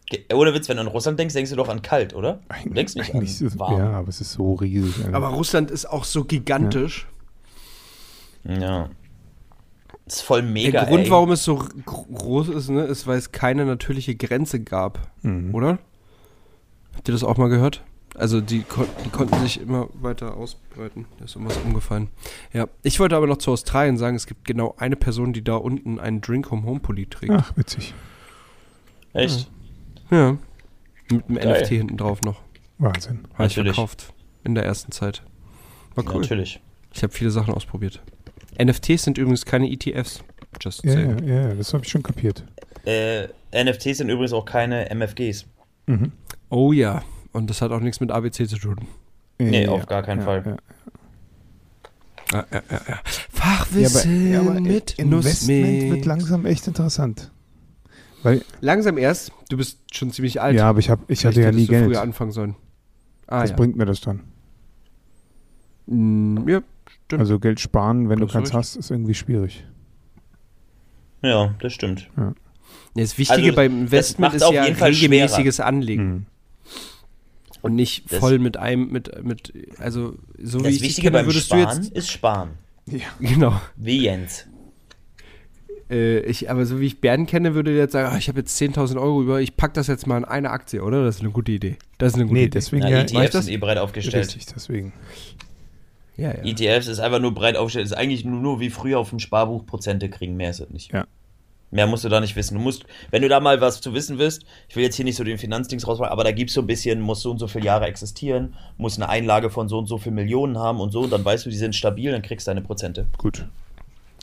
Ge- 0.10 0.26
Ohne 0.34 0.54
Witz, 0.54 0.68
wenn 0.70 0.78
du 0.78 0.82
an 0.82 0.88
Russland 0.88 1.20
denkst, 1.20 1.34
denkst 1.36 1.52
du 1.52 1.56
doch 1.56 1.70
an 1.70 1.82
kalt, 1.82 2.14
oder? 2.16 2.40
Du 2.64 2.70
denkst 2.72 2.96
nicht 2.96 3.14
an 3.14 3.22
warm. 3.60 3.78
Ja, 3.78 3.92
aber 3.92 4.10
es 4.10 4.22
ist 4.22 4.34
so 4.34 4.56
riesig. 4.56 5.06
Alter. 5.06 5.16
Aber 5.18 5.28
Russland 5.30 5.70
ist 5.72 5.86
auch 5.86 6.04
so 6.04 6.24
gigantisch. 6.26 7.08
Ja. 8.44 8.90
Das 10.06 10.16
ist 10.16 10.22
voll 10.22 10.42
mega, 10.42 10.80
Der 10.82 10.90
Grund, 10.90 11.04
ey. 11.06 11.12
warum 11.12 11.32
es 11.32 11.44
so 11.44 11.58
gr- 11.58 12.06
groß 12.12 12.50
ist, 12.50 12.70
ne, 12.70 12.84
ist, 12.86 13.06
weil 13.06 13.18
es 13.20 13.32
keine 13.32 13.66
natürliche 13.66 14.16
Grenze 14.16 14.60
gab. 14.60 15.12
Mhm. 15.22 15.54
Oder? 15.54 15.78
Habt 16.96 17.08
ihr 17.08 17.12
das 17.12 17.24
auch 17.24 17.38
mal 17.38 17.50
gehört? 17.50 17.84
Also 18.20 18.42
die, 18.42 18.64
kon 18.64 18.86
die 19.06 19.10
konnten 19.10 19.40
sich 19.40 19.62
immer 19.62 19.88
weiter 19.94 20.36
ausbreiten. 20.36 21.06
Da 21.18 21.26
ist 21.26 21.36
irgendwas 21.36 21.58
umgefallen. 21.58 22.10
Ja, 22.52 22.68
ich 22.84 23.00
wollte 23.00 23.16
aber 23.16 23.28
noch 23.28 23.38
zu 23.38 23.52
Australien 23.52 23.98
sagen, 23.98 24.18
es 24.18 24.28
gibt 24.28 24.44
genau 24.46 24.76
eine 24.78 24.98
Person, 24.98 25.32
die 25.32 25.42
da 25.42 25.56
unten 25.56 26.00
einen 26.00 26.20
Drink 26.20 26.52
Home 26.52 26.64
Home 26.66 26.82
Pulli 26.82 27.06
trägt. 27.06 27.32
Ach, 27.34 27.56
witzig. 27.56 27.94
Echt? 29.14 29.50
Ja. 30.12 30.38
Mit 31.10 31.28
einem 31.30 31.38
Geil. 31.38 31.62
NFT 31.62 31.68
hinten 31.70 31.98
drauf 31.98 32.22
noch. 32.22 32.42
Wahnsinn. 32.78 33.20
Habe 33.36 33.48
ich 33.48 33.54
verkauft. 33.56 34.14
In 34.44 34.54
der 34.54 34.66
ersten 34.66 34.92
Zeit. 34.92 35.24
War 35.96 36.04
cool. 36.14 36.22
natürlich. 36.22 36.60
ich 36.94 37.02
habe 37.04 37.14
viele 37.14 37.32
Sachen 37.32 37.54
ausprobiert. 37.54 38.02
NFTs 38.62 39.04
sind 39.04 39.18
übrigens 39.18 39.46
keine 39.46 39.70
ETFs. 39.72 40.24
Just 40.62 40.84
Ja, 40.84 40.92
ja, 40.92 40.96
saying. 40.98 41.28
ja, 41.28 41.54
das 41.54 41.74
habe 41.74 41.86
ich 41.86 41.92
schon 41.92 42.04
kapiert. 42.04 42.44
Äh, 42.86 43.28
NFTs 43.54 44.00
sind 44.00 44.10
übrigens 44.10 44.34
auch 44.34 44.46
keine 44.46 44.90
MFGs. 44.94 45.46
Mhm. 45.88 46.12
Oh 46.50 46.74
ja. 46.74 47.02
Und 47.32 47.50
das 47.50 47.62
hat 47.62 47.72
auch 47.72 47.80
nichts 47.80 48.00
mit 48.00 48.12
ABC 48.12 48.48
zu 48.48 48.58
tun. 48.58 48.78
Nee, 49.38 49.66
Ja, 49.66 49.72
auf 49.72 49.86
gar 49.86 50.04
keinen 50.04 50.20
ja, 50.20 50.26
Fall. 50.26 50.44
Ja. 50.46 50.58
Ja, 52.32 52.46
ja, 52.52 52.62
ja, 52.70 52.82
ja. 52.88 52.96
Ja, 52.96 53.00
Fachwissen 53.32 54.12
aber, 54.12 54.30
ja, 54.34 54.40
aber 54.42 54.62
mit 54.62 55.00
Investment 55.00 55.10
Nussmilch. 55.12 55.92
wird 55.92 56.06
langsam 56.06 56.46
echt 56.46 56.68
interessant. 56.68 57.32
Weil, 58.22 58.44
Langsam 58.62 58.98
erst. 58.98 59.32
Du 59.50 59.58
bist 59.58 59.80
schon 59.96 60.12
ziemlich 60.12 60.42
alt. 60.42 60.56
ja, 60.56 60.68
aber 60.70 60.80
ich, 60.80 60.90
hab, 60.90 61.10
ich 61.10 61.26
hatte 61.26 61.42
ja 61.42 61.52
nie 61.52 61.66
Geld. 61.68 61.86
früher 61.86 62.02
anfangen 62.02 62.32
sollen. 62.32 62.56
Ah, 63.28 63.42
Was 63.44 63.52
ja. 63.52 63.56
bringt 63.56 63.78
mir 63.78 63.86
das 63.86 64.02
dann? 64.02 64.22
Mm, 65.88 66.48
ja, 66.48 66.62
stimmt. 67.06 67.22
Also 67.22 67.40
Geld 67.40 67.60
sparen, 67.60 68.10
wenn 68.10 68.20
Da 68.20 68.26
du 68.26 68.32
keins 68.32 68.54
hast, 68.54 68.76
ist 68.76 68.92
irgendwie 68.92 69.14
schwierig. 69.14 69.66
Ja, 71.22 71.56
das 71.62 71.74
stimmt. 71.74 72.10
Ja, 72.18 72.34
das 72.96 73.18
Wichtige 73.18 73.42
Also, 73.42 73.56
beim 73.56 73.72
das 73.72 73.82
Investment 73.82 74.34
ist 74.36 74.44
auf 74.44 74.54
ja 74.54 74.66
jeden 74.66 74.76
Fall 74.78 74.92
regelmäßiges 74.92 75.60
Anlegen. 75.60 76.08
Mhm. 76.10 76.26
Und 77.62 77.76
nicht 77.76 78.12
Das- 78.12 78.20
voll 78.20 78.40
mit 78.40 78.58
einem, 78.58 78.90
mit, 78.92 79.24
mit, 79.24 79.54
also 79.80 80.16
so 80.42 80.64
wie 80.64 80.70
ich 80.70 80.82
Wichtige 80.82 81.12
kenne, 81.12 81.26
würdest 81.26 81.48
Sparen 81.48 81.78
du 81.78 81.84
jetzt, 81.84 81.94
ist 81.94 82.12
Sparen. 82.12 82.50
Ja. 82.88 83.00
genau, 83.20 83.60
Wie 83.76 84.04
Jens. 84.04 84.48
äh, 85.90 86.20
ich, 86.22 86.50
aber 86.50 86.66
so 86.66 86.80
wie 86.80 86.86
ich 86.86 87.02
Bernd 87.02 87.30
kenne, 87.30 87.54
würde 87.56 87.72
der 87.72 87.80
jetzt 87.84 87.92
sagen, 87.94 88.14
ah, 88.14 88.18
ich 88.18 88.28
habe 88.30 88.40
jetzt 88.40 88.60
10.000 88.60 88.98
Euro 89.00 89.22
über, 89.22 89.42
ich 89.42 89.58
pack 89.58 89.74
das 89.74 89.88
jetzt 89.88 90.08
mal 90.08 90.18
in 90.18 90.26
eine 90.26 90.50
Aktie, 90.52 90.82
oder? 90.84 91.04
Das 91.04 91.16
ist 91.18 91.22
eine 91.22 91.32
gute 91.32 91.52
Idee. 91.52 91.78
Das 91.98 92.14
ist 92.14 92.16
eine 92.16 92.24
gute 92.26 92.34
Nee, 92.36 92.42
Idee. 92.46 92.50
deswegen 92.52 92.84
Na, 92.84 92.90
ja. 92.90 93.00
ETFs 93.02 93.32
das? 93.32 93.46
sind 93.46 93.54
eh 93.54 93.58
breit 93.58 93.78
aufgestellt. 93.78 94.26
Richtig, 94.28 94.46
deswegen. 94.48 94.94
Ja, 96.18 96.34
ja. 96.34 96.44
ETFs 96.44 96.88
ist 96.88 97.00
einfach 97.00 97.20
nur 97.20 97.34
breit 97.34 97.56
aufgestellt. 97.56 97.86
Ist 97.86 97.94
eigentlich 97.94 98.26
nur, 98.26 98.42
nur 98.42 98.60
wie 98.60 98.70
früher 98.70 99.00
auf 99.00 99.10
dem 99.10 99.20
Sparbuch 99.20 99.66
Prozente 99.66 100.10
kriegen. 100.10 100.36
Mehr 100.36 100.50
ist 100.50 100.60
es 100.60 100.70
nicht. 100.70 100.92
Ja. 100.94 101.06
Mehr 101.72 101.86
musst 101.86 102.04
du 102.04 102.10
da 102.10 102.20
nicht 102.20 102.36
wissen. 102.36 102.56
Du 102.56 102.62
musst, 102.62 102.86
wenn 103.12 103.22
du 103.22 103.30
da 103.30 103.40
mal 103.40 103.62
was 103.62 103.80
zu 103.80 103.94
wissen 103.94 104.18
willst, 104.18 104.44
ich 104.68 104.76
will 104.76 104.84
jetzt 104.84 104.96
hier 104.96 105.06
nicht 105.06 105.16
so 105.18 105.24
den 105.24 105.38
Finanzdings 105.38 105.88
rausmachen, 105.88 106.12
aber 106.12 106.24
da 106.24 106.32
gibt 106.32 106.50
es 106.50 106.56
so 106.56 106.62
ein 106.62 106.68
bisschen, 106.68 107.00
muss 107.00 107.22
so 107.22 107.30
und 107.32 107.38
so 107.38 107.48
viele 107.48 107.66
Jahre 107.66 107.86
existieren, 107.86 108.56
muss 108.78 108.98
eine 108.98 109.08
Einlage 109.10 109.50
von 109.52 109.70
so 109.70 109.78
und 109.78 109.86
so 109.86 109.98
viel 110.00 110.12
Millionen 110.12 110.58
haben 110.58 110.80
und 110.80 110.92
so, 110.92 111.06
dann 111.06 111.24
weißt 111.24 111.46
du, 111.46 111.50
die 111.52 111.58
sind 111.58 111.76
stabil, 111.76 112.12
dann 112.12 112.24
kriegst 112.24 112.48
du 112.48 112.50
deine 112.52 112.62
Prozente. 112.62 113.06
Gut, 113.18 113.46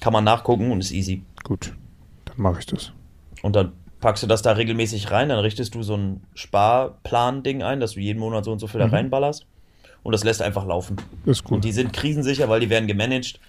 Kann 0.01 0.13
man 0.13 0.25
nachgucken 0.25 0.73
und 0.73 0.81
ist 0.81 0.91
easy. 0.91 1.23
gut. 1.45 1.73
Dann 2.25 2.35
mache 2.39 2.59
ich 2.61 2.67
das. 2.67 2.93
Und 3.43 3.55
dann 3.55 3.73
packst 4.01 4.23
du 4.25 4.27
das 4.27 4.43
da 4.43 4.53
regelmäßig 4.53 5.11
rein, 5.13 5.29
dann 5.29 5.39
richtest 5.39 5.75
du 5.77 5.83
so 5.85 5.97
ein 5.97 6.23
Sparplan-Ding 6.35 7.63
ein, 7.63 7.81
dass 7.81 7.93
du 7.93 8.01
jeden 8.01 8.19
Monat 8.19 8.45
so 8.45 8.53
und 8.53 8.59
so 8.59 8.67
viel 8.67 8.81
da 8.81 8.87
reinballerst 8.87 9.47
und 10.03 10.13
das 10.13 10.25
lässt 10.25 10.43
einfach 10.43 10.67
laufen. 10.67 10.97
Ist 11.25 11.45
gut. 11.45 11.57
Und 11.57 11.65
die 11.65 11.73
sind 11.73 11.93
krisensicher, 11.93 12.49
weil 12.49 12.61
die 12.61 12.71
werden 12.71 12.87
gemanagt 12.89 13.41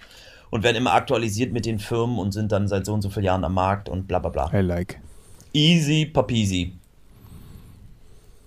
und 0.50 0.62
werden 0.62 0.76
immer 0.76 0.92
aktualisiert 0.94 1.52
mit 1.52 1.66
den 1.66 1.78
Firmen 1.78 2.18
und 2.18 2.32
sind 2.32 2.52
dann 2.52 2.68
seit 2.68 2.86
so 2.86 2.94
und 2.94 3.02
so 3.02 3.10
vielen 3.10 3.24
Jahren 3.26 3.44
am 3.44 3.54
Markt 3.54 3.88
und 3.88 4.06
bla 4.08 4.18
bla 4.18 4.30
bla. 4.30 4.58
I 4.58 4.62
like. 4.62 5.00
Easy 5.52 6.06
papisi. 6.06 6.72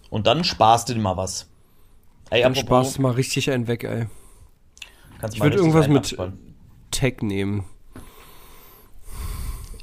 Und 0.10 0.28
dann 0.28 0.44
sparst 0.44 0.90
du 0.90 0.94
dir 0.94 1.00
mal 1.00 1.18
was. 1.18 1.48
Ey, 2.30 2.42
Dann 2.42 2.52
apropos, 2.52 2.68
sparst 2.68 2.98
du 2.98 3.02
mal 3.02 3.12
richtig 3.12 3.50
einen 3.52 3.68
weg, 3.68 3.84
ey. 3.84 4.08
kannst 5.20 5.36
du 5.36 5.38
Ich 5.38 5.40
mal 5.40 5.46
würde 5.46 5.58
irgendwas 5.58 5.88
mit. 5.88 6.18
Tech 6.92 7.22
nehmen. 7.22 7.64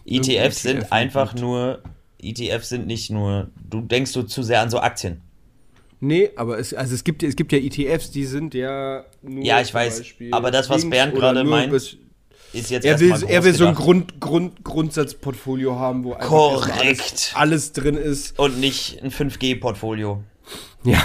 ETFs 0.04 0.28
irgendein 0.28 0.46
E 0.46 0.50
sind 0.50 0.78
ETF 0.78 0.92
einfach 0.92 1.32
mit. 1.34 1.42
nur, 1.42 1.82
ETFs 2.20 2.68
sind 2.70 2.86
nicht 2.86 3.10
nur, 3.10 3.48
du 3.68 3.80
denkst 3.80 4.10
so 4.10 4.22
zu 4.22 4.42
sehr 4.42 4.60
an 4.60 4.70
so 4.70 4.78
Aktien. 4.80 5.22
Nee, 6.00 6.30
aber 6.36 6.58
es, 6.58 6.72
also 6.72 6.94
es, 6.94 7.02
gibt, 7.04 7.22
es 7.22 7.34
gibt 7.34 7.52
ja 7.52 7.58
ETFs, 7.58 8.10
die 8.10 8.24
sind 8.24 8.54
ja 8.54 9.04
nur 9.22 9.44
Ja, 9.44 9.60
ich 9.60 9.74
weiß, 9.74 9.98
Beispiel 9.98 10.32
aber 10.32 10.50
das, 10.50 10.70
was 10.70 10.88
Bernd 10.88 11.14
gerade 11.14 11.42
meint, 11.44 11.72
Ist 12.52 12.70
jetzt 12.70 12.84
Er 12.84 12.98
will, 12.98 13.12
er 13.28 13.44
will 13.44 13.54
so 13.54 13.66
ein. 13.66 13.74
Grund, 13.74 14.20
Grund, 14.20 14.64
Grundsatzportfolio 14.64 15.76
haben, 15.78 16.04
wo 16.04 16.14
einfach. 16.14 16.78
Alles, 16.80 17.32
alles 17.34 17.72
drin 17.72 17.94
ist. 17.96 18.38
Und 18.38 18.58
nicht 18.58 19.02
ein 19.02 19.10
5G-Portfolio. 19.10 20.22
Ja, 20.84 21.02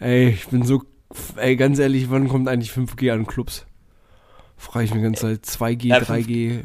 ey, 0.00 0.28
ich 0.30 0.48
bin 0.48 0.64
so, 0.64 0.82
ey, 1.36 1.54
ganz 1.56 1.78
ehrlich, 1.78 2.10
wann 2.10 2.28
kommt 2.28 2.48
eigentlich 2.48 2.72
5G 2.72 3.10
an 3.12 3.24
Clubs? 3.26 3.64
Frage 4.56 4.84
ich 4.86 4.92
mich 4.94 5.02
ganz 5.02 5.20
Zeit. 5.20 5.44
2G, 5.46 5.86
Ja, 5.86 5.98
3G, 5.98 6.64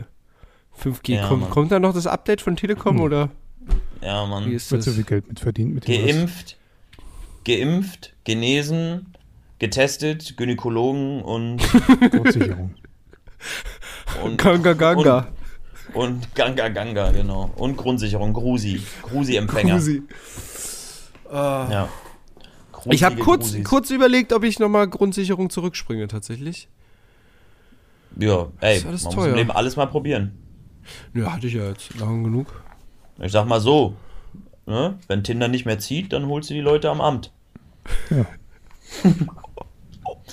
5G. 0.81 1.13
Ja, 1.13 1.27
kommt, 1.27 1.41
Mann. 1.43 1.49
kommt 1.51 1.71
da 1.71 1.79
noch 1.79 1.93
das 1.93 2.07
Update 2.07 2.41
von 2.41 2.55
Telekom 2.57 2.99
oder 2.99 3.29
Ja, 4.01 4.25
wie 4.25 4.29
Mann. 4.29 4.51
ist 4.51 4.71
Wird 4.71 4.79
das? 4.79 4.85
so 4.85 4.91
viel 4.91 5.03
Geld 5.05 5.27
mit 5.29 5.39
verdient 5.39 5.73
mit 5.75 5.87
dem 5.87 6.05
Geimpft, 6.05 6.57
geimpft, 7.45 8.13
genesen, 8.25 9.13
getestet, 9.59 10.35
Gynäkologen 10.35 11.21
und, 11.21 11.57
Grundsicherung. 12.11 12.73
Und, 14.23 14.37
Ganga 14.37 14.73
Ganga. 14.73 15.27
und 15.93 16.33
Ganga 16.35 16.69
Ganga, 16.69 17.11
genau. 17.11 17.51
Und 17.55 17.77
Grundsicherung, 17.77 18.33
Grusi. 18.33 18.81
Grusi-Empfänger. 19.03 19.75
Grusi. 19.75 20.03
Ah. 21.31 21.67
Ja. 21.71 21.89
Ich 22.87 23.03
habe 23.03 23.15
kurz, 23.17 23.47
Grusis. 23.47 23.63
kurz 23.65 23.89
überlegt, 23.89 24.31
ob 24.31 24.43
ich 24.43 24.59
nochmal 24.59 24.87
Grundsicherung 24.87 25.49
zurückspringe, 25.49 26.07
tatsächlich. 26.07 26.67
Ja, 28.17 28.47
ey, 28.61 28.77
Ist 28.77 28.83
man 28.83 28.91
alles 28.91 29.03
muss 29.05 29.15
teuer. 29.15 29.27
im 29.29 29.35
Leben 29.35 29.51
alles 29.51 29.75
mal 29.75 29.87
probieren. 29.87 30.37
Ja, 31.13 31.33
hatte 31.33 31.47
ich 31.47 31.53
ja 31.53 31.67
jetzt 31.67 31.95
lang 31.99 32.23
genug. 32.23 32.63
Ich 33.19 33.31
sag 33.31 33.45
mal 33.47 33.59
so, 33.59 33.95
ne, 34.67 34.97
wenn 35.07 35.23
Tinder 35.23 35.47
nicht 35.47 35.65
mehr 35.65 35.79
zieht, 35.79 36.13
dann 36.13 36.27
holst 36.27 36.49
du 36.49 36.53
die 36.53 36.61
Leute 36.61 36.89
am 36.89 37.01
Amt. 37.01 37.31
Ja. 38.09 38.25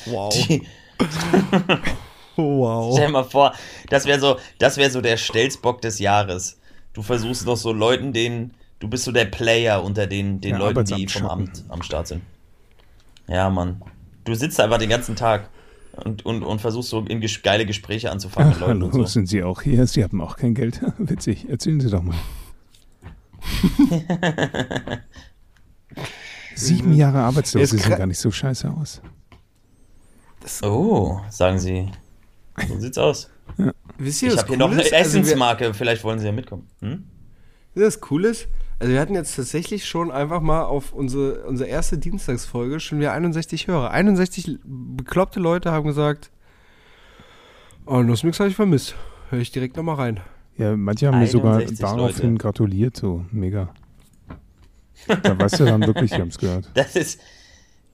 Wow. 0.07 0.33
Die, 0.35 0.63
Wow. 2.37 2.93
Stell 2.95 3.07
dir 3.07 3.13
mal 3.13 3.25
vor, 3.25 3.55
das 3.91 4.07
wäre 4.07 4.19
so, 4.21 4.37
das 4.59 4.77
wäre 4.77 4.91
so 4.91 5.01
der 5.01 5.17
Stelzbock 5.17 5.81
des 5.83 5.99
Jahres. 5.99 6.59
Du 6.93 7.03
versuchst 7.03 7.47
doch 7.47 7.57
so 7.57 7.73
Leuten, 7.73 8.13
den, 8.13 8.53
du 8.79 8.89
bist 8.89 9.05
so 9.05 9.13
der 9.13 9.25
Player 9.27 9.83
unter 9.83 10.07
den, 10.07 10.41
den 10.41 10.53
Ja, 10.53 10.59
Leuten, 10.59 10.85
die 10.85 11.07
vom. 11.09 11.27
Amt 11.27 11.65
am 11.69 11.83
Start 11.83 12.09
sind. 12.09 12.23
Ja, 13.29 13.51
Mann. 13.51 13.83
Du 14.25 14.35
sitzt 14.35 14.61
einfach 14.61 14.79
den 14.79 14.89
ganzen 14.91 15.17
Tag 15.17 15.49
und, 16.05 16.25
und, 16.25 16.43
und 16.43 16.61
versuchst 16.61 16.91
so 16.91 17.01
in 17.01 17.21
ges 17.21 17.43
geile 17.43 17.67
Gespräche 17.67 18.11
anzufangen 18.11 18.51
mit 18.51 18.57
Ach, 18.57 18.61
Leuten 18.69 18.83
hallo, 18.83 18.87
und 18.87 18.93
so. 18.93 19.05
sind 19.07 19.27
Sie 19.29 19.43
auch 19.43 19.63
hier? 19.63 19.87
Sie 19.87 20.03
haben 20.03 20.21
auch 20.21 20.37
kein 20.37 20.55
Geld. 20.55 20.81
Witzig, 20.99 21.49
erzählen 21.49 21.81
Sie 21.81 21.91
doch 21.91 22.03
mal. 22.03 22.17
Sieben 26.55 26.95
Jahre 26.95 27.21
arbeitslos, 27.21 27.71
Sie 27.71 27.79
sehen 27.79 27.97
gar 27.97 28.07
nicht 28.07 28.19
so 28.19 28.31
scheiße 28.31 28.71
aus. 28.71 29.01
Oh, 30.63 31.21
sagen 31.31 31.59
sie. 31.59 31.89
So 32.69 32.79
sieht's 32.79 32.99
aus. 32.99 33.31
Wisst 33.99 34.23
ihr, 34.23 34.33
Ich 34.33 34.39
habe 34.39 34.49
hier 34.49 34.53
cool 34.53 34.59
noch 34.59 34.71
eine 34.73 34.83
ist? 34.83 34.93
Also 34.93 35.19
Essensmarke, 35.19 35.75
vielleicht 35.75 36.05
wollen 36.05 36.19
sie 36.19 36.27
ja 36.27 36.33
mitkommen. 36.33 36.69
Hm? 36.81 37.05
Ihr, 37.75 37.87
was 37.87 38.01
cool 38.11 38.25
ist? 38.25 38.49
Also 38.79 38.93
wir 38.93 39.01
hatten 39.01 39.15
jetzt 39.15 39.37
tatsächlich 39.37 39.87
schon 39.87 40.11
einfach 40.11 40.41
mal 40.41 40.63
auf 40.65 40.93
unsere, 40.93 41.45
unsere 41.45 41.69
erste 41.69 41.99
Dienstagsfolge 41.99 42.81
schon 42.81 42.99
wieder 42.99 43.13
61 43.13 43.69
Hörer. 43.69 43.93
61 43.93 44.59
bekloppte 44.65 45.41
Leute 45.41 45.71
haben 45.71 45.87
gesagt, 45.87 46.31
oh, 47.87 48.03
Nussmix 48.03 48.41
habe 48.41 48.51
ich 48.51 48.57
vermisst. 48.57 48.97
Hör 49.31 49.39
ich 49.39 49.53
direkt 49.53 49.77
nochmal 49.77 49.97
rein. 49.97 50.21
Ja, 50.59 50.77
manche 50.77 51.07
haben 51.07 51.19
mir 51.21 51.27
sogar 51.27 51.55
61 51.55 51.79
daraufhin 51.79 52.31
Leute. 52.33 52.43
gratuliert, 52.43 52.97
so 52.97 53.25
mega. 53.31 53.73
Da 55.07 55.39
weißt 55.39 55.61
du 55.61 55.65
dann 55.65 55.87
wirklich, 55.87 56.11
die 56.11 56.21
haben 56.21 56.29
es 56.29 56.39
gehört. 56.39 56.71
Das 56.75 56.97
ist, 56.97 57.21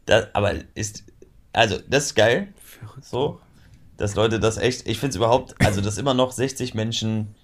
das, 0.06 0.34
aber 0.34 0.54
ist, 0.74 1.04
also, 1.52 1.78
das 1.88 2.06
ist 2.06 2.14
geil. 2.14 2.48
So, 3.00 3.40
dass 3.98 4.14
Leute 4.14 4.40
das 4.40 4.56
echt, 4.56 4.88
ich 4.88 4.98
finde 4.98 5.10
es 5.10 5.16
überhaupt, 5.16 5.54
also, 5.64 5.80
dass 5.82 5.98
immer 5.98 6.14
noch 6.14 6.32
60 6.32 6.72
Menschen, 6.74 7.34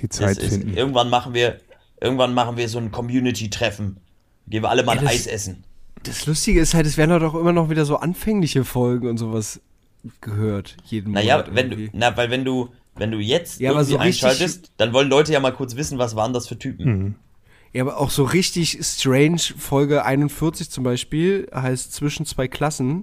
Die 0.00 0.08
Zeit 0.08 0.38
ist, 0.38 0.54
finden. 0.54 0.74
irgendwann 0.74 1.10
machen 1.10 1.34
wir, 1.34 1.58
irgendwann 2.00 2.32
machen 2.32 2.56
wir 2.56 2.68
so 2.70 2.78
ein 2.78 2.90
Community-Treffen. 2.90 3.98
Gehen 4.48 4.62
wir 4.62 4.70
alle 4.70 4.82
mal 4.84 4.96
ein 4.98 5.04
das- 5.04 5.12
Eis 5.12 5.26
essen. 5.26 5.64
Das 6.02 6.24
Lustige 6.26 6.60
ist 6.60 6.72
halt, 6.74 6.86
es 6.86 6.96
werden 6.96 7.18
doch 7.20 7.34
immer 7.34 7.52
noch 7.52 7.68
wieder 7.68 7.84
so 7.84 7.96
anfängliche 7.96 8.64
Folgen 8.64 9.08
und 9.08 9.18
sowas 9.18 9.60
gehört. 10.20 10.76
Jeden 10.84 11.12
Naja, 11.12 11.38
Monat 11.38 11.54
wenn 11.54 11.70
du, 11.70 11.88
na, 11.92 12.16
weil 12.16 12.30
wenn 12.30 12.44
du, 12.44 12.68
wenn 12.94 13.10
du 13.10 13.18
jetzt 13.18 13.58
Ja, 13.60 13.72
irgendwie 13.72 13.90
so 13.92 13.98
einschaltest, 13.98 14.70
dann 14.76 14.92
wollen 14.92 15.08
Leute 15.08 15.32
ja 15.32 15.40
mal 15.40 15.50
kurz 15.52 15.74
wissen, 15.74 15.98
was 15.98 16.14
waren 16.14 16.32
das 16.32 16.46
für 16.46 16.56
Typen. 16.58 16.84
Mhm. 16.86 17.14
Ja, 17.72 17.82
aber 17.82 17.98
auch 17.98 18.10
so 18.10 18.22
richtig 18.22 18.78
strange, 18.82 19.40
Folge 19.58 20.04
41 20.04 20.70
zum 20.70 20.84
Beispiel, 20.84 21.48
heißt 21.52 21.92
Zwischen 21.92 22.24
zwei 22.24 22.46
Klassen, 22.46 23.02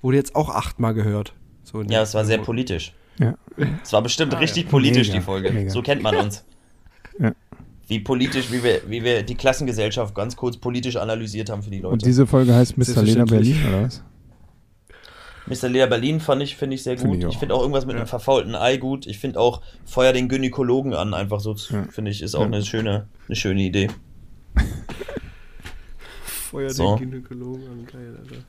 wurde 0.00 0.16
jetzt 0.16 0.34
auch 0.34 0.48
achtmal 0.48 0.94
gehört. 0.94 1.34
So 1.70 1.82
Ja, 1.82 2.02
es 2.02 2.14
war 2.14 2.24
sehr 2.24 2.38
politisch. 2.38 2.92
Ja. 3.18 3.34
Es 3.82 3.92
war 3.92 4.02
bestimmt 4.02 4.38
richtig 4.40 4.68
politisch, 4.68 5.08
Mega, 5.08 5.18
die 5.18 5.24
Folge. 5.24 5.52
mega. 5.52 5.70
So 5.70 5.82
kennt 5.82 6.02
man 6.02 6.16
uns. 6.16 6.44
Ja. 7.18 7.32
Wie 7.86 7.98
politisch, 8.00 8.50
wie 8.52 8.62
wir, 8.62 8.80
wie 8.88 9.02
wir 9.04 9.22
die 9.22 9.34
Klassengesellschaft 9.34 10.14
ganz 10.14 10.36
kurz 10.36 10.56
politisch 10.56 10.96
analysiert 10.96 11.50
haben 11.50 11.62
für 11.62 11.70
die 11.70 11.80
Leute. 11.80 11.92
Und 11.94 12.04
diese 12.06 12.26
Folge 12.26 12.54
heißt 12.54 12.78
Mr. 12.78 13.02
Lena. 13.02 13.24
Berlin, 13.24 13.56
oder 13.68 13.82
was? 13.84 14.02
Mr. 15.46 15.68
Leder 15.68 15.88
Berlin 15.88 16.20
fand 16.20 16.42
ich, 16.42 16.54
finde 16.56 16.76
ich 16.76 16.82
sehr 16.84 16.94
gut. 16.96 17.16
ich 17.16 17.24
Ich, 17.24 17.26
auch. 17.26 17.38
finde 17.40 17.54
auch 17.56 17.60
irgendwas 17.62 17.84
mit 17.84 17.96
einem 17.96 18.06
verfaulten 18.06 18.54
Ei 18.54 18.76
gut. 18.76 19.06
Ich 19.06 19.18
finde 19.18 19.40
auch 19.40 19.60
Feuer 19.84 20.12
den 20.12 20.28
Gynäkologen 20.28 20.94
an, 20.94 21.12
einfach 21.12 21.40
so, 21.40 21.54
Ja. 21.70 21.84
finde 21.90 22.12
ich, 22.12 22.22
ist 22.22 22.36
auch 22.36 22.40
Ja. 22.42 22.46
eine 22.46 22.64
schöne, 22.64 23.08
eine 23.26 23.36
schöne 23.36 23.62
Idee. 23.62 23.88
Feuer 26.24 26.70
So. 26.70 26.96
den 26.96 27.10
Gynäkologen 27.10 27.66
an, 27.66 27.86
geil, 27.86 28.16
Alter. 28.20 28.42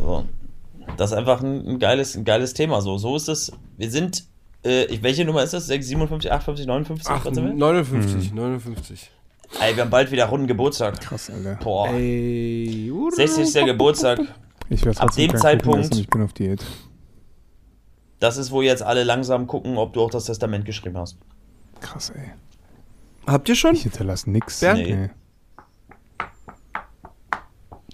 So. 0.00 0.24
Das 0.96 1.10
ist 1.12 1.16
einfach 1.16 1.42
ein, 1.42 1.66
ein, 1.66 1.78
geiles, 1.78 2.16
ein 2.16 2.24
geiles 2.24 2.54
Thema. 2.54 2.80
So, 2.80 2.96
so 2.98 3.16
ist 3.16 3.28
es. 3.28 3.52
Wir 3.76 3.90
sind, 3.90 4.24
äh, 4.62 4.86
welche 5.02 5.24
Nummer 5.24 5.42
ist 5.42 5.52
das? 5.52 5.66
6, 5.66 5.86
57, 5.88 6.32
58, 6.32 6.66
59? 6.66 7.06
Ach, 7.10 7.24
Was 7.24 7.34
sind 7.34 7.44
wir? 7.46 7.52
59, 7.54 8.32
59. 8.32 9.10
Ey, 9.60 9.76
wir 9.76 9.82
haben 9.84 9.90
bald 9.90 10.10
wieder 10.10 10.26
runden 10.26 10.46
Geburtstag. 10.46 11.00
Krass, 11.00 11.30
Alter. 11.30 11.56
Boah. 11.62 11.88
Ey, 11.90 12.90
60. 13.14 13.64
Geburtstag. 13.66 14.20
Ich 14.68 14.84
werde 14.84 15.00
Ab 15.00 15.14
dem 15.14 15.36
Zeitpunkt- 15.36 15.94
ich 15.94 16.08
bin 16.08 16.22
auf 16.22 16.32
Diät. 16.32 16.64
Das 18.18 18.38
ist, 18.38 18.50
wo 18.50 18.62
jetzt 18.62 18.82
alle 18.82 19.04
langsam 19.04 19.46
gucken, 19.46 19.76
ob 19.76 19.92
du 19.92 20.00
auch 20.02 20.10
das 20.10 20.24
Testament 20.24 20.64
geschrieben 20.64 20.96
hast. 20.96 21.16
Krass, 21.80 22.10
ey. 22.10 22.30
Habt 23.26 23.48
ihr 23.48 23.54
schon? 23.54 23.74
Ich 23.74 23.82
hinterlasse 23.82 24.30
nix. 24.30 24.60
Bernd? 24.60 24.78
Nee. 24.80 25.10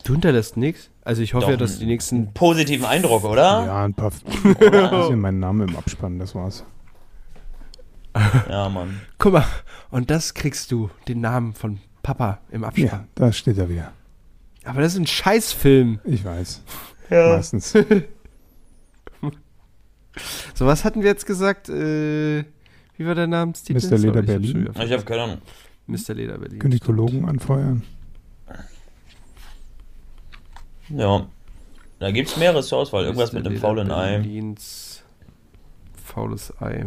Du 0.05 0.12
hinterlässt 0.12 0.57
nichts. 0.57 0.90
Also 1.05 1.22
ich 1.22 1.34
hoffe 1.34 1.50
ja, 1.53 1.57
dass 1.57 1.78
die 1.78 1.86
nächsten. 1.86 2.32
Positiven 2.32 2.84
Eindruck, 2.86 3.24
oder? 3.24 3.64
Ja, 3.66 3.84
ein 3.84 3.94
paar. 3.94 4.12
Ein 4.44 4.55
bisschen 4.55 5.20
mein 5.20 5.38
Name 5.40 5.64
im 5.64 5.76
Abspann, 5.76 6.18
das 6.18 6.34
war's. 6.34 6.64
Ja, 8.48 8.68
Mann. 8.68 9.00
Guck 9.18 9.32
mal, 9.32 9.44
und 9.90 10.11
das 10.11 10.34
kriegst 10.34 10.70
du, 10.70 10.90
den 11.09 11.20
Namen 11.20 11.55
von 11.55 11.80
Papa 12.03 12.40
im 12.50 12.62
Ja, 12.62 12.68
Abspann. 12.68 13.09
da 13.14 13.32
steht 13.32 13.59
er 13.59 13.68
wieder. 13.68 13.92
Aber 14.64 14.80
das 14.80 14.92
ist 14.92 14.98
ein 15.00 15.07
Scheißfilm. 15.07 15.98
Ich 16.05 16.24
weiß. 16.24 16.62
Ja. 17.11 17.36
Meistens. 17.36 17.74
So, 20.55 20.66
was 20.66 20.84
hatten 20.84 21.00
wir 21.00 21.09
jetzt 21.09 21.24
gesagt? 21.24 21.70
Äh, 21.70 22.44
wie 22.98 23.07
war 23.07 23.14
der 23.14 23.26
Namenstitel? 23.26 23.80
Mr. 23.80 23.96
Leder 23.96 23.98
Sorry, 23.98 24.11
ich 24.12 24.16
hab 24.18 24.26
Berlin. 24.26 24.70
Ich 24.84 24.92
habe 24.92 25.03
keine 25.05 25.22
Ahnung. 25.22 25.38
Mr. 25.86 26.14
Leder 26.14 26.36
Berlin. 26.38 26.59
Gynäkologen 26.59 27.24
anfeuern. 27.24 27.82
Ja. 30.97 31.26
Da 31.99 32.11
gibt's 32.11 32.36
mehreres 32.36 32.66
zur 32.68 32.78
Auswahl. 32.78 33.05
Irgendwas 33.05 33.32
Mr. 33.32 33.38
mit 33.38 33.47
einem 33.47 33.57
faulen 33.59 33.90
Ei. 33.90 34.22
Faules 36.05 36.53
Ei. 36.61 36.86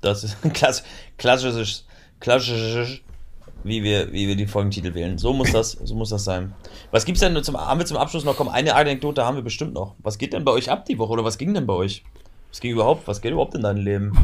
Das 0.00 0.24
ist 0.24 0.36
ein 0.44 0.52
klass 0.52 0.84
klassisches, 1.16 1.86
klassisches, 2.20 3.00
wie 3.64 3.82
wir, 3.82 4.12
wie 4.12 4.28
wir 4.28 4.36
die 4.36 4.46
Folgentitel 4.46 4.94
wählen. 4.94 5.18
So 5.18 5.32
muss 5.32 5.52
das, 5.52 5.72
so 5.72 5.94
muss 5.94 6.10
das 6.10 6.24
sein. 6.24 6.52
Was 6.90 7.04
gibt's 7.04 7.20
denn 7.20 7.40
zum, 7.42 7.56
haben 7.56 7.78
wir 7.80 7.86
zum 7.86 7.96
Abschluss 7.96 8.24
noch? 8.24 8.36
Komm, 8.36 8.48
eine 8.48 8.74
Anekdote 8.74 9.24
haben 9.24 9.36
wir 9.36 9.42
bestimmt 9.42 9.74
noch. 9.74 9.94
Was 9.98 10.18
geht 10.18 10.32
denn 10.32 10.44
bei 10.44 10.52
euch 10.52 10.70
ab 10.70 10.84
die 10.84 10.98
Woche 10.98 11.12
oder 11.12 11.24
was 11.24 11.38
ging 11.38 11.54
denn 11.54 11.66
bei 11.66 11.74
euch? 11.74 12.04
Was 12.50 12.60
ging 12.60 12.72
überhaupt? 12.72 13.06
Was 13.06 13.20
geht 13.20 13.32
überhaupt 13.32 13.54
in 13.54 13.62
deinem 13.62 13.84
Leben? 13.84 14.16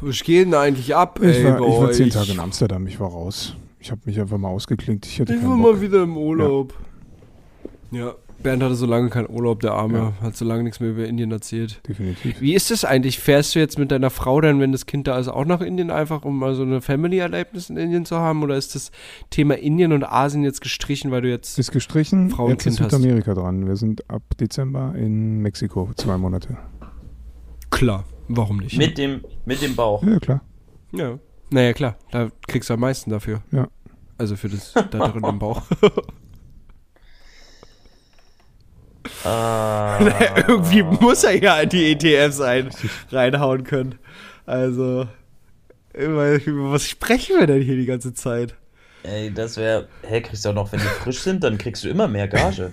Was 0.00 0.22
geht 0.22 0.46
denn 0.46 0.54
eigentlich 0.54 0.94
ab, 0.94 1.18
Ich 1.22 1.36
ey, 1.36 1.44
war, 1.44 1.60
ich 1.60 1.74
war 1.80 1.90
zehn? 1.92 2.10
Tage 2.10 2.32
in 2.32 2.40
Amsterdam, 2.40 2.86
ich 2.86 2.98
war 2.98 3.08
raus. 3.10 3.54
Ich 3.78 3.90
habe 3.90 4.00
mich 4.06 4.18
einfach 4.18 4.38
mal 4.38 4.48
ausgeklinkt. 4.48 5.06
Ich 5.06 5.20
hatte 5.20 5.34
Ich 5.34 5.42
war 5.42 5.50
Bock. 5.56 5.74
mal 5.74 5.80
wieder 5.80 6.02
im 6.02 6.16
Urlaub. 6.16 6.72
Ja. 6.72 6.78
Bernd 8.42 8.62
hatte 8.62 8.74
so 8.74 8.86
lange 8.86 9.08
keinen 9.08 9.28
Urlaub, 9.28 9.60
der 9.60 9.72
Arme. 9.72 9.98
Ja. 9.98 10.12
Hat 10.20 10.36
so 10.36 10.44
lange 10.44 10.64
nichts 10.64 10.80
mehr 10.80 10.90
über 10.90 11.06
Indien 11.06 11.32
erzählt. 11.32 11.80
Definitiv. 11.88 12.40
Wie 12.40 12.54
ist 12.54 12.70
das 12.70 12.84
eigentlich? 12.84 13.18
Fährst 13.18 13.54
du 13.54 13.58
jetzt 13.58 13.78
mit 13.78 13.90
deiner 13.90 14.10
Frau 14.10 14.40
dann, 14.40 14.60
wenn 14.60 14.72
das 14.72 14.86
Kind 14.86 15.06
da 15.06 15.18
ist, 15.18 15.28
auch 15.28 15.44
nach 15.44 15.60
Indien, 15.60 15.90
einfach 15.90 16.24
um 16.24 16.38
mal 16.38 16.54
so 16.54 16.62
eine 16.62 16.80
Family-Erlebnis 16.80 17.70
in 17.70 17.76
Indien 17.76 18.04
zu 18.04 18.18
haben? 18.18 18.42
Oder 18.42 18.56
ist 18.56 18.74
das 18.74 18.90
Thema 19.30 19.56
Indien 19.56 19.92
und 19.92 20.04
Asien 20.04 20.44
jetzt 20.44 20.60
gestrichen, 20.60 21.10
weil 21.10 21.22
du 21.22 21.30
jetzt. 21.30 21.58
Ist 21.58 21.72
gestrichen. 21.72 22.30
Frau 22.30 22.44
und 22.44 22.50
Jetzt 22.50 22.66
ist 22.66 22.76
Kind 22.76 22.92
hast. 22.92 23.00
Südamerika 23.00 23.34
dran. 23.34 23.66
Wir 23.66 23.76
sind 23.76 24.08
ab 24.10 24.22
Dezember 24.38 24.94
in 24.94 25.38
Mexiko. 25.38 25.90
Zwei 25.96 26.18
Monate. 26.18 26.58
Klar, 27.70 28.04
warum 28.28 28.58
nicht? 28.58 28.76
Mit 28.76 28.98
dem, 28.98 29.22
mit 29.46 29.62
dem 29.62 29.74
Bauch. 29.74 30.02
Ja, 30.02 30.18
klar. 30.18 30.42
Ja. 30.92 31.18
Naja, 31.50 31.72
klar, 31.72 31.96
da 32.10 32.28
kriegst 32.46 32.68
du 32.68 32.74
am 32.74 32.80
meisten 32.80 33.10
dafür. 33.10 33.42
Ja. 33.52 33.68
Also 34.18 34.36
für 34.36 34.48
das 34.48 34.72
da 34.72 34.82
drin 34.82 35.24
im 35.24 35.38
Bauch. 35.38 35.62
Ah, 39.24 39.98
Irgendwie 40.48 40.82
muss 40.82 41.24
er 41.24 41.42
ja 41.42 41.60
in 41.60 41.68
die 41.70 41.92
ETFs 41.92 42.40
ein, 42.40 42.70
reinhauen 43.10 43.64
können. 43.64 43.94
Also, 44.46 45.06
über, 45.94 46.38
was 46.72 46.86
sprechen 46.88 47.38
wir 47.38 47.46
denn 47.46 47.62
hier 47.62 47.76
die 47.76 47.86
ganze 47.86 48.12
Zeit? 48.14 48.54
ey, 49.04 49.32
das 49.32 49.56
wäre. 49.56 49.88
Hä, 50.02 50.20
kriegst 50.22 50.44
du 50.44 50.48
auch 50.50 50.54
noch, 50.54 50.72
wenn 50.72 50.80
die 50.80 50.86
frisch 50.86 51.20
sind, 51.20 51.44
dann 51.44 51.58
kriegst 51.58 51.84
du 51.84 51.88
immer 51.88 52.08
mehr 52.08 52.26
Gage. 52.28 52.72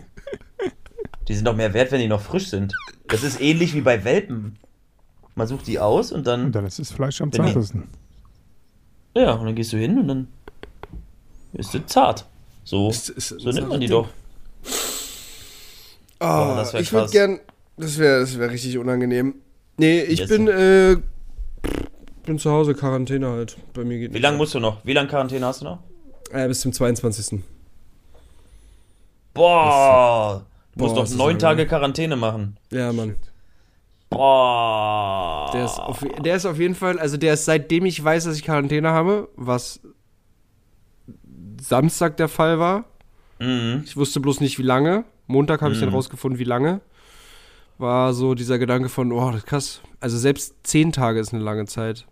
Die 1.27 1.35
sind 1.35 1.45
doch 1.45 1.55
mehr 1.55 1.73
wert, 1.73 1.91
wenn 1.91 1.99
die 2.01 2.07
noch 2.07 2.21
frisch 2.21 2.47
sind. 2.47 2.73
Das 3.07 3.23
ist 3.23 3.39
ähnlich 3.41 3.73
wie 3.73 3.81
bei 3.81 4.03
Welpen. 4.03 4.57
Man 5.35 5.47
sucht 5.47 5.67
die 5.67 5.79
aus 5.79 6.11
und 6.11 6.25
dann. 6.27 6.45
Und 6.45 6.55
dann 6.55 6.65
ist 6.65 6.79
das 6.79 6.91
Fleisch 6.91 7.21
am 7.21 7.31
zartesten. 7.31 7.87
Ja, 9.15 9.33
und 9.33 9.45
dann 9.45 9.55
gehst 9.55 9.71
du 9.73 9.77
hin 9.77 9.97
und 9.99 10.07
dann 10.07 10.27
ist 11.53 11.73
du 11.73 11.85
zart. 11.85 12.25
So, 12.63 12.89
Ist- 12.89 13.09
ist- 13.09 13.29
so 13.29 13.49
ist 13.49 13.55
nimmt 13.55 13.69
man 13.69 13.79
die 13.81 13.87
doch. 13.87 14.07
Oh, 16.23 16.53
das 16.55 16.73
wär 16.73 16.81
ich 16.81 16.93
würde 16.93 17.11
gern. 17.11 17.39
Das 17.77 17.97
wäre 17.97 18.19
das 18.19 18.37
wär 18.37 18.51
richtig 18.51 18.77
unangenehm. 18.77 19.35
Nee, 19.77 20.01
ich 20.01 20.19
Yes. 20.19 20.29
bin, 20.29 20.47
äh, 20.47 20.97
bin 22.25 22.37
zu 22.37 22.51
Hause, 22.51 22.75
Quarantäne 22.75 23.27
halt. 23.27 23.57
Bei 23.73 23.83
mir 23.83 23.97
geht 23.97 24.13
Wie 24.13 24.19
lange 24.19 24.37
musst 24.37 24.53
du 24.53 24.59
noch? 24.59 24.85
Wie 24.85 24.93
lange 24.93 25.07
Quarantäne 25.09 25.45
hast 25.45 25.61
du 25.61 25.65
noch? 25.65 25.79
Äh, 26.31 26.47
bis 26.47 26.61
zum 26.61 26.71
22. 26.73 27.41
Boah! 29.33 30.45
Du 30.75 30.83
musst 30.83 30.95
Boah, 30.95 31.03
doch 31.05 31.11
neun. 31.15 31.39
Tage 31.39 31.65
Quarantäne 31.65 32.15
machen. 32.15 32.57
Ja, 32.71 32.93
Mann. 32.93 33.15
Boah! 34.09 35.49
Der 35.53 35.65
ist, 35.65 35.79
auf, 35.79 36.05
der 36.23 36.35
ist 36.35 36.45
auf 36.45 36.59
jeden 36.59 36.75
Fall, 36.75 36.99
also 36.99 37.17
der 37.17 37.33
ist 37.33 37.45
seitdem 37.45 37.85
ich 37.85 38.03
weiß, 38.03 38.25
dass 38.25 38.35
ich 38.35 38.43
Quarantäne 38.43 38.89
habe, 38.89 39.29
was 39.35 39.79
Samstag 41.61 42.17
der 42.17 42.27
Fall 42.27 42.59
war. 42.59 42.85
Mhm. 43.39 43.83
Ich 43.85 43.95
wusste 43.97 44.19
bloß 44.19 44.41
nicht, 44.41 44.59
wie 44.59 44.63
lange. 44.63 45.05
Montag 45.31 45.61
habe 45.61 45.73
ich 45.73 45.79
dann 45.79 45.89
Mhm. 45.89 45.95
rausgefunden, 45.95 46.39
wie 46.39 46.43
lange. 46.45 46.81
War 47.77 48.13
so 48.13 48.35
dieser 48.35 48.59
Gedanke 48.59 48.89
von, 48.89 49.11
oh, 49.11 49.33
krass. 49.45 49.81
Also 49.99 50.17
selbst 50.17 50.55
10 50.63 50.91
Tage 50.91 51.19
ist 51.19 51.33
eine 51.33 51.43
lange 51.43 51.65
Zeit. 51.65 52.05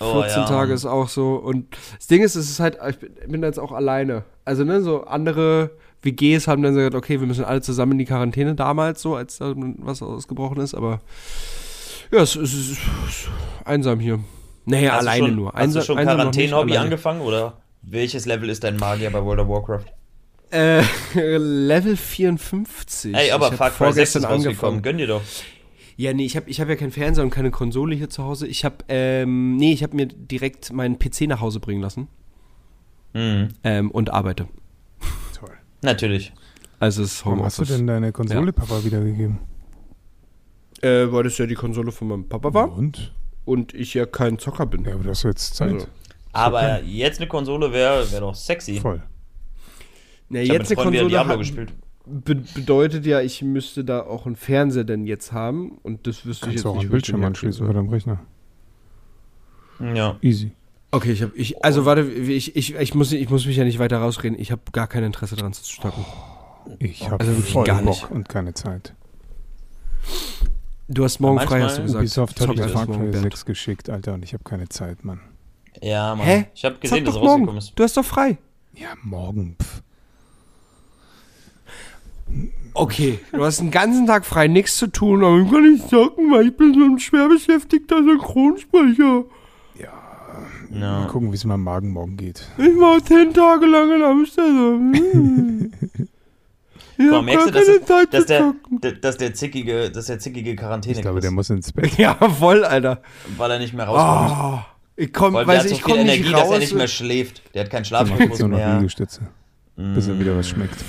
Oh, 0.00 0.22
14 0.22 0.42
ja. 0.42 0.46
Tage 0.48 0.72
ist 0.72 0.86
auch 0.86 1.08
so. 1.08 1.34
Und 1.34 1.76
das 1.96 2.06
Ding 2.06 2.22
ist, 2.22 2.36
es 2.36 2.48
ist 2.48 2.60
halt, 2.60 2.78
ich 2.88 2.98
bin, 2.98 3.10
bin 3.26 3.42
jetzt 3.42 3.58
auch 3.58 3.72
alleine. 3.72 4.22
Also, 4.44 4.62
ne, 4.62 4.80
so 4.80 5.02
andere 5.04 5.70
WGs 6.02 6.46
haben 6.46 6.62
dann 6.62 6.74
gesagt, 6.76 6.94
okay, 6.94 7.18
wir 7.18 7.26
müssen 7.26 7.44
alle 7.44 7.60
zusammen 7.60 7.92
in 7.92 7.98
die 7.98 8.04
Quarantäne 8.04 8.54
damals, 8.54 9.02
so, 9.02 9.16
als 9.16 9.38
da 9.38 9.52
was 9.56 10.00
ausgebrochen 10.00 10.60
ist, 10.60 10.74
aber 10.74 11.00
ja, 12.12 12.20
es, 12.22 12.36
es 12.36 12.54
ist 12.54 12.78
einsam 13.64 13.98
hier. 13.98 14.20
Naja, 14.64 14.92
Hast 14.92 15.00
alleine 15.00 15.26
schon, 15.26 15.34
nur. 15.36 15.46
Hast 15.52 15.56
du 15.56 15.60
Einsam- 15.80 15.82
schon 15.82 15.98
einsam 15.98 16.16
Quarantäne-Hobby 16.18 16.76
angefangen 16.76 17.20
oder 17.22 17.54
welches 17.82 18.26
Level 18.26 18.48
ist 18.48 18.62
dein 18.62 18.76
Magier 18.76 19.10
bei 19.10 19.24
World 19.24 19.40
of 19.40 19.48
Warcraft? 19.48 19.86
Äh, 20.50 20.82
Level 21.38 21.96
54. 21.96 23.14
Ey, 23.14 23.30
aber 23.32 23.52
Far 23.52 23.70
Cry 23.70 23.92
6 23.92 24.12
vorgestern 24.12 24.22
ist 24.22 24.28
rausgekommen, 24.30 24.82
gönn 24.82 24.98
dir 24.98 25.06
doch. 25.06 25.22
Ja, 25.96 26.12
nee, 26.12 26.24
ich 26.24 26.36
habe 26.36 26.48
ich 26.48 26.60
hab 26.60 26.68
ja 26.68 26.76
keinen 26.76 26.92
Fernseher 26.92 27.24
und 27.24 27.30
keine 27.30 27.50
Konsole 27.50 27.94
hier 27.96 28.08
zu 28.08 28.22
Hause. 28.24 28.46
Ich 28.46 28.64
habe, 28.64 28.76
ähm, 28.88 29.56
nee, 29.56 29.72
ich 29.72 29.82
habe 29.82 29.96
mir 29.96 30.06
direkt 30.06 30.72
meinen 30.72 30.98
PC 30.98 31.22
nach 31.22 31.40
Hause 31.40 31.58
bringen 31.60 31.82
lassen 31.82 32.08
Mhm. 33.14 33.48
ähm, 33.64 33.90
und 33.90 34.10
arbeite. 34.10 34.46
Toll. 35.38 35.50
Natürlich. 35.82 36.32
Also 36.78 37.02
es 37.02 37.14
ist 37.14 37.26
Warum 37.26 37.42
hast 37.42 37.58
du 37.58 37.64
denn 37.64 37.86
deine 37.86 38.12
Konsole 38.12 38.52
Papa 38.52 38.84
wiedergegeben? 38.84 39.38
Äh, 40.82 41.10
weil 41.10 41.24
das 41.24 41.36
ja 41.38 41.46
die 41.46 41.54
Konsole 41.56 41.90
von 41.90 42.06
meinem 42.08 42.28
Papa 42.28 42.54
war 42.54 42.72
Und? 42.72 43.12
und 43.44 43.74
ich 43.74 43.94
ja 43.94 44.06
kein 44.06 44.38
Zocker 44.38 44.66
bin. 44.66 44.84
Ja, 44.84 44.94
aber 44.94 45.02
du 45.04 45.10
hast 45.10 45.24
jetzt 45.24 45.56
Zeit. 45.56 45.72
Also, 45.72 45.86
Aber 46.32 46.82
jetzt 46.84 47.18
eine 47.18 47.26
Konsole 47.26 47.72
wäre 47.72 48.10
wär 48.12 48.20
doch 48.20 48.34
sexy. 48.36 48.78
Voll. 48.78 49.02
Na, 50.28 50.40
Ich 50.40 50.50
habe 50.50 50.58
jetzt 50.60 50.70
eine 50.72 50.82
Konsole 50.82 51.08
Diablo 51.08 51.32
hat, 51.32 51.38
gespielt. 51.38 51.72
be 52.06 52.36
bedeutet 52.36 53.06
ja, 53.06 53.20
ich 53.20 53.42
müsste 53.42 53.84
da 53.84 54.00
auch 54.02 54.26
einen 54.26 54.36
Fernseher 54.36 54.84
denn 54.84 55.04
jetzt 55.06 55.32
haben 55.32 55.78
und 55.82 56.06
das 56.06 56.24
wüsste 56.26 56.30
ich 56.30 56.40
Kannst 56.40 56.54
jetzt 56.56 56.64
du 56.64 56.68
auch 56.68 56.72
nicht. 56.74 56.80
einen 56.80 56.88
ich 56.88 56.92
Bildschirm 56.92 57.24
anschließen 57.24 57.66
bei 57.66 57.72
deinem 57.72 57.88
Rechner. 57.88 58.20
Ja. 59.80 60.16
Easy. 60.22 60.52
Okay, 60.90 61.12
ich 61.12 61.22
habe 61.22 61.36
ich 61.36 61.62
also 61.64 61.84
warte, 61.84 62.02
ich, 62.02 62.56
ich, 62.56 62.74
ich 62.74 62.94
muss 62.94 63.12
ich 63.12 63.28
muss 63.30 63.46
mich 63.46 63.56
ja 63.56 63.64
nicht 63.64 63.78
weiter 63.78 63.98
rausreden. 63.98 64.38
Ich 64.38 64.50
habe 64.50 64.62
gar 64.72 64.86
kein 64.86 65.04
Interesse 65.04 65.36
dran 65.36 65.52
zu 65.52 65.64
stoppen. 65.70 66.04
Ich 66.78 67.04
habe 67.10 67.20
Also 67.20 67.32
wirklich 67.36 67.52
voll 67.52 67.64
gar 67.64 67.82
Bock 67.82 67.86
nicht. 67.94 68.10
und 68.10 68.28
keine 68.28 68.54
Zeit. 68.54 68.94
Du 70.88 71.04
hast 71.04 71.20
morgen 71.20 71.38
frei, 71.40 71.60
hast 71.60 71.78
du 71.78 71.82
gesagt. 71.82 72.00
Ubisoft 72.00 72.40
hat 72.40 72.56
mir 72.56 72.68
Far 72.68 72.86
Cry 72.86 72.96
Bernd. 73.10 73.22
6 73.24 73.44
geschickt, 73.44 73.90
Alter, 73.90 74.14
und 74.14 74.24
ich 74.24 74.32
habe 74.32 74.42
keine 74.44 74.68
Zeit, 74.70 75.04
Mann. 75.04 75.20
Ja, 75.82 76.14
Mann. 76.14 76.26
Hä? 76.26 76.46
Ich 76.54 76.64
habe 76.64 76.78
gesehen, 76.78 77.04
dass 77.04 77.14
rausgekommen 77.16 77.58
ist. 77.58 77.72
Du 77.78 77.82
hast 77.84 77.96
doch 77.96 78.04
frei. 78.04 78.38
Ja, 78.74 78.88
morgen. 79.02 79.56
Pff. 79.62 79.82
Okay, 82.74 83.18
du 83.32 83.44
hast 83.44 83.60
den 83.60 83.70
ganzen 83.70 84.06
Tag 84.06 84.24
frei, 84.24 84.46
nichts 84.46 84.76
zu 84.76 84.86
tun, 84.86 85.24
aber 85.24 85.38
ich 85.38 85.50
kann 85.50 85.72
nicht 85.72 85.88
zocken, 85.88 86.30
weil 86.30 86.46
ich 86.48 86.56
bin 86.56 86.74
so 86.74 86.80
ein 86.84 86.98
schwer 86.98 87.28
beschäftigter 87.28 87.96
Synchronsprecher. 88.04 89.24
Mal 90.70 90.80
Ja. 90.80 91.06
gucken, 91.06 91.32
wie 91.32 91.36
es 91.36 91.44
meinem 91.44 91.64
Magen 91.64 91.90
morgen 91.92 92.16
geht. 92.18 92.46
Ich 92.58 92.78
war 92.78 93.02
zehn 93.02 93.32
Tage 93.32 93.64
lang 93.66 93.90
in 93.96 94.02
Amsterdam. 94.02 94.90
Mal, 97.00 97.12
hab 97.18 97.24
merkst 97.24 97.52
gar 97.52 97.62
du, 97.62 97.78
dass, 97.78 97.86
Zeit 97.86 98.12
dass, 98.14 98.20
zu 98.22 98.26
der, 98.26 98.54
der- 98.82 98.92
dass 99.00 99.16
der 99.16 99.32
zickige, 99.34 99.90
dass 99.90 100.06
der 100.06 100.18
zickige 100.18 100.56
Quarantäne 100.56 100.96
Ich 100.96 101.00
glaube, 101.02 101.20
der 101.20 101.30
ist, 101.30 101.34
muss 101.34 101.48
ins 101.50 101.72
Bett. 101.72 101.92
Ja, 101.98 102.14
voll, 102.28 102.64
Alter. 102.64 103.02
weil 103.36 103.50
er 103.52 103.58
nicht 103.60 103.72
mehr 103.72 103.86
rauskommt. 103.86 104.60
Oh, 104.60 104.60
ich 104.96 105.12
komm, 105.12 105.34
Weil 105.34 105.46
der 105.46 105.54
weiß 105.58 105.68
so 105.68 105.74
ich 105.76 105.84
viel 105.84 105.96
Energie, 105.96 106.22
nicht 106.22 106.32
dass 106.34 106.50
er 106.50 106.58
nicht 106.58 106.74
mehr 106.74 106.88
schläft. 106.88 107.42
Der 107.54 107.62
hat 107.64 107.70
keinen 107.70 107.82
Der 107.82 107.86
Schlafrhythmus 107.86 108.38
nur 108.40 108.48
noch 108.48 108.56
mehr. 108.58 108.76
Liegestütze, 108.76 109.20
bis 109.76 110.08
er 110.08 110.18
wieder 110.18 110.36
was 110.36 110.48
schmeckt. 110.48 110.84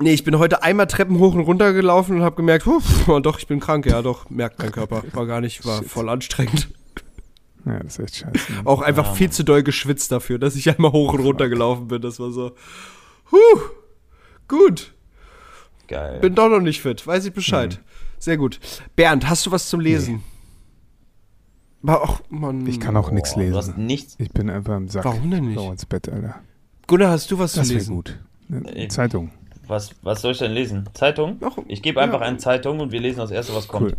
Nee, 0.00 0.12
ich 0.12 0.24
bin 0.24 0.38
heute 0.38 0.62
einmal 0.62 0.86
Treppen 0.86 1.18
hoch 1.18 1.34
und 1.34 1.40
runter 1.40 1.72
gelaufen 1.72 2.16
und 2.16 2.22
habe 2.22 2.36
gemerkt, 2.36 2.66
uff, 2.66 3.08
oh, 3.08 3.20
doch, 3.20 3.38
ich 3.38 3.46
bin 3.46 3.60
krank. 3.60 3.86
Ja, 3.86 4.02
doch, 4.02 4.28
merkt 4.30 4.58
mein 4.58 4.72
Körper. 4.72 5.02
War 5.12 5.26
gar 5.26 5.40
nicht, 5.40 5.64
war 5.64 5.78
Shit. 5.78 5.88
voll 5.90 6.08
anstrengend. 6.08 6.68
Ja, 7.64 7.80
das 7.80 7.98
ist 7.98 8.04
echt 8.04 8.16
scheiße. 8.16 8.52
ne? 8.52 8.60
Auch 8.64 8.80
einfach 8.80 9.06
Ja, 9.08 9.12
viel 9.14 9.30
zu 9.30 9.44
doll 9.44 9.62
geschwitzt 9.64 10.12
dafür, 10.12 10.38
dass 10.38 10.54
ich 10.54 10.68
einmal 10.70 10.92
hoch 10.92 11.12
und 11.14 11.20
runter 11.20 11.48
gelaufen 11.48 11.88
bin. 11.88 12.00
Das 12.00 12.20
war 12.20 12.30
so, 12.30 12.52
huh, 13.32 13.60
gut. 14.46 14.92
Geil. 15.88 16.20
Bin 16.20 16.34
doch 16.34 16.48
noch 16.48 16.60
nicht 16.60 16.80
fit, 16.82 17.04
weiß 17.06 17.24
ich 17.24 17.32
Bescheid. 17.32 17.80
Sehr 18.18 18.36
gut. 18.36 18.60
Bernd, 18.96 19.28
hast 19.28 19.46
du 19.46 19.50
was 19.50 19.68
zum 19.68 19.80
Lesen? 19.80 20.22
Ach, 21.86 22.20
Mann. 22.30 22.66
Ich 22.66 22.80
kann 22.80 22.96
auch 22.96 23.10
nichts 23.10 23.34
Boah, 23.34 23.42
Du 23.44 23.56
hast 23.56 23.66
lesen. 23.68 23.86
nichts. 23.86 24.14
Ich 24.18 24.30
bin 24.32 24.50
einfach 24.50 24.76
im 24.76 24.88
Sack. 24.88 25.04
Warum 25.04 25.30
denn 25.30 25.46
nicht? 25.46 25.54
Schau 25.56 25.70
ins 25.70 25.86
Bett, 25.86 26.08
Alter. 26.08 26.40
Gunnar, 26.86 27.10
hast 27.10 27.30
du 27.30 27.38
was 27.38 27.52
Das 27.52 27.64
zu 27.68 27.74
wäre 27.74 27.78
lesen? 27.80 27.94
gut. 27.94 28.18
Eine. 28.50 28.88
Zeitung. 28.88 29.30
Was, 29.68 29.90
was 30.02 30.22
soll 30.22 30.32
ich 30.32 30.38
denn 30.38 30.52
lesen? 30.52 30.88
Zeitung? 30.94 31.40
Ich 31.66 31.82
gebe 31.82 31.98
ja. 31.98 32.04
einfach 32.04 32.20
eine 32.20 32.38
Zeitung 32.38 32.80
und 32.80 32.92
wir 32.92 33.00
lesen 33.00 33.18
das 33.18 33.30
erste, 33.30 33.54
was 33.54 33.68
kommt. 33.68 33.92
Cool. 33.92 33.96